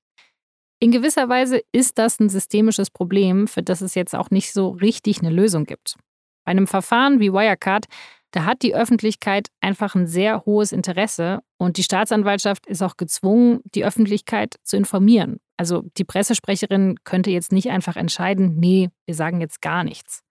In 0.80 0.90
gewisser 0.90 1.28
Weise 1.28 1.62
ist 1.72 1.98
das 1.98 2.18
ein 2.20 2.30
systemisches 2.30 2.90
Problem, 2.90 3.46
für 3.46 3.62
das 3.62 3.82
es 3.82 3.94
jetzt 3.94 4.14
auch 4.14 4.30
nicht 4.30 4.52
so 4.52 4.70
richtig 4.70 5.20
eine 5.20 5.30
Lösung 5.30 5.66
gibt. 5.66 5.96
Bei 6.44 6.52
einem 6.52 6.66
Verfahren 6.66 7.20
wie 7.20 7.32
Wirecard 7.32 7.84
da 8.32 8.44
hat 8.44 8.62
die 8.62 8.74
Öffentlichkeit 8.74 9.48
einfach 9.60 9.94
ein 9.94 10.06
sehr 10.06 10.44
hohes 10.46 10.72
Interesse 10.72 11.40
und 11.58 11.76
die 11.76 11.82
Staatsanwaltschaft 11.82 12.66
ist 12.66 12.82
auch 12.82 12.96
gezwungen, 12.96 13.60
die 13.74 13.84
Öffentlichkeit 13.84 14.56
zu 14.62 14.76
informieren. 14.76 15.40
Also 15.56 15.82
die 15.96 16.04
Pressesprecherin 16.04 16.96
könnte 17.04 17.30
jetzt 17.30 17.52
nicht 17.52 17.70
einfach 17.70 17.96
entscheiden, 17.96 18.56
nee, 18.56 18.90
wir 19.04 19.14
sagen 19.14 19.40
jetzt 19.40 19.60
gar 19.60 19.84
nichts. 19.84 20.22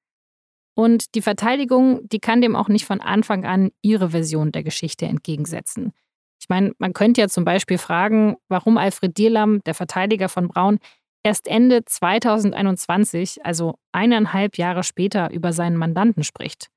Und 0.76 1.14
die 1.16 1.22
Verteidigung, 1.22 2.08
die 2.08 2.20
kann 2.20 2.42
dem 2.42 2.56
auch 2.56 2.70
nicht 2.70 2.86
von 2.86 3.02
Anfang 3.02 3.46
an 3.46 3.72
ihre 3.82 4.12
Version 4.12 4.54
der 4.54 4.64
Geschichte 4.64 5.06
entgegensetzen. 5.06 5.92
Ich 6.40 6.48
meine, 6.48 6.72
man 6.78 6.94
könnte 6.94 7.20
ja 7.20 7.28
zum 7.28 7.44
Beispiel 7.44 7.78
fragen, 7.78 8.38
warum 8.48 8.78
Alfred 8.78 9.18
Dierlam, 9.18 9.62
der 9.66 9.74
Verteidiger 9.74 10.30
von 10.30 10.48
Braun, 10.48 10.80
erst 11.22 11.48
Ende 11.48 11.84
2021, 11.84 13.46
also 13.46 13.76
eineinhalb 13.92 14.58
Jahre 14.58 14.84
später, 14.84 15.32
über 15.32 15.52
seinen 15.52 15.76
Mandanten 15.76 16.24
spricht. 16.24 16.70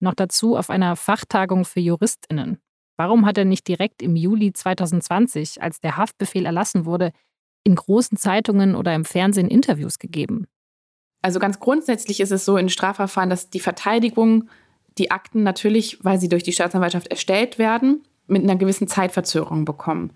Noch 0.00 0.14
dazu 0.14 0.56
auf 0.56 0.70
einer 0.70 0.96
Fachtagung 0.96 1.64
für 1.64 1.80
JuristInnen. 1.80 2.58
Warum 2.96 3.26
hat 3.26 3.38
er 3.38 3.44
nicht 3.44 3.68
direkt 3.68 4.02
im 4.02 4.16
Juli 4.16 4.52
2020, 4.52 5.62
als 5.62 5.80
der 5.80 5.96
Haftbefehl 5.96 6.46
erlassen 6.46 6.86
wurde, 6.86 7.12
in 7.64 7.74
großen 7.74 8.16
Zeitungen 8.16 8.74
oder 8.74 8.94
im 8.94 9.04
Fernsehen 9.04 9.48
Interviews 9.48 9.98
gegeben? 9.98 10.46
Also 11.22 11.40
ganz 11.40 11.60
grundsätzlich 11.60 12.20
ist 12.20 12.30
es 12.30 12.44
so 12.44 12.56
in 12.56 12.68
Strafverfahren, 12.68 13.30
dass 13.30 13.50
die 13.50 13.60
Verteidigung 13.60 14.48
die 14.98 15.10
Akten 15.10 15.42
natürlich, 15.42 15.98
weil 16.04 16.18
sie 16.18 16.28
durch 16.28 16.42
die 16.42 16.52
Staatsanwaltschaft 16.52 17.08
erstellt 17.08 17.58
werden, 17.58 18.02
mit 18.26 18.42
einer 18.42 18.56
gewissen 18.56 18.88
Zeitverzögerung 18.88 19.64
bekommen. 19.64 20.12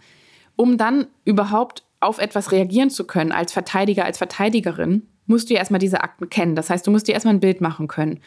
Um 0.57 0.79
dann 0.79 1.07
überhaupt 1.25 1.85
auf 2.01 2.19
etwas 2.19 2.53
reagieren 2.53 2.91
zu 2.91 3.07
können 3.07 3.33
als 3.33 3.53
Verteidiger, 3.53 4.05
als 4.05 4.19
Verteidigerin, 4.19 5.07
musst 5.27 5.49
du 5.49 5.55
ja 5.55 5.61
erstmal 5.61 5.81
diese 5.81 6.03
Akten 6.03 6.31
kennen. 6.31 6.57
Das 6.57 6.71
heißt, 6.71 6.87
du 6.87 6.91
musst 6.91 7.09
dir 7.09 7.13
erstmal 7.13 7.35
ein 7.35 7.41
Bild 7.41 7.61
machen 7.61 7.89
können. 7.89 8.21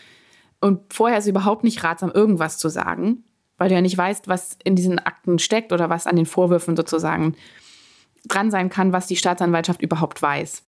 Und 0.64 0.94
vorher 0.94 1.18
ist 1.18 1.26
es 1.26 1.30
überhaupt 1.30 1.66
nicht 1.66 1.84
ratsam, 1.84 2.10
irgendwas 2.10 2.58
zu 2.58 2.70
sagen, 2.70 3.26
weil 3.58 3.68
du 3.68 3.76
ja 3.76 3.82
nicht 3.82 3.98
weißt, 3.98 4.30
was 4.30 4.58
in 4.64 4.78
diesen 4.78 4.98
Akten 4.98 5.38
steckt 5.38 5.74
oder 5.74 5.90
was 5.90 6.08
an 6.08 6.16
den 6.16 6.26
Vorwürfen 6.26 6.78
sozusagen 6.78 7.36
dran 8.30 8.50
sein 8.50 8.70
kann, 8.70 8.94
was 8.94 9.08
die 9.08 9.18
Staatsanwaltschaft 9.18 9.82
überhaupt 9.82 10.22
weiß. 10.22 10.66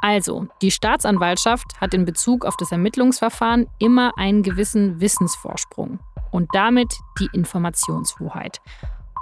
Also, 0.00 0.46
die 0.62 0.70
Staatsanwaltschaft 0.70 1.80
hat 1.80 1.92
in 1.92 2.04
Bezug 2.04 2.44
auf 2.44 2.56
das 2.56 2.70
Ermittlungsverfahren 2.70 3.66
immer 3.80 4.12
einen 4.16 4.44
gewissen 4.44 5.00
Wissensvorsprung 5.00 5.98
und 6.30 6.50
damit 6.52 6.94
die 7.18 7.28
Informationshoheit. 7.32 8.60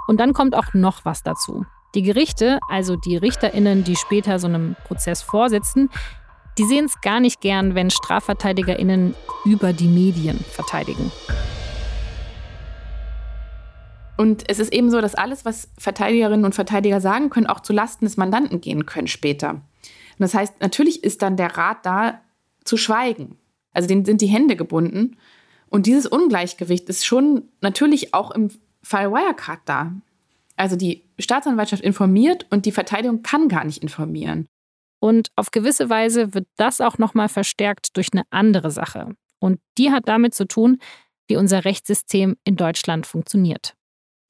Und 0.05 0.19
dann 0.19 0.33
kommt 0.33 0.55
auch 0.55 0.75
noch 0.75 1.03
was 1.03 1.23
dazu. 1.23 1.65
Die 1.95 2.03
Gerichte, 2.03 2.59
also 2.69 2.95
die 2.95 3.17
Richterinnen, 3.17 3.83
die 3.83 3.95
später 3.95 4.37
so 4.37 4.45
einem 4.45 4.75
Prozess 4.85 5.23
vorsitzen, 5.23 5.89
die 6.57 6.65
sehen 6.65 6.85
es 6.85 7.01
gar 7.01 7.19
nicht 7.19 7.41
gern, 7.41 7.75
wenn 7.75 7.89
StrafverteidigerInnen 7.89 9.13
über 9.45 9.73
die 9.73 9.87
Medien 9.87 10.39
verteidigen. 10.39 11.11
Und 14.17 14.49
es 14.49 14.57
ist 14.57 14.73
eben 14.73 14.89
so, 14.89 14.99
dass 14.99 15.13
alles, 15.13 15.45
was 15.45 15.69
Verteidigerinnen 15.77 16.43
und 16.45 16.55
Verteidiger 16.55 16.99
sagen 16.99 17.29
können, 17.29 17.45
auch 17.45 17.59
zu 17.59 17.71
Lasten 17.71 18.05
des 18.05 18.17
Mandanten 18.17 18.61
gehen 18.61 18.87
können 18.87 19.07
später. 19.07 19.51
Und 19.51 19.61
das 20.17 20.33
heißt, 20.33 20.59
natürlich 20.59 21.03
ist 21.03 21.21
dann 21.21 21.37
der 21.37 21.55
Rat 21.55 21.85
da 21.85 22.21
zu 22.63 22.77
schweigen. 22.77 23.37
Also 23.73 23.87
denen 23.87 24.05
sind 24.05 24.21
die 24.21 24.27
Hände 24.27 24.55
gebunden. 24.55 25.17
Und 25.69 25.85
dieses 25.85 26.07
Ungleichgewicht 26.07 26.89
ist 26.89 27.05
schon 27.05 27.43
natürlich 27.61 28.15
auch 28.15 28.31
im 28.31 28.49
Fall 28.81 29.11
Wirecard 29.11 29.59
da. 29.65 29.93
Also 30.55 30.75
die 30.75 31.03
Staatsanwaltschaft 31.19 31.83
informiert 31.83 32.47
und 32.49 32.65
die 32.65 32.71
Verteidigung 32.71 33.21
kann 33.21 33.47
gar 33.47 33.65
nicht 33.65 33.83
informieren. 33.83 34.47
Und 35.07 35.31
auf 35.37 35.51
gewisse 35.51 35.89
Weise 35.89 36.33
wird 36.33 36.47
das 36.57 36.81
auch 36.81 36.97
nochmal 36.97 37.29
verstärkt 37.29 37.95
durch 37.95 38.09
eine 38.11 38.23
andere 38.29 38.71
Sache. 38.71 39.15
Und 39.39 39.61
die 39.77 39.91
hat 39.91 40.09
damit 40.09 40.35
zu 40.35 40.45
tun, 40.45 40.79
wie 41.29 41.37
unser 41.37 41.63
Rechtssystem 41.63 42.35
in 42.43 42.57
Deutschland 42.57 43.07
funktioniert. 43.07 43.73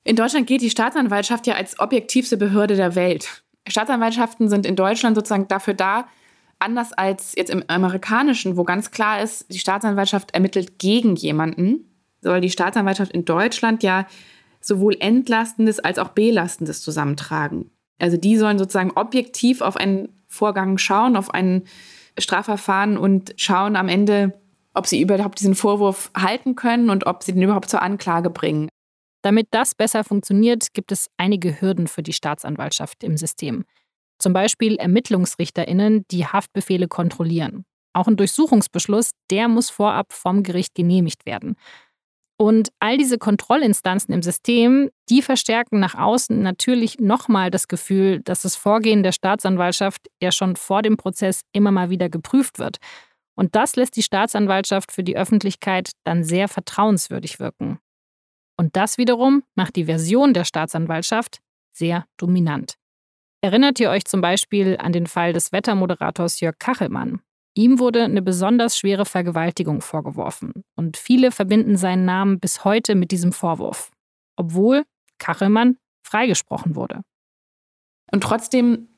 In 0.04 0.16
Deutschland 0.16 0.46
gilt 0.46 0.62
die 0.62 0.70
Staatsanwaltschaft 0.70 1.48
ja 1.48 1.56
als 1.56 1.80
objektivste 1.80 2.38
Behörde 2.38 2.76
der 2.76 2.94
Welt. 2.94 3.44
Staatsanwaltschaften 3.68 4.50
sind 4.50 4.68
in 4.68 4.76
Deutschland 4.76 5.16
sozusagen 5.16 5.48
dafür 5.48 5.74
da, 5.74 6.08
Anders 6.60 6.94
als 6.94 7.34
jetzt 7.36 7.52
im 7.52 7.64
amerikanischen, 7.68 8.58
wo 8.58 8.64
ganz 8.64 8.92
klar 8.92 9.22
ist, 9.22 9.52
die 9.52 9.60
Staatsanwaltschaft 9.60 10.32
ermittelt 10.34 10.80
gegen 10.80 11.16
jemanden, 11.16 11.86
soll 12.22 12.42
die 12.42 12.50
Staatsanwaltschaft 12.50 13.12
in 13.12 13.26
Deutschland 13.26 13.84
ja 13.84 14.08
sowohl 14.60 14.98
Entlastendes 15.00 15.80
als 15.80 16.00
auch 16.00 16.10
Belastendes 16.10 16.82
zusammentragen. 16.82 17.70
Also 18.00 18.18
die 18.18 18.38
sollen 18.38 18.60
sozusagen 18.60 18.92
objektiv 18.92 19.62
auf 19.62 19.76
einen 19.76 20.10
Vorgang 20.28 20.78
schauen, 20.78 21.16
auf 21.16 21.34
ein 21.34 21.64
Strafverfahren 22.18 22.98
und 22.98 23.34
schauen 23.38 23.76
am 23.76 23.88
Ende, 23.88 24.40
ob 24.74 24.88
sie 24.88 25.02
überhaupt 25.02 25.40
diesen 25.40 25.56
Vorwurf 25.56 26.12
halten 26.16 26.56
können 26.56 26.90
und 26.90 27.06
ob 27.06 27.24
sie 27.24 27.34
den 27.34 27.42
überhaupt 27.42 27.70
zur 27.70 27.82
Anklage 27.82 28.30
bringen. 28.30 28.70
Damit 29.24 29.48
das 29.52 29.76
besser 29.76 30.04
funktioniert, 30.04 30.74
gibt 30.74 30.92
es 30.92 31.10
einige 31.18 31.60
Hürden 31.60 31.88
für 31.88 32.04
die 32.04 32.14
Staatsanwaltschaft 32.14 33.04
im 33.04 33.18
System. 33.18 33.66
Zum 34.20 34.34
Beispiel 34.34 34.78
ErmittlungsrichterInnen, 34.78 36.06
die 36.12 36.26
Haftbefehle 36.26 36.88
kontrollieren. 36.88 37.66
Auch 37.94 38.08
ein 38.08 38.16
Durchsuchungsbeschluss, 38.16 39.12
der 39.32 39.48
muss 39.48 39.70
vorab 39.70 40.14
vom 40.14 40.44
Gericht 40.44 40.76
genehmigt 40.76 41.26
werden. 41.26 41.56
Und 42.40 42.70
all 42.80 42.98
diese 42.98 43.18
Kontrollinstanzen 43.18 44.14
im 44.14 44.22
System, 44.22 44.92
die 45.10 45.24
verstärken 45.24 45.80
nach 45.80 45.96
außen 45.96 46.40
natürlich 46.40 47.00
nochmal 47.00 47.50
das 47.50 47.68
Gefühl, 47.68 48.22
dass 48.22 48.44
das 48.44 48.56
Vorgehen 48.56 49.02
der 49.02 49.12
Staatsanwaltschaft 49.12 50.08
ja 50.22 50.32
schon 50.32 50.56
vor 50.56 50.84
dem 50.84 50.98
Prozess 50.98 51.42
immer 51.52 51.72
mal 51.72 51.90
wieder 51.90 52.10
geprüft 52.10 52.60
wird. 52.60 52.78
Und 53.36 53.56
das 53.56 53.76
lässt 53.76 53.96
die 53.96 54.04
Staatsanwaltschaft 54.04 54.92
für 54.92 55.04
die 55.04 55.18
Öffentlichkeit 55.18 55.92
dann 56.04 56.24
sehr 56.24 56.48
vertrauenswürdig 56.48 57.40
wirken. 57.40 57.80
Und 58.56 58.76
das 58.76 58.98
wiederum 58.98 59.44
macht 59.56 59.76
die 59.76 59.86
Version 59.86 60.34
der 60.34 60.44
Staatsanwaltschaft 60.44 61.40
sehr 61.74 62.06
dominant. 62.18 62.76
Erinnert 63.42 63.80
ihr 63.80 63.92
euch 63.92 64.06
zum 64.06 64.22
Beispiel 64.22 64.78
an 64.80 64.92
den 64.92 65.06
Fall 65.06 65.34
des 65.34 65.52
Wettermoderators 65.52 66.40
Jörg 66.40 66.58
Kachelmann? 66.58 67.22
Ihm 67.58 67.80
wurde 67.80 68.04
eine 68.04 68.22
besonders 68.22 68.78
schwere 68.78 69.04
Vergewaltigung 69.04 69.82
vorgeworfen 69.82 70.64
und 70.76 70.96
viele 70.96 71.32
verbinden 71.32 71.76
seinen 71.76 72.06
Namen 72.06 72.40
bis 72.40 72.64
heute 72.64 72.94
mit 72.94 73.10
diesem 73.10 73.32
Vorwurf, 73.32 73.90
obwohl 74.36 74.84
Kachelmann 75.18 75.78
freigesprochen 76.04 76.76
wurde. 76.76 77.02
Und 78.12 78.22
trotzdem 78.22 78.90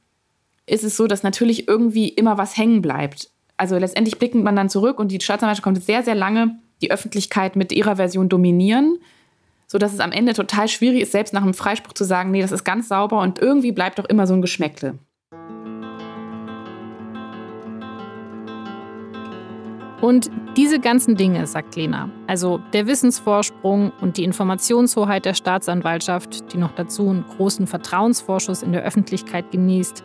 ist 0.66 0.84
es 0.84 0.98
so, 0.98 1.08
dass 1.08 1.24
natürlich 1.24 1.70
irgendwie 1.70 2.10
immer 2.10 2.38
was 2.38 2.58
hängen 2.58 2.82
bleibt. 2.82 3.32
Also 3.56 3.78
letztendlich 3.78 4.20
blickt 4.20 4.36
man 4.36 4.58
dann 4.58 4.70
zurück 4.70 5.00
und 5.00 5.14
die 5.14 5.22
Staatsanwaltschaft 5.22 5.64
konnte 5.64 5.80
sehr, 5.80 6.04
sehr 6.04 6.16
lange 6.16 6.60
die 6.82 6.92
Öffentlichkeit 6.92 7.56
mit 7.56 7.72
ihrer 7.72 7.96
Version 7.96 8.28
dominieren 8.28 9.00
so 9.72 9.78
dass 9.78 9.94
es 9.94 10.00
am 10.00 10.12
Ende 10.12 10.34
total 10.34 10.68
schwierig 10.68 11.04
ist, 11.04 11.12
selbst 11.12 11.32
nach 11.32 11.44
einem 11.44 11.54
Freispruch 11.54 11.94
zu 11.94 12.04
sagen, 12.04 12.32
nee, 12.32 12.42
das 12.42 12.52
ist 12.52 12.64
ganz 12.64 12.88
sauber 12.88 13.22
und 13.22 13.38
irgendwie 13.38 13.72
bleibt 13.72 14.00
doch 14.00 14.06
immer 14.06 14.26
so 14.26 14.34
ein 14.34 14.42
Geschmäckle. 14.42 14.98
Und 20.02 20.32
diese 20.56 20.80
ganzen 20.80 21.16
Dinge, 21.16 21.46
sagt 21.46 21.76
Lena, 21.76 22.10
also 22.26 22.62
der 22.72 22.88
Wissensvorsprung 22.88 23.92
und 24.00 24.18
die 24.18 24.24
Informationshoheit 24.24 25.26
der 25.26 25.34
Staatsanwaltschaft, 25.34 26.54
die 26.54 26.58
noch 26.58 26.72
dazu 26.72 27.10
einen 27.10 27.26
großen 27.36 27.68
Vertrauensvorschuss 27.68 28.64
in 28.64 28.72
der 28.72 28.84
Öffentlichkeit 28.84 29.52
genießt, 29.52 30.04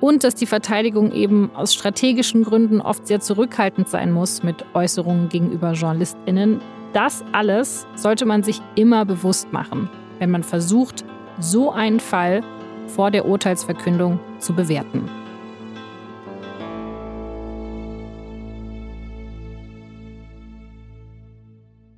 und 0.00 0.22
dass 0.22 0.36
die 0.36 0.46
Verteidigung 0.46 1.12
eben 1.12 1.50
aus 1.54 1.74
strategischen 1.74 2.44
Gründen 2.44 2.80
oft 2.80 3.06
sehr 3.06 3.20
zurückhaltend 3.20 3.88
sein 3.88 4.12
muss 4.12 4.44
mit 4.44 4.64
Äußerungen 4.72 5.28
gegenüber 5.28 5.72
JournalistInnen, 5.72 6.60
das 6.92 7.24
alles 7.32 7.86
sollte 7.96 8.24
man 8.24 8.42
sich 8.42 8.62
immer 8.76 9.04
bewusst 9.04 9.52
machen, 9.52 9.90
wenn 10.20 10.30
man 10.30 10.44
versucht, 10.44 11.04
so 11.40 11.72
einen 11.72 12.00
Fall 12.00 12.42
vor 12.86 13.10
der 13.10 13.26
Urteilsverkündung 13.26 14.18
zu 14.38 14.54
bewerten. 14.54 15.08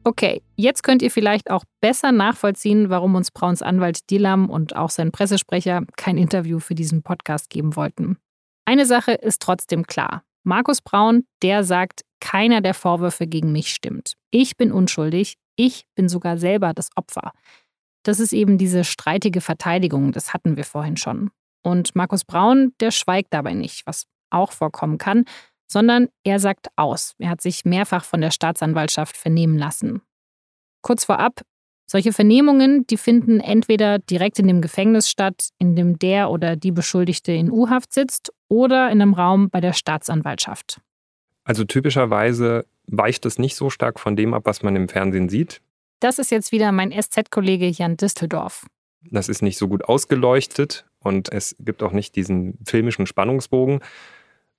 Okay, 0.02 0.42
jetzt 0.56 0.82
könnt 0.82 1.02
ihr 1.02 1.10
vielleicht 1.10 1.50
auch 1.50 1.64
besser 1.82 2.10
nachvollziehen, 2.10 2.88
warum 2.88 3.14
uns 3.14 3.30
Brauns 3.30 3.60
Anwalt 3.60 4.08
Dilam 4.08 4.48
und 4.48 4.74
auch 4.74 4.88
sein 4.88 5.12
Pressesprecher 5.12 5.82
kein 5.96 6.16
Interview 6.16 6.58
für 6.58 6.74
diesen 6.74 7.02
Podcast 7.02 7.50
geben 7.50 7.76
wollten. 7.76 8.16
Eine 8.64 8.86
Sache 8.86 9.12
ist 9.12 9.42
trotzdem 9.42 9.86
klar. 9.86 10.22
Markus 10.42 10.80
Braun, 10.80 11.24
der 11.42 11.64
sagt, 11.64 12.02
keiner 12.20 12.62
der 12.62 12.72
Vorwürfe 12.74 13.26
gegen 13.26 13.52
mich 13.52 13.72
stimmt. 13.74 14.14
Ich 14.30 14.56
bin 14.56 14.72
unschuldig, 14.72 15.34
ich 15.56 15.84
bin 15.94 16.08
sogar 16.08 16.38
selber 16.38 16.72
das 16.72 16.88
Opfer. 16.96 17.32
Das 18.02 18.20
ist 18.20 18.32
eben 18.32 18.56
diese 18.56 18.84
streitige 18.84 19.42
Verteidigung, 19.42 20.12
das 20.12 20.32
hatten 20.32 20.56
wir 20.56 20.64
vorhin 20.64 20.96
schon. 20.96 21.30
Und 21.62 21.94
Markus 21.94 22.24
Braun, 22.24 22.72
der 22.80 22.90
schweigt 22.90 23.34
dabei 23.34 23.52
nicht, 23.52 23.86
was 23.86 24.06
auch 24.30 24.52
vorkommen 24.52 24.96
kann, 24.96 25.24
sondern 25.70 26.09
er 26.24 26.40
sagt 26.40 26.66
aus. 26.74 27.14
Er 27.18 27.30
hat 27.30 27.40
sich 27.40 27.64
mehrfach 27.64 28.04
von 28.04 28.20
der 28.20 28.33
Staatsanwaltschaft 28.33 29.16
vernehmen 29.16 29.56
lassen. 29.56 30.02
Kurz 30.83 31.04
vorab, 31.04 31.42
solche 31.87 32.12
Vernehmungen, 32.12 32.87
die 32.88 32.96
finden 32.96 33.38
entweder 33.38 34.00
direkt 34.00 34.40
in 34.40 34.48
dem 34.48 34.62
Gefängnis 34.62 35.09
statt, 35.09 35.50
in 35.59 35.76
dem 35.76 35.98
der 35.98 36.30
oder 36.30 36.56
die 36.56 36.72
Beschuldigte 36.72 37.33
in 37.33 37.52
U-Haft 37.52 37.92
sitzt, 37.92 38.33
oder 38.48 38.90
in 38.90 39.00
einem 39.00 39.14
Raum 39.14 39.48
bei 39.48 39.61
der 39.61 39.72
Staatsanwaltschaft. 39.72 40.80
Also 41.44 41.64
typischerweise 41.64 42.66
weicht 42.87 43.24
es 43.24 43.38
nicht 43.38 43.54
so 43.54 43.70
stark 43.70 44.00
von 44.00 44.16
dem 44.16 44.35
ab, 44.35 44.42
was 44.46 44.64
man 44.64 44.74
im 44.74 44.88
Fernsehen 44.88 45.28
sieht. 45.28 45.61
Das 46.00 46.18
ist 46.18 46.33
jetzt 46.33 46.50
wieder 46.50 46.72
mein 46.72 46.90
SZ-Kollege 46.90 47.68
Jan 47.68 47.96
Disteldorf. 47.96 48.66
Das 49.11 49.28
ist 49.28 49.42
nicht 49.42 49.56
so 49.56 49.68
gut 49.68 49.85
ausgeleuchtet 49.85 50.85
und 50.98 51.33
es 51.33 51.54
gibt 51.61 51.83
auch 51.85 51.92
nicht 51.92 52.16
diesen 52.16 52.59
filmischen 52.64 53.06
Spannungsbogen, 53.06 53.80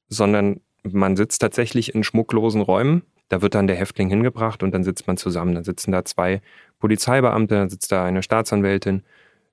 sondern 0.08 0.62
man 0.84 1.16
sitzt 1.16 1.42
tatsächlich 1.42 1.96
in 1.96 2.04
schmucklosen 2.04 2.62
Räumen. 2.62 3.04
Da 3.30 3.42
wird 3.42 3.56
dann 3.56 3.68
der 3.68 3.78
Häftling 3.78 4.10
hingebracht 4.10 4.62
und 4.64 4.74
dann 4.74 4.84
sitzt 4.84 5.08
man 5.08 5.18
zusammen. 5.18 5.56
Dann 5.56 5.64
sitzen 5.64 5.92
da 5.92 6.04
zwei 6.04 6.42
Polizeibeamte, 6.80 7.56
dann 7.56 7.70
sitzt 7.70 7.92
da 7.92 8.04
eine 8.04 8.24
Staatsanwältin, 8.24 9.04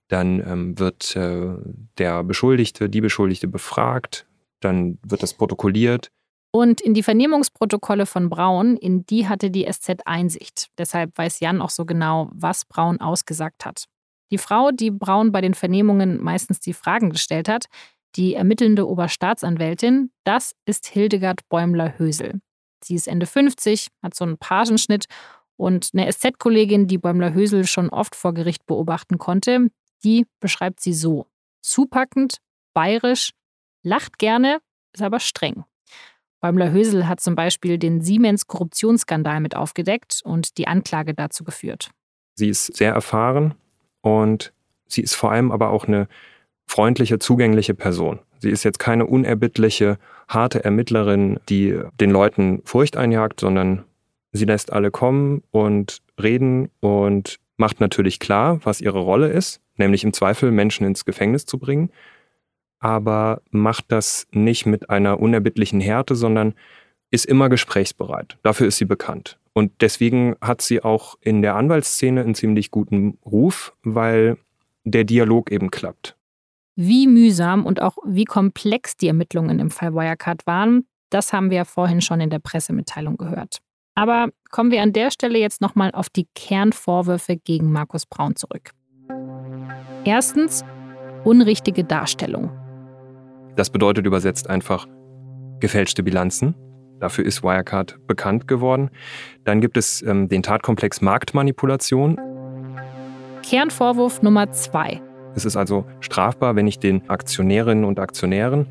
dann 0.09 0.41
ähm, 0.41 0.79
wird 0.79 1.15
äh, 1.17 1.55
der 1.99 2.25
Beschuldigte, 2.25 2.89
die 2.89 3.01
Beschuldigte 3.01 3.47
befragt, 3.47 4.27
dann 4.61 4.99
wird 5.07 5.23
das 5.23 5.35
protokolliert 5.35 6.11
und 6.51 6.81
in 6.81 6.95
die 6.95 7.03
Vernehmungsprotokolle 7.03 8.07
von 8.07 8.31
Braun, 8.31 8.77
in 8.77 9.05
die 9.05 9.29
hatte 9.29 9.51
die 9.51 9.71
SZ 9.71 10.07
Einsicht. 10.07 10.69
Deshalb 10.79 11.17
weiß 11.17 11.41
Jan 11.41 11.61
auch 11.61 11.71
so 11.71 11.85
genau, 11.85 12.31
was 12.33 12.65
Braun 12.65 13.01
ausgesagt 13.01 13.67
hat. 13.67 13.85
Die 14.31 14.39
Frau, 14.39 14.71
die 14.71 14.91
Braun 14.91 15.31
bei 15.31 15.41
den 15.41 15.55
Vernehmungen 15.55 16.23
meistens 16.23 16.61
die 16.61 16.73
Fragen 16.73 17.11
gestellt 17.11 17.49
hat, 17.49 17.67
die 18.19 18.35
ermittelnde 18.35 18.87
Oberstaatsanwältin, 18.87 20.11
das 20.25 20.55
ist 20.67 20.87
Hildegard 20.87 21.49
Bäumler-Hösel. 21.49 22.41
Sie 22.83 22.97
ist 22.97 23.07
Ende 23.07 23.27
50, 23.27 23.89
hat 24.03 24.15
so 24.15 24.25
einen 24.25 24.39
Pagenschnitt 24.39 25.07
und 25.57 25.91
eine 25.95 26.13
SZ-Kollegin, 26.13 26.89
die 26.89 26.99
Bäumler-Hösel 26.99 27.67
schon 27.67 27.89
oft 27.89 28.17
vor 28.17 28.35
Gericht 28.35 28.67
beobachten 28.67 29.19
konnte, 29.19 29.69
die 30.03 30.27
beschreibt 30.41 30.81
sie 30.81 30.93
so. 30.93 31.27
Zupackend, 31.63 32.39
bayerisch, 32.75 33.33
lacht 33.85 34.19
gerne, 34.19 34.59
ist 34.93 35.03
aber 35.03 35.21
streng. 35.21 35.65
Bäumler-Hösel 36.41 37.07
hat 37.07 37.21
zum 37.21 37.37
Beispiel 37.37 37.79
den 37.79 38.01
Siemens-Korruptionsskandal 38.01 39.41
mit 39.41 39.55
aufgedeckt 39.57 40.23
und 40.25 40.59
die 40.59 40.67
Anklage 40.67 41.15
dazu 41.15 41.45
geführt. 41.45 41.91
Sie 42.35 42.49
ist 42.49 42.77
sehr 42.77 42.93
erfahren 42.93 43.55
und 44.01 44.53
sie 44.89 45.03
ist 45.03 45.15
vor 45.15 45.31
allem 45.31 45.53
aber 45.53 45.71
auch 45.71 45.87
eine 45.87 46.09
freundliche, 46.69 47.19
zugängliche 47.19 47.75
Person. 47.75 48.21
Sie 48.39 48.51
ist 48.51 48.63
jetzt 48.63 48.79
keine 48.79 49.07
unerbittliche, 49.07 49.99
harte 50.29 50.65
Ermittlerin, 50.65 51.41
die 51.49 51.81
den 52.01 52.11
Leuten 52.11 52.63
Furcht 52.65 52.97
einjagt, 52.97 53.41
sondern 53.41 53.85
sie 54.33 54.45
lässt 54.45 54.73
alle 54.73 54.91
kommen 54.91 55.43
und 55.51 55.99
reden 56.21 56.71
und 56.81 57.39
macht 57.57 57.81
natürlich 57.81 58.21
klar, 58.21 58.61
was 58.63 58.81
ihre 58.81 59.01
Rolle 59.01 59.29
ist, 59.29 59.61
nämlich 59.77 60.05
im 60.05 60.13
Zweifel 60.13 60.53
Menschen 60.53 60.87
ins 60.87 61.05
Gefängnis 61.05 61.47
zu 61.47 61.59
bringen 61.59 61.91
aber 62.81 63.43
macht 63.51 63.87
das 63.89 64.27
nicht 64.31 64.67
mit 64.67 64.91
einer 64.91 65.21
unerbittlichen 65.21 65.81
Härte, 65.81 66.15
sondern 66.15 66.55
ist 67.11 67.27
immer 67.27 67.49
gesprächsbereit. 67.49 68.39
Dafür 68.43 68.69
ist 68.69 68.79
sie 68.79 68.85
bekannt. 68.85 69.39
Und 69.53 69.73
deswegen 69.81 70.37
hat 70.41 70.63
sie 70.63 70.83
auch 70.83 71.17
in 71.21 71.43
der 71.43 71.57
Anwaltsszene 71.57 72.21
einen 72.21 72.35
ziemlich 72.35 72.71
guten 72.71 73.19
Ruf, 73.25 73.75
weil 73.83 74.37
der 74.85 75.05
Dialog 75.05 75.51
eben 75.51 75.71
klappt. 75.71 76.17
Wie 76.81 77.09
mühsam 77.09 77.67
und 77.67 77.83
auch 77.83 77.97
wie 78.07 78.25
komplex 78.25 78.97
die 78.97 79.09
Ermittlungen 79.09 79.59
im 79.59 79.69
Fall 79.69 79.95
Wirecard 79.95 80.47
waren, 80.47 80.87
das 81.11 81.33
haben 81.33 81.51
wir 81.51 81.57
ja 81.57 81.65
vorhin 81.65 82.01
schon 82.01 82.21
in 82.21 82.31
der 82.31 82.39
Pressemitteilung 82.39 83.17
gehört. 83.17 83.59
Aber 83.97 84.29
kommen 84.53 84.71
wir 84.71 84.81
an 84.81 84.93
der 84.93 85.11
Stelle 85.11 85.41
jetzt 85.41 85.61
nochmal 85.61 85.91
auf 85.91 86.09
die 86.09 86.29
Kernvorwürfe 86.37 87.37
gegen 87.37 87.73
Markus 87.73 88.07
Braun 88.07 88.37
zurück. 88.37 88.71
Erstens, 90.05 90.65
unrichtige 91.25 91.83
Darstellung. 91.83 92.49
Das 93.57 93.71
bedeutet 93.71 94.07
übersetzt 94.07 94.49
einfach 94.49 94.87
gefälschte 95.59 96.05
Bilanzen. 96.05 96.55
Dafür 97.01 97.25
ist 97.25 97.43
Wirecard 97.43 97.99
bekannt 98.07 98.47
geworden. 98.47 98.91
Dann 99.43 99.61
gibt 99.61 99.77
es 99.77 100.01
ähm, 100.03 100.29
den 100.29 100.45
Tatkomplex 100.45 101.01
Marktmanipulation. 101.01 102.21
Kernvorwurf 103.43 104.23
Nummer 104.23 104.53
zwei. 104.53 105.03
Es 105.39 105.45
ist 105.45 105.57
also 105.57 105.85
strafbar, 106.01 106.57
wenn 106.57 106.67
ich 106.67 106.81
den 106.81 107.09
Aktionärinnen 107.09 107.85
und 107.85 108.01
Aktionären 108.01 108.67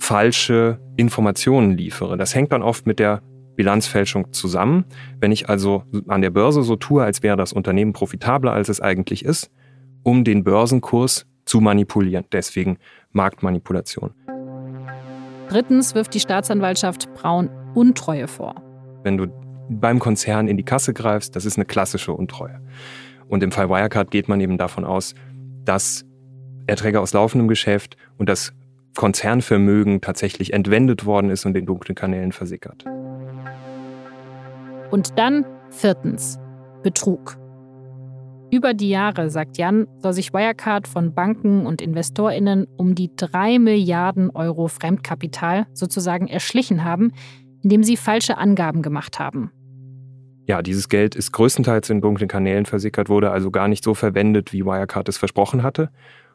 falsche 0.00 0.80
Informationen 0.96 1.76
liefere. 1.76 2.16
Das 2.16 2.34
hängt 2.34 2.50
dann 2.50 2.60
oft 2.60 2.88
mit 2.88 2.98
der 2.98 3.22
Bilanzfälschung 3.54 4.32
zusammen. 4.32 4.84
Wenn 5.20 5.30
ich 5.30 5.48
also 5.48 5.84
an 6.08 6.20
der 6.20 6.30
Börse 6.30 6.64
so 6.64 6.74
tue, 6.74 7.04
als 7.04 7.22
wäre 7.22 7.36
das 7.36 7.52
Unternehmen 7.52 7.92
profitabler, 7.92 8.52
als 8.52 8.68
es 8.68 8.80
eigentlich 8.80 9.24
ist, 9.24 9.52
um 10.02 10.24
den 10.24 10.42
Börsenkurs 10.42 11.24
zu 11.44 11.60
manipulieren. 11.60 12.24
Deswegen 12.32 12.78
Marktmanipulation. 13.12 14.10
Drittens 15.50 15.94
wirft 15.94 16.14
die 16.14 16.20
Staatsanwaltschaft 16.20 17.14
Braun 17.14 17.48
Untreue 17.74 18.26
vor. 18.26 18.56
Wenn 19.04 19.18
du 19.18 19.28
beim 19.68 20.00
Konzern 20.00 20.48
in 20.48 20.56
die 20.56 20.64
Kasse 20.64 20.94
greifst, 20.94 21.36
das 21.36 21.44
ist 21.44 21.58
eine 21.58 21.64
klassische 21.64 22.12
Untreue. 22.12 22.60
Und 23.28 23.44
im 23.44 23.52
Fall 23.52 23.70
Wirecard 23.70 24.10
geht 24.10 24.28
man 24.28 24.40
eben 24.40 24.58
davon 24.58 24.84
aus, 24.84 25.14
dass 25.64 26.04
Erträge 26.66 27.00
aus 27.00 27.12
laufendem 27.12 27.48
Geschäft 27.48 27.96
und 28.18 28.28
das 28.28 28.52
Konzernvermögen 28.96 30.00
tatsächlich 30.00 30.52
entwendet 30.52 31.04
worden 31.04 31.30
ist 31.30 31.46
und 31.46 31.56
in 31.56 31.66
dunklen 31.66 31.94
Kanälen 31.94 32.32
versickert. 32.32 32.84
Und 34.90 35.18
dann 35.18 35.46
viertens, 35.70 36.38
Betrug. 36.82 37.38
Über 38.50 38.74
die 38.74 38.90
Jahre, 38.90 39.30
sagt 39.30 39.56
Jan, 39.56 39.86
soll 39.96 40.12
sich 40.12 40.34
Wirecard 40.34 40.86
von 40.86 41.14
Banken 41.14 41.64
und 41.64 41.80
InvestorInnen 41.80 42.66
um 42.76 42.94
die 42.94 43.10
3 43.16 43.58
Milliarden 43.58 44.28
Euro 44.30 44.68
Fremdkapital 44.68 45.66
sozusagen 45.72 46.28
erschlichen 46.28 46.84
haben, 46.84 47.12
indem 47.62 47.82
sie 47.82 47.96
falsche 47.96 48.36
Angaben 48.36 48.82
gemacht 48.82 49.18
haben. 49.18 49.52
Ja, 50.52 50.60
dieses 50.60 50.90
Geld 50.90 51.14
ist 51.14 51.32
größtenteils 51.32 51.88
in 51.88 52.02
dunklen 52.02 52.28
Kanälen 52.28 52.66
versickert, 52.66 53.08
wurde 53.08 53.30
also 53.30 53.50
gar 53.50 53.68
nicht 53.68 53.82
so 53.82 53.94
verwendet, 53.94 54.52
wie 54.52 54.66
Wirecard 54.66 55.08
es 55.08 55.16
versprochen 55.16 55.62
hatte. 55.62 55.90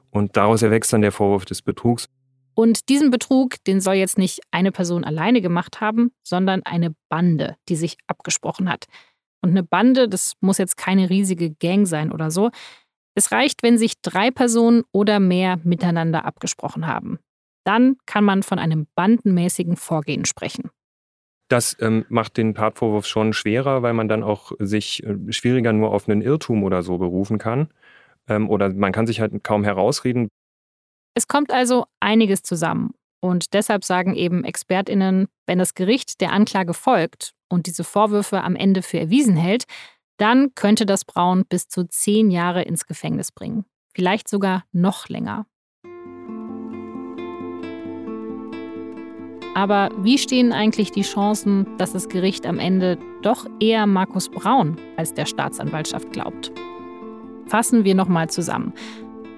Und 0.10 0.38
daraus 0.38 0.63
erwächst 0.63 0.91
dann 0.91 1.03
der 1.03 1.12
Vorwurf 1.12 1.45
des 1.45 1.62
Betrugs. 1.62 2.10
Und 2.56 2.89
diesen 2.89 3.12
Betrug, 3.12 3.63
den 3.65 3.80
soll 3.80 3.93
jetzt 3.93 4.17
nicht 4.17 4.39
eine 4.49 4.71
Person 4.71 5.03
alleine 5.03 5.39
gemacht 5.39 5.82
haben, 5.82 6.10
sondern 6.23 6.63
eine 6.63 6.95
Bande, 7.10 7.58
die 7.69 7.75
sich 7.75 7.95
abgesprochen 8.08 8.71
hat. 8.71 8.86
Und 9.43 9.51
eine 9.51 9.62
Bande, 9.62 10.10
das 10.10 10.34
muss 10.41 10.58
jetzt 10.58 10.77
keine 10.77 11.12
riesige 11.12 11.51
Gang 11.51 11.86
sein 11.86 12.12
oder 12.12 12.32
so. 12.32 12.49
Es 13.13 13.32
reicht, 13.32 13.62
wenn 13.62 13.77
sich 13.77 14.01
drei 14.01 14.32
Personen 14.32 14.82
oder 14.91 15.19
mehr 15.19 15.60
miteinander 15.63 16.25
abgesprochen 16.25 16.88
haben. 16.88 17.19
Dann 17.65 17.97
kann 18.08 18.23
man 18.23 18.41
von 18.41 18.58
einem 18.58 18.88
bandenmäßigen 18.95 19.75
Vorgehen 19.75 20.25
sprechen. 20.25 20.71
Das 21.47 21.77
ähm, 21.79 22.05
macht 22.10 22.38
den 22.38 22.55
Tatvorwurf 22.55 23.05
schon 23.05 23.33
schwerer, 23.33 23.81
weil 23.81 23.93
man 23.93 24.10
dann 24.10 24.23
auch 24.23 24.51
sich 24.60 25.03
äh, 25.03 25.15
schwieriger 25.31 25.71
nur 25.73 25.91
auf 25.91 26.10
einen 26.10 26.21
Irrtum 26.21 26.63
oder 26.63 26.83
so 26.83 26.97
berufen 26.97 27.38
kann. 27.38 27.69
Ähm, 28.27 28.49
oder 28.49 28.73
man 28.73 28.91
kann 28.91 29.07
sich 29.07 29.21
halt 29.21 29.43
kaum 29.43 29.63
herausreden. 29.63 30.27
Es 31.15 31.27
kommt 31.27 31.51
also 31.51 31.86
einiges 31.99 32.43
zusammen. 32.43 32.91
Und 33.19 33.53
deshalb 33.53 33.83
sagen 33.83 34.13
eben 34.13 34.43
Expertinnen, 34.43 35.27
wenn 35.47 35.57
das 35.57 35.73
Gericht 35.73 36.21
der 36.21 36.31
Anklage 36.31 36.73
folgt 36.73 37.31
und 37.49 37.65
diese 37.65 37.83
Vorwürfe 37.83 38.43
am 38.43 38.55
Ende 38.55 38.81
für 38.81 38.99
erwiesen 38.99 39.36
hält, 39.36 39.63
dann 40.17 40.53
könnte 40.55 40.86
das 40.86 41.05
Braun 41.05 41.45
bis 41.45 41.67
zu 41.67 41.88
zehn 41.88 42.29
Jahre 42.29 42.63
ins 42.63 42.86
Gefängnis 42.86 43.31
bringen. 43.31 43.65
Vielleicht 43.93 44.27
sogar 44.27 44.65
noch 44.71 45.10
länger. 45.10 45.47
Aber 49.58 49.89
wie 50.04 50.20
stehen 50.20 50.54
eigentlich 50.54 50.91
die 50.91 51.02
Chancen, 51.02 51.65
dass 51.80 51.91
das 51.91 52.10
Gericht 52.10 52.46
am 52.46 52.60
Ende 52.60 53.00
doch 53.24 53.48
eher 53.60 53.88
Markus 53.88 54.30
Braun 54.30 54.76
als 54.98 55.15
der 55.15 55.26
Staatsanwaltschaft 55.26 56.13
glaubt? 56.13 56.52
Fassen 57.48 57.84
wir 57.84 57.96
nochmal 57.96 58.30
zusammen. 58.30 58.72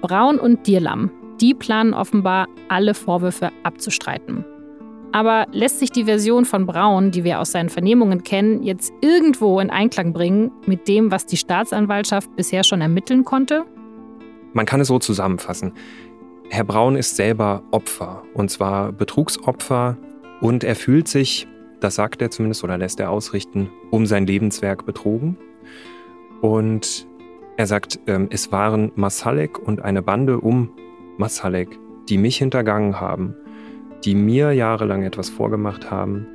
Braun 0.02 0.38
und 0.38 0.66
Dierlam, 0.66 1.10
die 1.40 1.54
planen 1.54 1.94
offenbar, 1.94 2.48
alle 2.68 2.92
Vorwürfe 2.92 3.50
abzustreiten. 3.62 4.44
Aber 5.12 5.46
lässt 5.52 5.78
sich 5.78 5.90
die 5.90 6.04
Version 6.04 6.44
von 6.44 6.66
Braun, 6.66 7.12
die 7.12 7.24
wir 7.24 7.40
aus 7.40 7.52
seinen 7.52 7.70
Vernehmungen 7.70 8.22
kennen, 8.22 8.62
jetzt 8.62 8.92
irgendwo 9.00 9.58
in 9.58 9.70
Einklang 9.70 10.12
bringen 10.12 10.52
mit 10.66 10.86
dem, 10.86 11.10
was 11.10 11.24
die 11.24 11.38
Staatsanwaltschaft 11.38 12.36
bisher 12.36 12.62
schon 12.62 12.82
ermitteln 12.82 13.24
konnte? 13.24 13.64
Man 14.52 14.66
kann 14.66 14.82
es 14.82 14.88
so 14.88 14.98
zusammenfassen. 14.98 15.72
Herr 16.50 16.64
Braun 16.64 16.96
ist 16.96 17.16
selber 17.16 17.62
Opfer, 17.70 18.22
und 18.34 18.50
zwar 18.50 18.92
Betrugsopfer, 18.92 19.96
und 20.40 20.64
er 20.64 20.74
fühlt 20.74 21.08
sich, 21.08 21.46
das 21.80 21.94
sagt 21.94 22.22
er 22.22 22.30
zumindest 22.30 22.64
oder 22.64 22.78
lässt 22.78 23.00
er 23.00 23.10
ausrichten, 23.10 23.70
um 23.90 24.06
sein 24.06 24.26
Lebenswerk 24.26 24.86
betrogen. 24.86 25.36
Und 26.40 27.06
er 27.56 27.66
sagt, 27.66 28.00
ähm, 28.06 28.28
es 28.30 28.50
waren 28.52 28.92
Masalek 28.94 29.58
und 29.58 29.82
eine 29.82 30.02
Bande 30.02 30.40
um 30.40 30.70
Masalek, 31.18 31.78
die 32.08 32.16
mich 32.16 32.38
hintergangen 32.38 33.00
haben, 33.00 33.34
die 34.04 34.14
mir 34.14 34.52
jahrelang 34.52 35.02
etwas 35.02 35.28
vorgemacht 35.28 35.90
haben. 35.90 36.26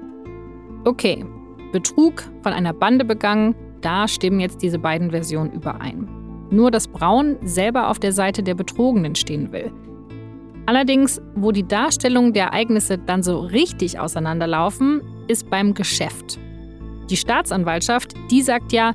Okay, 0.84 1.26
Betrug 1.72 2.24
von 2.44 2.54
einer 2.54 2.74
Bande 2.74 3.04
begangen, 3.06 3.56
da 3.82 4.08
stimmen 4.08 4.40
jetzt 4.40 4.62
diese 4.62 4.78
beiden 4.78 5.10
Versionen 5.10 5.52
überein. 5.52 6.08
Nur 6.52 6.70
dass 6.70 6.88
Braun 6.88 7.38
selber 7.44 7.90
auf 7.90 7.98
der 7.98 8.12
Seite 8.12 8.44
der 8.44 8.54
Betrogenen 8.54 9.16
stehen 9.16 9.52
will. 9.52 9.72
Allerdings, 10.66 11.22
wo 11.36 11.52
die 11.52 11.68
Darstellungen 11.68 12.34
der 12.34 12.46
Ereignisse 12.46 12.98
dann 12.98 13.22
so 13.22 13.40
richtig 13.40 14.00
auseinanderlaufen, 14.00 15.02
ist 15.28 15.50
beim 15.50 15.74
Geschäft. 15.74 16.40
Die 17.10 17.18
Staatsanwaltschaft, 17.18 18.16
die 18.32 18.42
sagt 18.42 18.72
ja, 18.72 18.94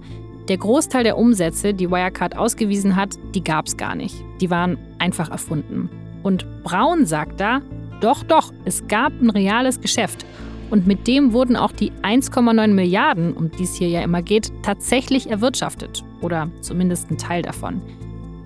der 0.48 0.58
Großteil 0.58 1.04
der 1.04 1.16
Umsätze, 1.16 1.72
die 1.72 1.90
Wirecard 1.90 2.36
ausgewiesen 2.36 2.96
hat, 2.96 3.14
die 3.34 3.44
gab 3.44 3.66
es 3.66 3.76
gar 3.76 3.94
nicht. 3.94 4.16
Die 4.40 4.50
waren 4.50 4.78
einfach 4.98 5.30
erfunden. 5.30 5.88
Und 6.24 6.44
Braun 6.64 7.06
sagt 7.06 7.40
da, 7.40 7.60
doch, 8.00 8.24
doch, 8.24 8.52
es 8.64 8.88
gab 8.88 9.12
ein 9.20 9.30
reales 9.30 9.80
Geschäft. 9.80 10.26
Und 10.70 10.86
mit 10.86 11.06
dem 11.06 11.32
wurden 11.32 11.56
auch 11.56 11.72
die 11.72 11.92
1,9 12.02 12.68
Milliarden, 12.68 13.32
um 13.32 13.50
die 13.50 13.64
es 13.64 13.76
hier 13.76 13.88
ja 13.88 14.02
immer 14.02 14.22
geht, 14.22 14.52
tatsächlich 14.62 15.30
erwirtschaftet. 15.30 16.02
Oder 16.20 16.50
zumindest 16.60 17.10
ein 17.10 17.18
Teil 17.18 17.42
davon. 17.42 17.80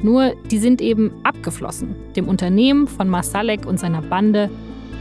Nur 0.05 0.35
die 0.51 0.59
sind 0.59 0.83
eben 0.83 1.11
abgeflossen, 1.25 1.97
dem 2.13 2.29
Unternehmen 2.29 2.89
von 2.89 3.09
Masalek 3.09 3.65
und 3.65 3.81
seiner 3.81 4.03
Bande 4.03 4.51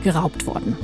geraubt 0.01 0.45
worden. 0.47 0.77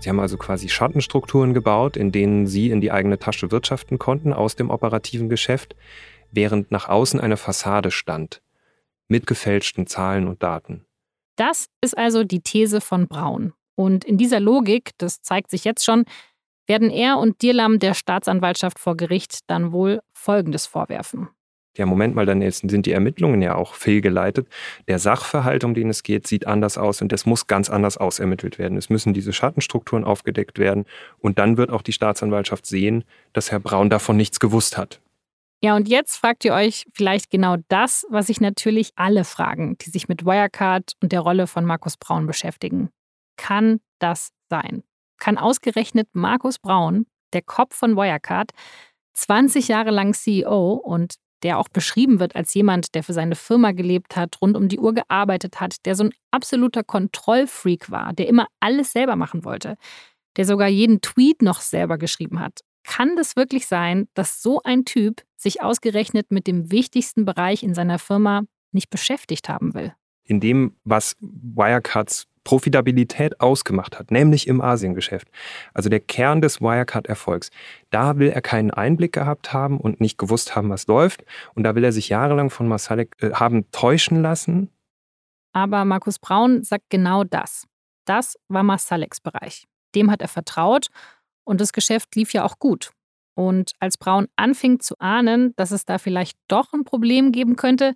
Sie 0.00 0.08
haben 0.08 0.18
also 0.18 0.36
quasi 0.38 0.68
Schattenstrukturen 0.68 1.54
gebaut, 1.54 1.96
in 1.96 2.10
denen 2.10 2.48
Sie 2.48 2.70
in 2.70 2.80
die 2.80 2.90
eigene 2.90 3.20
Tasche 3.20 3.52
wirtschaften 3.52 4.00
konnten 4.00 4.32
aus 4.32 4.56
dem 4.56 4.70
operativen 4.70 5.28
Geschäft, 5.28 5.76
während 6.32 6.72
nach 6.72 6.88
außen 6.88 7.20
eine 7.20 7.36
Fassade 7.36 7.92
stand 7.92 8.42
mit 9.06 9.28
gefälschten 9.28 9.86
Zahlen 9.86 10.26
und 10.26 10.42
Daten. 10.42 10.84
Das 11.36 11.66
ist 11.80 11.96
also 11.96 12.24
die 12.24 12.40
These 12.40 12.80
von 12.80 13.06
Braun. 13.06 13.52
Und 13.76 14.04
in 14.04 14.18
dieser 14.18 14.40
Logik, 14.40 14.90
das 14.98 15.22
zeigt 15.22 15.48
sich 15.48 15.62
jetzt 15.62 15.84
schon, 15.84 16.06
werden 16.66 16.90
er 16.90 17.18
und 17.18 17.40
Dirlam 17.40 17.78
der 17.78 17.94
Staatsanwaltschaft 17.94 18.80
vor 18.80 18.96
Gericht 18.96 19.48
dann 19.48 19.70
wohl 19.70 20.00
Folgendes 20.12 20.66
vorwerfen 20.66 21.28
ja, 21.76 21.86
Moment 21.86 22.14
mal, 22.14 22.26
dann 22.26 22.48
sind 22.50 22.84
die 22.84 22.92
Ermittlungen 22.92 23.40
ja 23.40 23.54
auch 23.54 23.74
fehlgeleitet. 23.74 24.46
Der 24.88 24.98
Sachverhalt, 24.98 25.64
um 25.64 25.74
den 25.74 25.88
es 25.88 26.02
geht, 26.02 26.26
sieht 26.26 26.46
anders 26.46 26.76
aus 26.76 27.00
und 27.00 27.12
es 27.12 27.24
muss 27.24 27.46
ganz 27.46 27.70
anders 27.70 27.96
ausermittelt 27.96 28.58
werden. 28.58 28.76
Es 28.76 28.90
müssen 28.90 29.14
diese 29.14 29.32
Schattenstrukturen 29.32 30.04
aufgedeckt 30.04 30.58
werden 30.58 30.84
und 31.18 31.38
dann 31.38 31.56
wird 31.56 31.70
auch 31.70 31.82
die 31.82 31.92
Staatsanwaltschaft 31.92 32.66
sehen, 32.66 33.04
dass 33.32 33.50
Herr 33.50 33.60
Braun 33.60 33.88
davon 33.88 34.16
nichts 34.18 34.38
gewusst 34.38 34.76
hat. 34.76 35.00
Ja, 35.64 35.76
und 35.76 35.88
jetzt 35.88 36.16
fragt 36.16 36.44
ihr 36.44 36.54
euch 36.54 36.86
vielleicht 36.92 37.30
genau 37.30 37.56
das, 37.68 38.04
was 38.10 38.26
sich 38.26 38.40
natürlich 38.40 38.90
alle 38.96 39.24
fragen, 39.24 39.78
die 39.78 39.90
sich 39.90 40.08
mit 40.08 40.26
Wirecard 40.26 40.94
und 41.00 41.12
der 41.12 41.20
Rolle 41.20 41.46
von 41.46 41.64
Markus 41.64 41.96
Braun 41.96 42.26
beschäftigen. 42.26 42.90
Kann 43.36 43.80
das 44.00 44.32
sein? 44.50 44.82
Kann 45.18 45.38
ausgerechnet 45.38 46.08
Markus 46.12 46.58
Braun, 46.58 47.06
der 47.32 47.42
Kopf 47.42 47.76
von 47.76 47.96
Wirecard, 47.96 48.50
20 49.14 49.68
Jahre 49.68 49.90
lang 49.90 50.14
CEO 50.14 50.72
und 50.72 51.14
der 51.42 51.58
auch 51.58 51.68
beschrieben 51.68 52.20
wird 52.20 52.36
als 52.36 52.54
jemand, 52.54 52.94
der 52.94 53.02
für 53.02 53.12
seine 53.12 53.34
Firma 53.34 53.72
gelebt 53.72 54.16
hat, 54.16 54.40
rund 54.40 54.56
um 54.56 54.68
die 54.68 54.78
Uhr 54.78 54.94
gearbeitet 54.94 55.60
hat, 55.60 55.84
der 55.84 55.94
so 55.94 56.04
ein 56.04 56.12
absoluter 56.30 56.84
Kontrollfreak 56.84 57.90
war, 57.90 58.12
der 58.12 58.28
immer 58.28 58.46
alles 58.60 58.92
selber 58.92 59.16
machen 59.16 59.44
wollte, 59.44 59.76
der 60.36 60.44
sogar 60.44 60.68
jeden 60.68 61.00
Tweet 61.00 61.42
noch 61.42 61.60
selber 61.60 61.98
geschrieben 61.98 62.40
hat. 62.40 62.60
Kann 62.84 63.16
das 63.16 63.36
wirklich 63.36 63.66
sein, 63.66 64.08
dass 64.14 64.42
so 64.42 64.60
ein 64.64 64.84
Typ 64.84 65.22
sich 65.36 65.62
ausgerechnet 65.62 66.30
mit 66.30 66.46
dem 66.46 66.70
wichtigsten 66.70 67.24
Bereich 67.24 67.62
in 67.62 67.74
seiner 67.74 67.98
Firma 67.98 68.42
nicht 68.72 68.90
beschäftigt 68.90 69.48
haben 69.48 69.74
will? 69.74 69.94
In 70.24 70.40
dem, 70.40 70.76
was 70.84 71.16
Wirecards 71.20 72.26
Profitabilität 72.44 73.40
ausgemacht 73.40 73.98
hat, 73.98 74.10
nämlich 74.10 74.46
im 74.46 74.60
Asiengeschäft. 74.60 75.28
Also 75.74 75.88
der 75.88 76.00
Kern 76.00 76.40
des 76.40 76.60
Wirecard-Erfolgs. 76.60 77.50
Da 77.90 78.18
will 78.18 78.28
er 78.28 78.42
keinen 78.42 78.70
Einblick 78.70 79.12
gehabt 79.12 79.52
haben 79.52 79.78
und 79.78 80.00
nicht 80.00 80.18
gewusst 80.18 80.56
haben, 80.56 80.70
was 80.70 80.86
läuft. 80.86 81.24
Und 81.54 81.64
da 81.64 81.74
will 81.74 81.84
er 81.84 81.92
sich 81.92 82.08
jahrelang 82.08 82.50
von 82.50 82.68
Masalek 82.68 83.16
äh, 83.20 83.32
haben 83.32 83.70
täuschen 83.70 84.22
lassen. 84.22 84.70
Aber 85.52 85.84
Markus 85.84 86.18
Braun 86.18 86.64
sagt 86.64 86.84
genau 86.88 87.24
das. 87.24 87.66
Das 88.06 88.36
war 88.48 88.62
Masaleks 88.62 89.20
Bereich. 89.20 89.66
Dem 89.94 90.10
hat 90.10 90.22
er 90.22 90.28
vertraut 90.28 90.88
und 91.44 91.60
das 91.60 91.72
Geschäft 91.72 92.14
lief 92.16 92.32
ja 92.32 92.44
auch 92.44 92.58
gut. 92.58 92.92
Und 93.34 93.72
als 93.78 93.96
Braun 93.96 94.26
anfing 94.36 94.80
zu 94.80 94.94
ahnen, 94.98 95.54
dass 95.56 95.70
es 95.70 95.84
da 95.84 95.98
vielleicht 95.98 96.36
doch 96.48 96.72
ein 96.72 96.84
Problem 96.84 97.32
geben 97.32 97.56
könnte, 97.56 97.94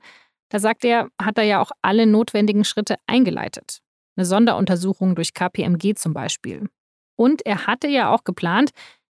da 0.48 0.58
sagt 0.58 0.84
er, 0.84 1.08
hat 1.20 1.38
er 1.38 1.44
ja 1.44 1.60
auch 1.60 1.72
alle 1.82 2.06
notwendigen 2.06 2.64
Schritte 2.64 2.96
eingeleitet. 3.06 3.80
Eine 4.16 4.24
Sonderuntersuchung 4.26 5.14
durch 5.14 5.34
KPMG 5.34 5.94
zum 5.94 6.14
Beispiel. 6.14 6.68
Und 7.16 7.44
er 7.44 7.66
hatte 7.66 7.88
ja 7.88 8.12
auch 8.12 8.24
geplant, 8.24 8.70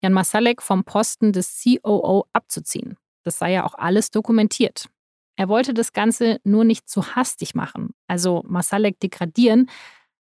Jan 0.03 0.13
Masalek 0.13 0.63
vom 0.63 0.85
Posten 0.85 1.33
des 1.33 1.63
COO 1.63 2.27
abzuziehen. 2.33 2.97
Das 3.25 3.39
sei 3.39 3.53
ja 3.53 3.65
auch 3.65 3.75
alles 3.75 4.11
dokumentiert. 4.11 4.87
Er 5.37 5.49
wollte 5.49 5.75
das 5.75 5.93
Ganze 5.93 6.41
nur 6.45 6.65
nicht 6.65 6.89
zu 6.89 7.15
hastig 7.15 7.55
machen, 7.55 7.95
also 8.09 8.43
Masalek 8.47 8.99
degradieren, 9.01 9.69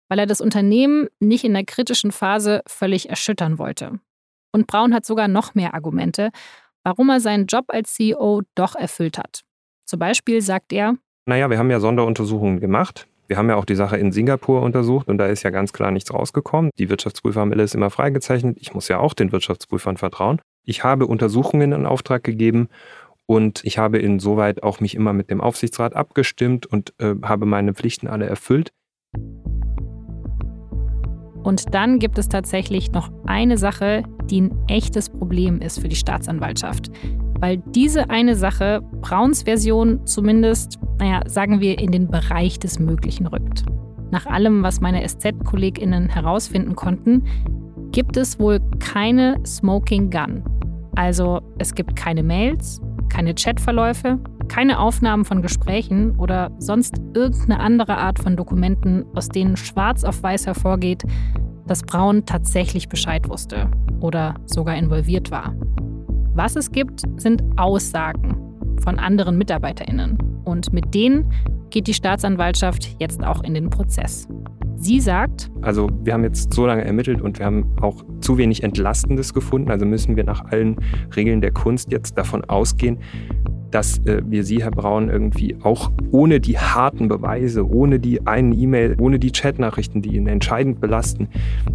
weil 0.08 0.18
er 0.18 0.26
das 0.26 0.40
Unternehmen 0.40 1.08
nicht 1.20 1.44
in 1.44 1.54
der 1.54 1.64
kritischen 1.64 2.12
Phase 2.12 2.62
völlig 2.66 3.10
erschüttern 3.10 3.58
wollte. 3.58 4.00
Und 4.52 4.66
Braun 4.66 4.94
hat 4.94 5.04
sogar 5.04 5.28
noch 5.28 5.54
mehr 5.54 5.74
Argumente, 5.74 6.30
warum 6.82 7.10
er 7.10 7.20
seinen 7.20 7.46
Job 7.46 7.66
als 7.68 7.94
CEO 7.94 8.42
doch 8.54 8.74
erfüllt 8.74 9.18
hat. 9.18 9.42
Zum 9.86 9.98
Beispiel 9.98 10.42
sagt 10.42 10.72
er, 10.72 10.96
naja, 11.26 11.48
wir 11.48 11.58
haben 11.58 11.70
ja 11.70 11.80
Sonderuntersuchungen 11.80 12.60
gemacht. 12.60 13.06
Wir 13.26 13.38
haben 13.38 13.48
ja 13.48 13.56
auch 13.56 13.64
die 13.64 13.74
Sache 13.74 13.96
in 13.96 14.12
Singapur 14.12 14.60
untersucht 14.60 15.08
und 15.08 15.16
da 15.18 15.26
ist 15.26 15.42
ja 15.42 15.50
ganz 15.50 15.72
klar 15.72 15.90
nichts 15.90 16.12
rausgekommen. 16.12 16.70
Die 16.78 16.90
Wirtschaftsprüfer 16.90 17.40
haben 17.40 17.52
alles 17.52 17.74
immer 17.74 17.88
freigezeichnet. 17.90 18.58
Ich 18.60 18.74
muss 18.74 18.88
ja 18.88 18.98
auch 18.98 19.14
den 19.14 19.32
Wirtschaftsprüfern 19.32 19.96
vertrauen. 19.96 20.40
Ich 20.64 20.84
habe 20.84 21.06
Untersuchungen 21.06 21.72
in 21.72 21.86
Auftrag 21.86 22.22
gegeben 22.22 22.68
und 23.26 23.64
ich 23.64 23.78
habe 23.78 23.98
insoweit 23.98 24.62
auch 24.62 24.80
mich 24.80 24.94
immer 24.94 25.14
mit 25.14 25.30
dem 25.30 25.40
Aufsichtsrat 25.40 25.96
abgestimmt 25.96 26.66
und 26.66 26.92
äh, 26.98 27.14
habe 27.22 27.46
meine 27.46 27.72
Pflichten 27.72 28.08
alle 28.08 28.26
erfüllt. 28.26 28.72
Und 31.42 31.74
dann 31.74 31.98
gibt 31.98 32.18
es 32.18 32.28
tatsächlich 32.28 32.92
noch 32.92 33.10
eine 33.26 33.58
Sache, 33.58 34.02
die 34.24 34.42
ein 34.42 34.64
echtes 34.68 35.10
Problem 35.10 35.60
ist 35.60 35.78
für 35.78 35.88
die 35.88 35.96
Staatsanwaltschaft. 35.96 36.90
Weil 37.44 37.58
diese 37.58 38.08
eine 38.08 38.36
Sache 38.36 38.80
Brauns 39.02 39.42
Version 39.42 40.06
zumindest, 40.06 40.78
naja, 40.98 41.20
sagen 41.26 41.60
wir, 41.60 41.78
in 41.78 41.92
den 41.92 42.08
Bereich 42.08 42.58
des 42.58 42.78
Möglichen 42.78 43.26
rückt. 43.26 43.66
Nach 44.10 44.24
allem, 44.24 44.62
was 44.62 44.80
meine 44.80 45.06
SZ-KollegInnen 45.06 46.08
herausfinden 46.08 46.74
konnten, 46.74 47.24
gibt 47.92 48.16
es 48.16 48.40
wohl 48.40 48.60
keine 48.78 49.36
Smoking 49.44 50.08
Gun. 50.08 50.42
Also 50.94 51.42
es 51.58 51.74
gibt 51.74 51.96
keine 51.96 52.22
Mails, 52.22 52.80
keine 53.10 53.34
Chatverläufe, 53.34 54.18
keine 54.48 54.78
Aufnahmen 54.78 55.26
von 55.26 55.42
Gesprächen 55.42 56.16
oder 56.16 56.50
sonst 56.60 56.94
irgendeine 57.12 57.60
andere 57.60 57.98
Art 57.98 58.20
von 58.20 58.38
Dokumenten, 58.38 59.04
aus 59.14 59.28
denen 59.28 59.58
schwarz 59.58 60.02
auf 60.02 60.22
weiß 60.22 60.46
hervorgeht, 60.46 61.02
dass 61.66 61.82
Braun 61.82 62.24
tatsächlich 62.24 62.88
Bescheid 62.88 63.28
wusste 63.28 63.70
oder 64.00 64.36
sogar 64.46 64.76
involviert 64.76 65.30
war. 65.30 65.54
Was 66.34 66.56
es 66.56 66.72
gibt, 66.72 67.02
sind 67.16 67.44
Aussagen 67.56 68.36
von 68.82 68.98
anderen 68.98 69.38
Mitarbeiterinnen. 69.38 70.18
Und 70.44 70.72
mit 70.72 70.92
denen 70.92 71.32
geht 71.70 71.86
die 71.86 71.94
Staatsanwaltschaft 71.94 72.96
jetzt 72.98 73.22
auch 73.22 73.44
in 73.44 73.54
den 73.54 73.70
Prozess. 73.70 74.26
Sie 74.76 74.98
sagt, 74.98 75.50
also 75.62 75.88
wir 76.02 76.12
haben 76.12 76.24
jetzt 76.24 76.52
so 76.52 76.66
lange 76.66 76.84
ermittelt 76.84 77.22
und 77.22 77.38
wir 77.38 77.46
haben 77.46 77.64
auch 77.80 78.04
zu 78.20 78.36
wenig 78.36 78.64
Entlastendes 78.64 79.32
gefunden, 79.32 79.70
also 79.70 79.86
müssen 79.86 80.16
wir 80.16 80.24
nach 80.24 80.44
allen 80.46 80.76
Regeln 81.14 81.40
der 81.40 81.52
Kunst 81.52 81.92
jetzt 81.92 82.18
davon 82.18 82.44
ausgehen, 82.44 82.98
dass 83.74 83.98
äh, 84.06 84.22
wir 84.24 84.44
Sie, 84.44 84.62
Herr 84.62 84.70
Braun, 84.70 85.10
irgendwie 85.10 85.56
auch 85.62 85.90
ohne 86.12 86.38
die 86.38 86.58
harten 86.58 87.08
Beweise, 87.08 87.68
ohne 87.68 87.98
die 87.98 88.24
einen 88.24 88.52
E-Mail, 88.52 88.94
ohne 89.00 89.18
die 89.18 89.32
Chatnachrichten, 89.32 90.00
die 90.00 90.14
ihn 90.14 90.28
entscheidend 90.28 90.80
belasten, 90.80 91.28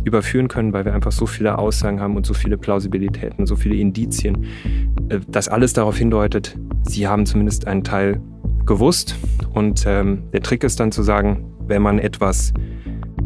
überführen 0.05 0.47
können, 0.47 0.71
weil 0.71 0.85
wir 0.85 0.93
einfach 0.93 1.11
so 1.11 1.25
viele 1.25 1.57
Aussagen 1.57 1.99
haben 1.99 2.15
und 2.15 2.25
so 2.25 2.33
viele 2.33 2.57
Plausibilitäten, 2.57 3.45
so 3.45 3.57
viele 3.57 3.75
Indizien, 3.75 4.45
äh, 5.09 5.19
dass 5.27 5.49
alles 5.49 5.73
darauf 5.73 5.97
hindeutet, 5.97 6.57
Sie 6.83 7.05
haben 7.05 7.25
zumindest 7.25 7.67
einen 7.67 7.83
Teil 7.83 8.21
gewusst. 8.65 9.17
Und 9.53 9.83
ähm, 9.85 10.23
der 10.31 10.41
Trick 10.41 10.63
ist 10.63 10.79
dann 10.79 10.93
zu 10.93 11.03
sagen, 11.03 11.53
wenn 11.67 11.81
man 11.81 11.99
etwas 11.99 12.53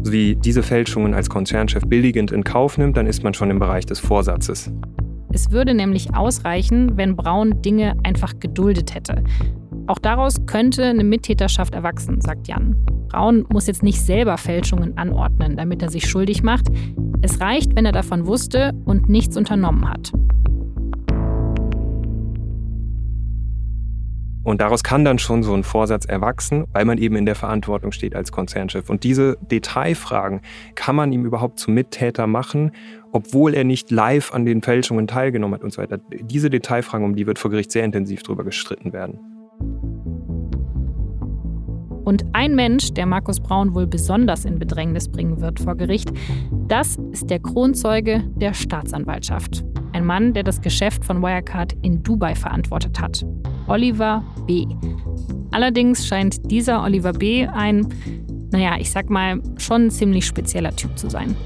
wie 0.02 0.34
diese 0.34 0.64
Fälschungen 0.64 1.14
als 1.14 1.30
Konzernchef 1.30 1.84
billigend 1.86 2.32
in 2.32 2.42
Kauf 2.42 2.76
nimmt, 2.76 2.96
dann 2.96 3.06
ist 3.06 3.22
man 3.22 3.34
schon 3.34 3.50
im 3.50 3.60
Bereich 3.60 3.86
des 3.86 4.00
Vorsatzes. 4.00 4.72
Es 5.34 5.50
würde 5.50 5.74
nämlich 5.74 6.14
ausreichen, 6.14 6.96
wenn 6.96 7.16
Braun 7.16 7.60
Dinge 7.60 7.96
einfach 8.04 8.38
geduldet 8.38 8.94
hätte. 8.94 9.24
Auch 9.88 9.98
daraus 9.98 10.46
könnte 10.46 10.84
eine 10.84 11.02
Mittäterschaft 11.02 11.74
erwachsen, 11.74 12.20
sagt 12.20 12.46
Jan. 12.46 12.76
Braun 13.08 13.44
muss 13.52 13.66
jetzt 13.66 13.82
nicht 13.82 14.00
selber 14.00 14.38
Fälschungen 14.38 14.96
anordnen, 14.96 15.56
damit 15.56 15.82
er 15.82 15.90
sich 15.90 16.08
schuldig 16.08 16.44
macht. 16.44 16.68
Es 17.20 17.40
reicht, 17.40 17.74
wenn 17.74 17.84
er 17.84 17.90
davon 17.90 18.28
wusste 18.28 18.72
und 18.84 19.08
nichts 19.08 19.36
unternommen 19.36 19.90
hat. 19.90 20.12
Und 24.44 24.60
daraus 24.60 24.84
kann 24.84 25.04
dann 25.04 25.18
schon 25.18 25.42
so 25.42 25.54
ein 25.54 25.64
Vorsatz 25.64 26.04
erwachsen, 26.04 26.66
weil 26.72 26.84
man 26.84 26.98
eben 26.98 27.16
in 27.16 27.24
der 27.24 27.34
Verantwortung 27.34 27.92
steht 27.92 28.14
als 28.14 28.30
Konzernchef. 28.30 28.90
Und 28.90 29.02
diese 29.02 29.38
Detailfragen, 29.50 30.42
kann 30.74 30.94
man 30.94 31.12
ihm 31.12 31.24
überhaupt 31.24 31.58
zum 31.58 31.74
Mittäter 31.74 32.26
machen, 32.26 32.70
obwohl 33.12 33.54
er 33.54 33.64
nicht 33.64 33.90
live 33.90 34.32
an 34.34 34.44
den 34.44 34.62
Fälschungen 34.62 35.06
teilgenommen 35.06 35.54
hat 35.54 35.64
und 35.64 35.72
so 35.72 35.80
weiter. 35.80 35.98
Diese 36.22 36.50
Detailfragen, 36.50 37.06
um 37.06 37.16
die 37.16 37.26
wird 37.26 37.38
vor 37.38 37.50
Gericht 37.50 37.72
sehr 37.72 37.84
intensiv 37.84 38.22
drüber 38.22 38.44
gestritten 38.44 38.92
werden. 38.92 39.18
Und 42.04 42.26
ein 42.34 42.54
Mensch, 42.54 42.92
der 42.92 43.06
Markus 43.06 43.40
Braun 43.40 43.74
wohl 43.74 43.86
besonders 43.86 44.44
in 44.44 44.58
Bedrängnis 44.58 45.08
bringen 45.10 45.40
wird 45.40 45.58
vor 45.58 45.74
Gericht, 45.74 46.12
das 46.68 46.98
ist 47.12 47.30
der 47.30 47.38
Kronzeuge 47.38 48.24
der 48.36 48.52
Staatsanwaltschaft. 48.52 49.64
Ein 49.94 50.06
Mann, 50.06 50.32
der 50.32 50.42
das 50.42 50.60
Geschäft 50.60 51.04
von 51.04 51.22
Wirecard 51.22 51.74
in 51.82 52.02
Dubai 52.02 52.34
verantwortet 52.34 53.00
hat. 53.00 53.24
Oliver 53.68 54.24
B. 54.44 54.66
Allerdings 55.52 56.04
scheint 56.04 56.50
dieser 56.50 56.82
Oliver 56.82 57.12
B. 57.12 57.46
ein, 57.46 57.86
naja, 58.50 58.74
ich 58.76 58.90
sag 58.90 59.08
mal, 59.08 59.40
schon 59.56 59.86
ein 59.86 59.90
ziemlich 59.92 60.26
spezieller 60.26 60.74
Typ 60.74 60.98
zu 60.98 61.08
sein. 61.08 61.36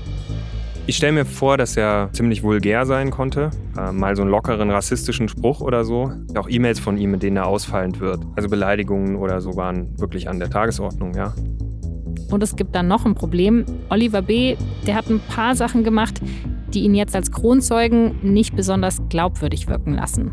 Ich 0.86 0.96
stelle 0.96 1.12
mir 1.12 1.26
vor, 1.26 1.58
dass 1.58 1.76
er 1.76 2.08
ziemlich 2.14 2.42
vulgär 2.42 2.86
sein 2.86 3.10
konnte. 3.10 3.50
Äh, 3.76 3.92
mal 3.92 4.16
so 4.16 4.22
einen 4.22 4.30
lockeren 4.30 4.70
rassistischen 4.70 5.28
Spruch 5.28 5.60
oder 5.60 5.84
so. 5.84 6.10
Auch 6.34 6.48
E-Mails 6.48 6.80
von 6.80 6.96
ihm, 6.96 7.12
in 7.12 7.20
denen 7.20 7.36
er 7.36 7.46
ausfallend 7.46 8.00
wird. 8.00 8.20
Also 8.34 8.48
Beleidigungen 8.48 9.16
oder 9.16 9.42
so 9.42 9.56
waren 9.56 10.00
wirklich 10.00 10.26
an 10.26 10.38
der 10.38 10.48
Tagesordnung, 10.48 11.12
ja. 11.14 11.34
Und 12.30 12.42
es 12.42 12.56
gibt 12.56 12.74
dann 12.74 12.88
noch 12.88 13.06
ein 13.06 13.14
Problem. 13.14 13.64
Oliver 13.88 14.22
B., 14.22 14.56
der 14.86 14.94
hat 14.94 15.08
ein 15.08 15.20
paar 15.20 15.54
Sachen 15.54 15.84
gemacht, 15.84 16.20
die 16.74 16.80
ihn 16.80 16.94
jetzt 16.94 17.16
als 17.16 17.32
Kronzeugen 17.32 18.16
nicht 18.22 18.54
besonders 18.54 19.00
glaubwürdig 19.08 19.68
wirken 19.68 19.94
lassen. 19.94 20.32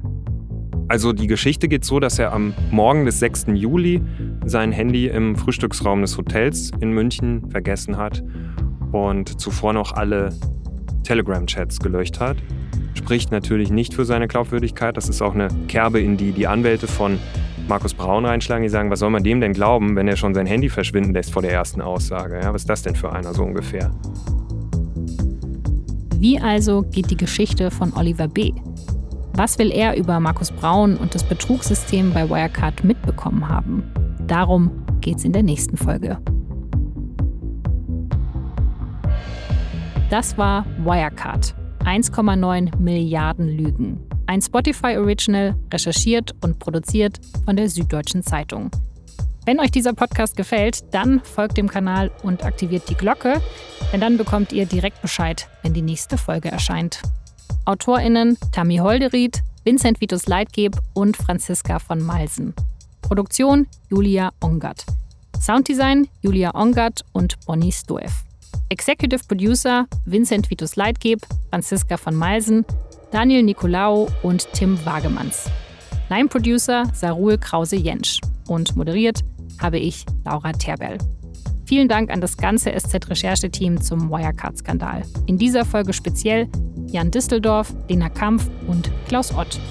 Also 0.88 1.14
die 1.14 1.28
Geschichte 1.28 1.68
geht 1.68 1.84
so, 1.84 2.00
dass 2.00 2.20
er 2.20 2.32
am 2.32 2.54
Morgen 2.70 3.06
des 3.06 3.20
6. 3.20 3.46
Juli 3.56 4.04
sein 4.46 4.72
Handy 4.72 5.08
im 5.08 5.36
Frühstücksraum 5.36 6.02
des 6.02 6.18
Hotels 6.18 6.72
in 6.80 6.92
München 6.92 7.50
vergessen 7.50 7.98
hat 7.98 8.24
und 8.92 9.42
zuvor 9.42 9.74
noch 9.74 9.94
alle 9.94 10.30
Telegram-Chats 11.04 11.80
gelöscht 11.80 12.20
hat. 12.20 12.38
Spricht 12.94 13.32
natürlich 13.32 13.72
nicht 13.72 13.94
für 13.94 14.06
seine 14.06 14.28
Glaubwürdigkeit. 14.28 14.96
Das 14.96 15.10
ist 15.10 15.22
auch 15.22 15.34
eine 15.34 15.48
Kerbe, 15.68 16.00
in 16.00 16.18
die 16.18 16.32
die 16.32 16.46
Anwälte 16.46 16.88
von 16.88 17.20
Markus 17.68 17.94
Braun 17.94 18.26
reinschlagen. 18.26 18.64
Die 18.64 18.70
sagen, 18.70 18.92
was 18.92 19.00
soll 19.00 19.10
man 19.10 19.24
dem 19.24 19.42
denn 19.42 19.54
glauben, 19.54 19.96
wenn 19.96 20.08
er 20.08 20.16
schon 20.16 20.34
sein 20.34 20.46
Handy 20.46 20.70
verschwinden 20.70 21.14
lässt 21.14 21.32
vor 21.32 21.42
der 21.42 21.52
ersten 21.52 21.82
Aussage? 21.82 22.40
Ja, 22.42 22.54
was 22.54 22.64
ist 22.64 22.70
das 22.70 22.84
denn 22.84 22.96
für 22.96 23.12
einer 23.12 23.34
so 23.34 23.44
ungefähr? 23.44 23.92
Wie 26.18 26.40
also 26.40 26.84
geht 26.84 27.10
die 27.12 27.18
Geschichte 27.18 27.72
von 27.72 27.94
Oliver 27.94 28.28
B.? 28.28 28.54
Was 29.34 29.60
will 29.60 29.72
er 29.72 29.98
über 29.98 30.20
Markus 30.20 30.52
Braun 30.52 30.96
und 30.96 31.14
das 31.14 31.24
Betrugssystem 31.24 32.14
bei 32.14 32.30
Wirecard 32.30 32.84
mitbekommen 32.84 33.50
haben? 33.50 33.84
Darum 34.26 34.72
geht's 35.02 35.26
in 35.26 35.34
der 35.34 35.44
nächsten 35.44 35.76
Folge. 35.76 36.18
Das 40.10 40.38
war 40.38 40.66
Wirecard. 40.84 41.56
1,9 41.84 42.80
Milliarden 42.80 43.48
Lügen. 43.50 44.00
Ein 44.28 44.42
Spotify 44.42 44.98
Original, 44.98 45.56
recherchiert 45.72 46.34
und 46.42 46.60
produziert 46.60 47.20
von 47.46 47.56
der 47.56 47.70
Süddeutschen 47.70 48.24
Zeitung. 48.24 48.72
Wenn 49.46 49.60
euch 49.60 49.70
dieser 49.70 49.94
Podcast 49.94 50.36
gefällt, 50.36 50.94
dann 50.94 51.22
folgt 51.24 51.58
dem 51.58 51.70
Kanal 51.70 52.10
und 52.24 52.44
aktiviert 52.44 52.90
die 52.90 52.96
Glocke, 52.96 53.40
denn 53.94 54.02
dann 54.02 54.18
bekommt 54.18 54.52
ihr 54.52 54.66
direkt 54.66 55.02
Bescheid, 55.04 55.48
wenn 55.62 55.74
die 55.74 55.84
nächste 55.84 56.18
Folge 56.18 56.50
erscheint. 56.50 57.04
AutorInnen 57.66 58.38
Tammy 58.52 58.78
Holderied, 58.78 59.44
Vincent 59.64 60.02
Vitus 60.02 60.28
Leitgeb 60.28 60.76
und 60.94 61.16
Franziska 61.16 61.78
von 61.78 62.02
Malsen. 62.02 62.56
Produktion 63.02 63.68
Julia 63.90 64.32
Ongert. 64.42 64.86
Sounddesign 65.40 66.08
Julia 66.22 66.56
Ongert 66.56 67.04
und 67.14 67.36
Bonnie 67.46 67.72
Stoev. 67.72 68.24
Executive 68.70 69.24
Producer 69.28 69.86
Vincent 70.06 70.50
Vitus 70.50 70.76
Leitgeb, 70.76 71.22
Franziska 71.52 71.98
von 71.98 72.16
Malsen, 72.16 72.66
Daniel 73.16 73.44
Nicolaou 73.44 74.10
und 74.24 74.52
Tim 74.52 74.78
Wagemanns. 74.86 75.50
Line 76.10 76.28
Producer 76.28 76.84
Sarul 76.94 77.38
Krause-Jensch. 77.38 78.20
Und 78.50 78.76
moderiert 78.76 79.22
habe 79.58 79.80
ich 79.80 80.06
Laura 80.26 80.52
Terberl. 80.52 80.98
Vielen 81.66 81.88
Dank 81.88 82.12
an 82.12 82.20
das 82.20 82.36
ganze 82.36 82.78
SZ-Rechercheteam 82.78 83.80
zum 83.80 84.10
Wirecard-Skandal. 84.10 85.04
In 85.28 85.38
dieser 85.38 85.64
Folge 85.64 85.94
speziell 85.94 86.50
Jan 86.88 87.10
Disteldorf, 87.10 87.74
Lena 87.88 88.10
Kampf 88.10 88.50
und 88.68 88.92
Klaus 89.08 89.34
Ott. 89.34 89.62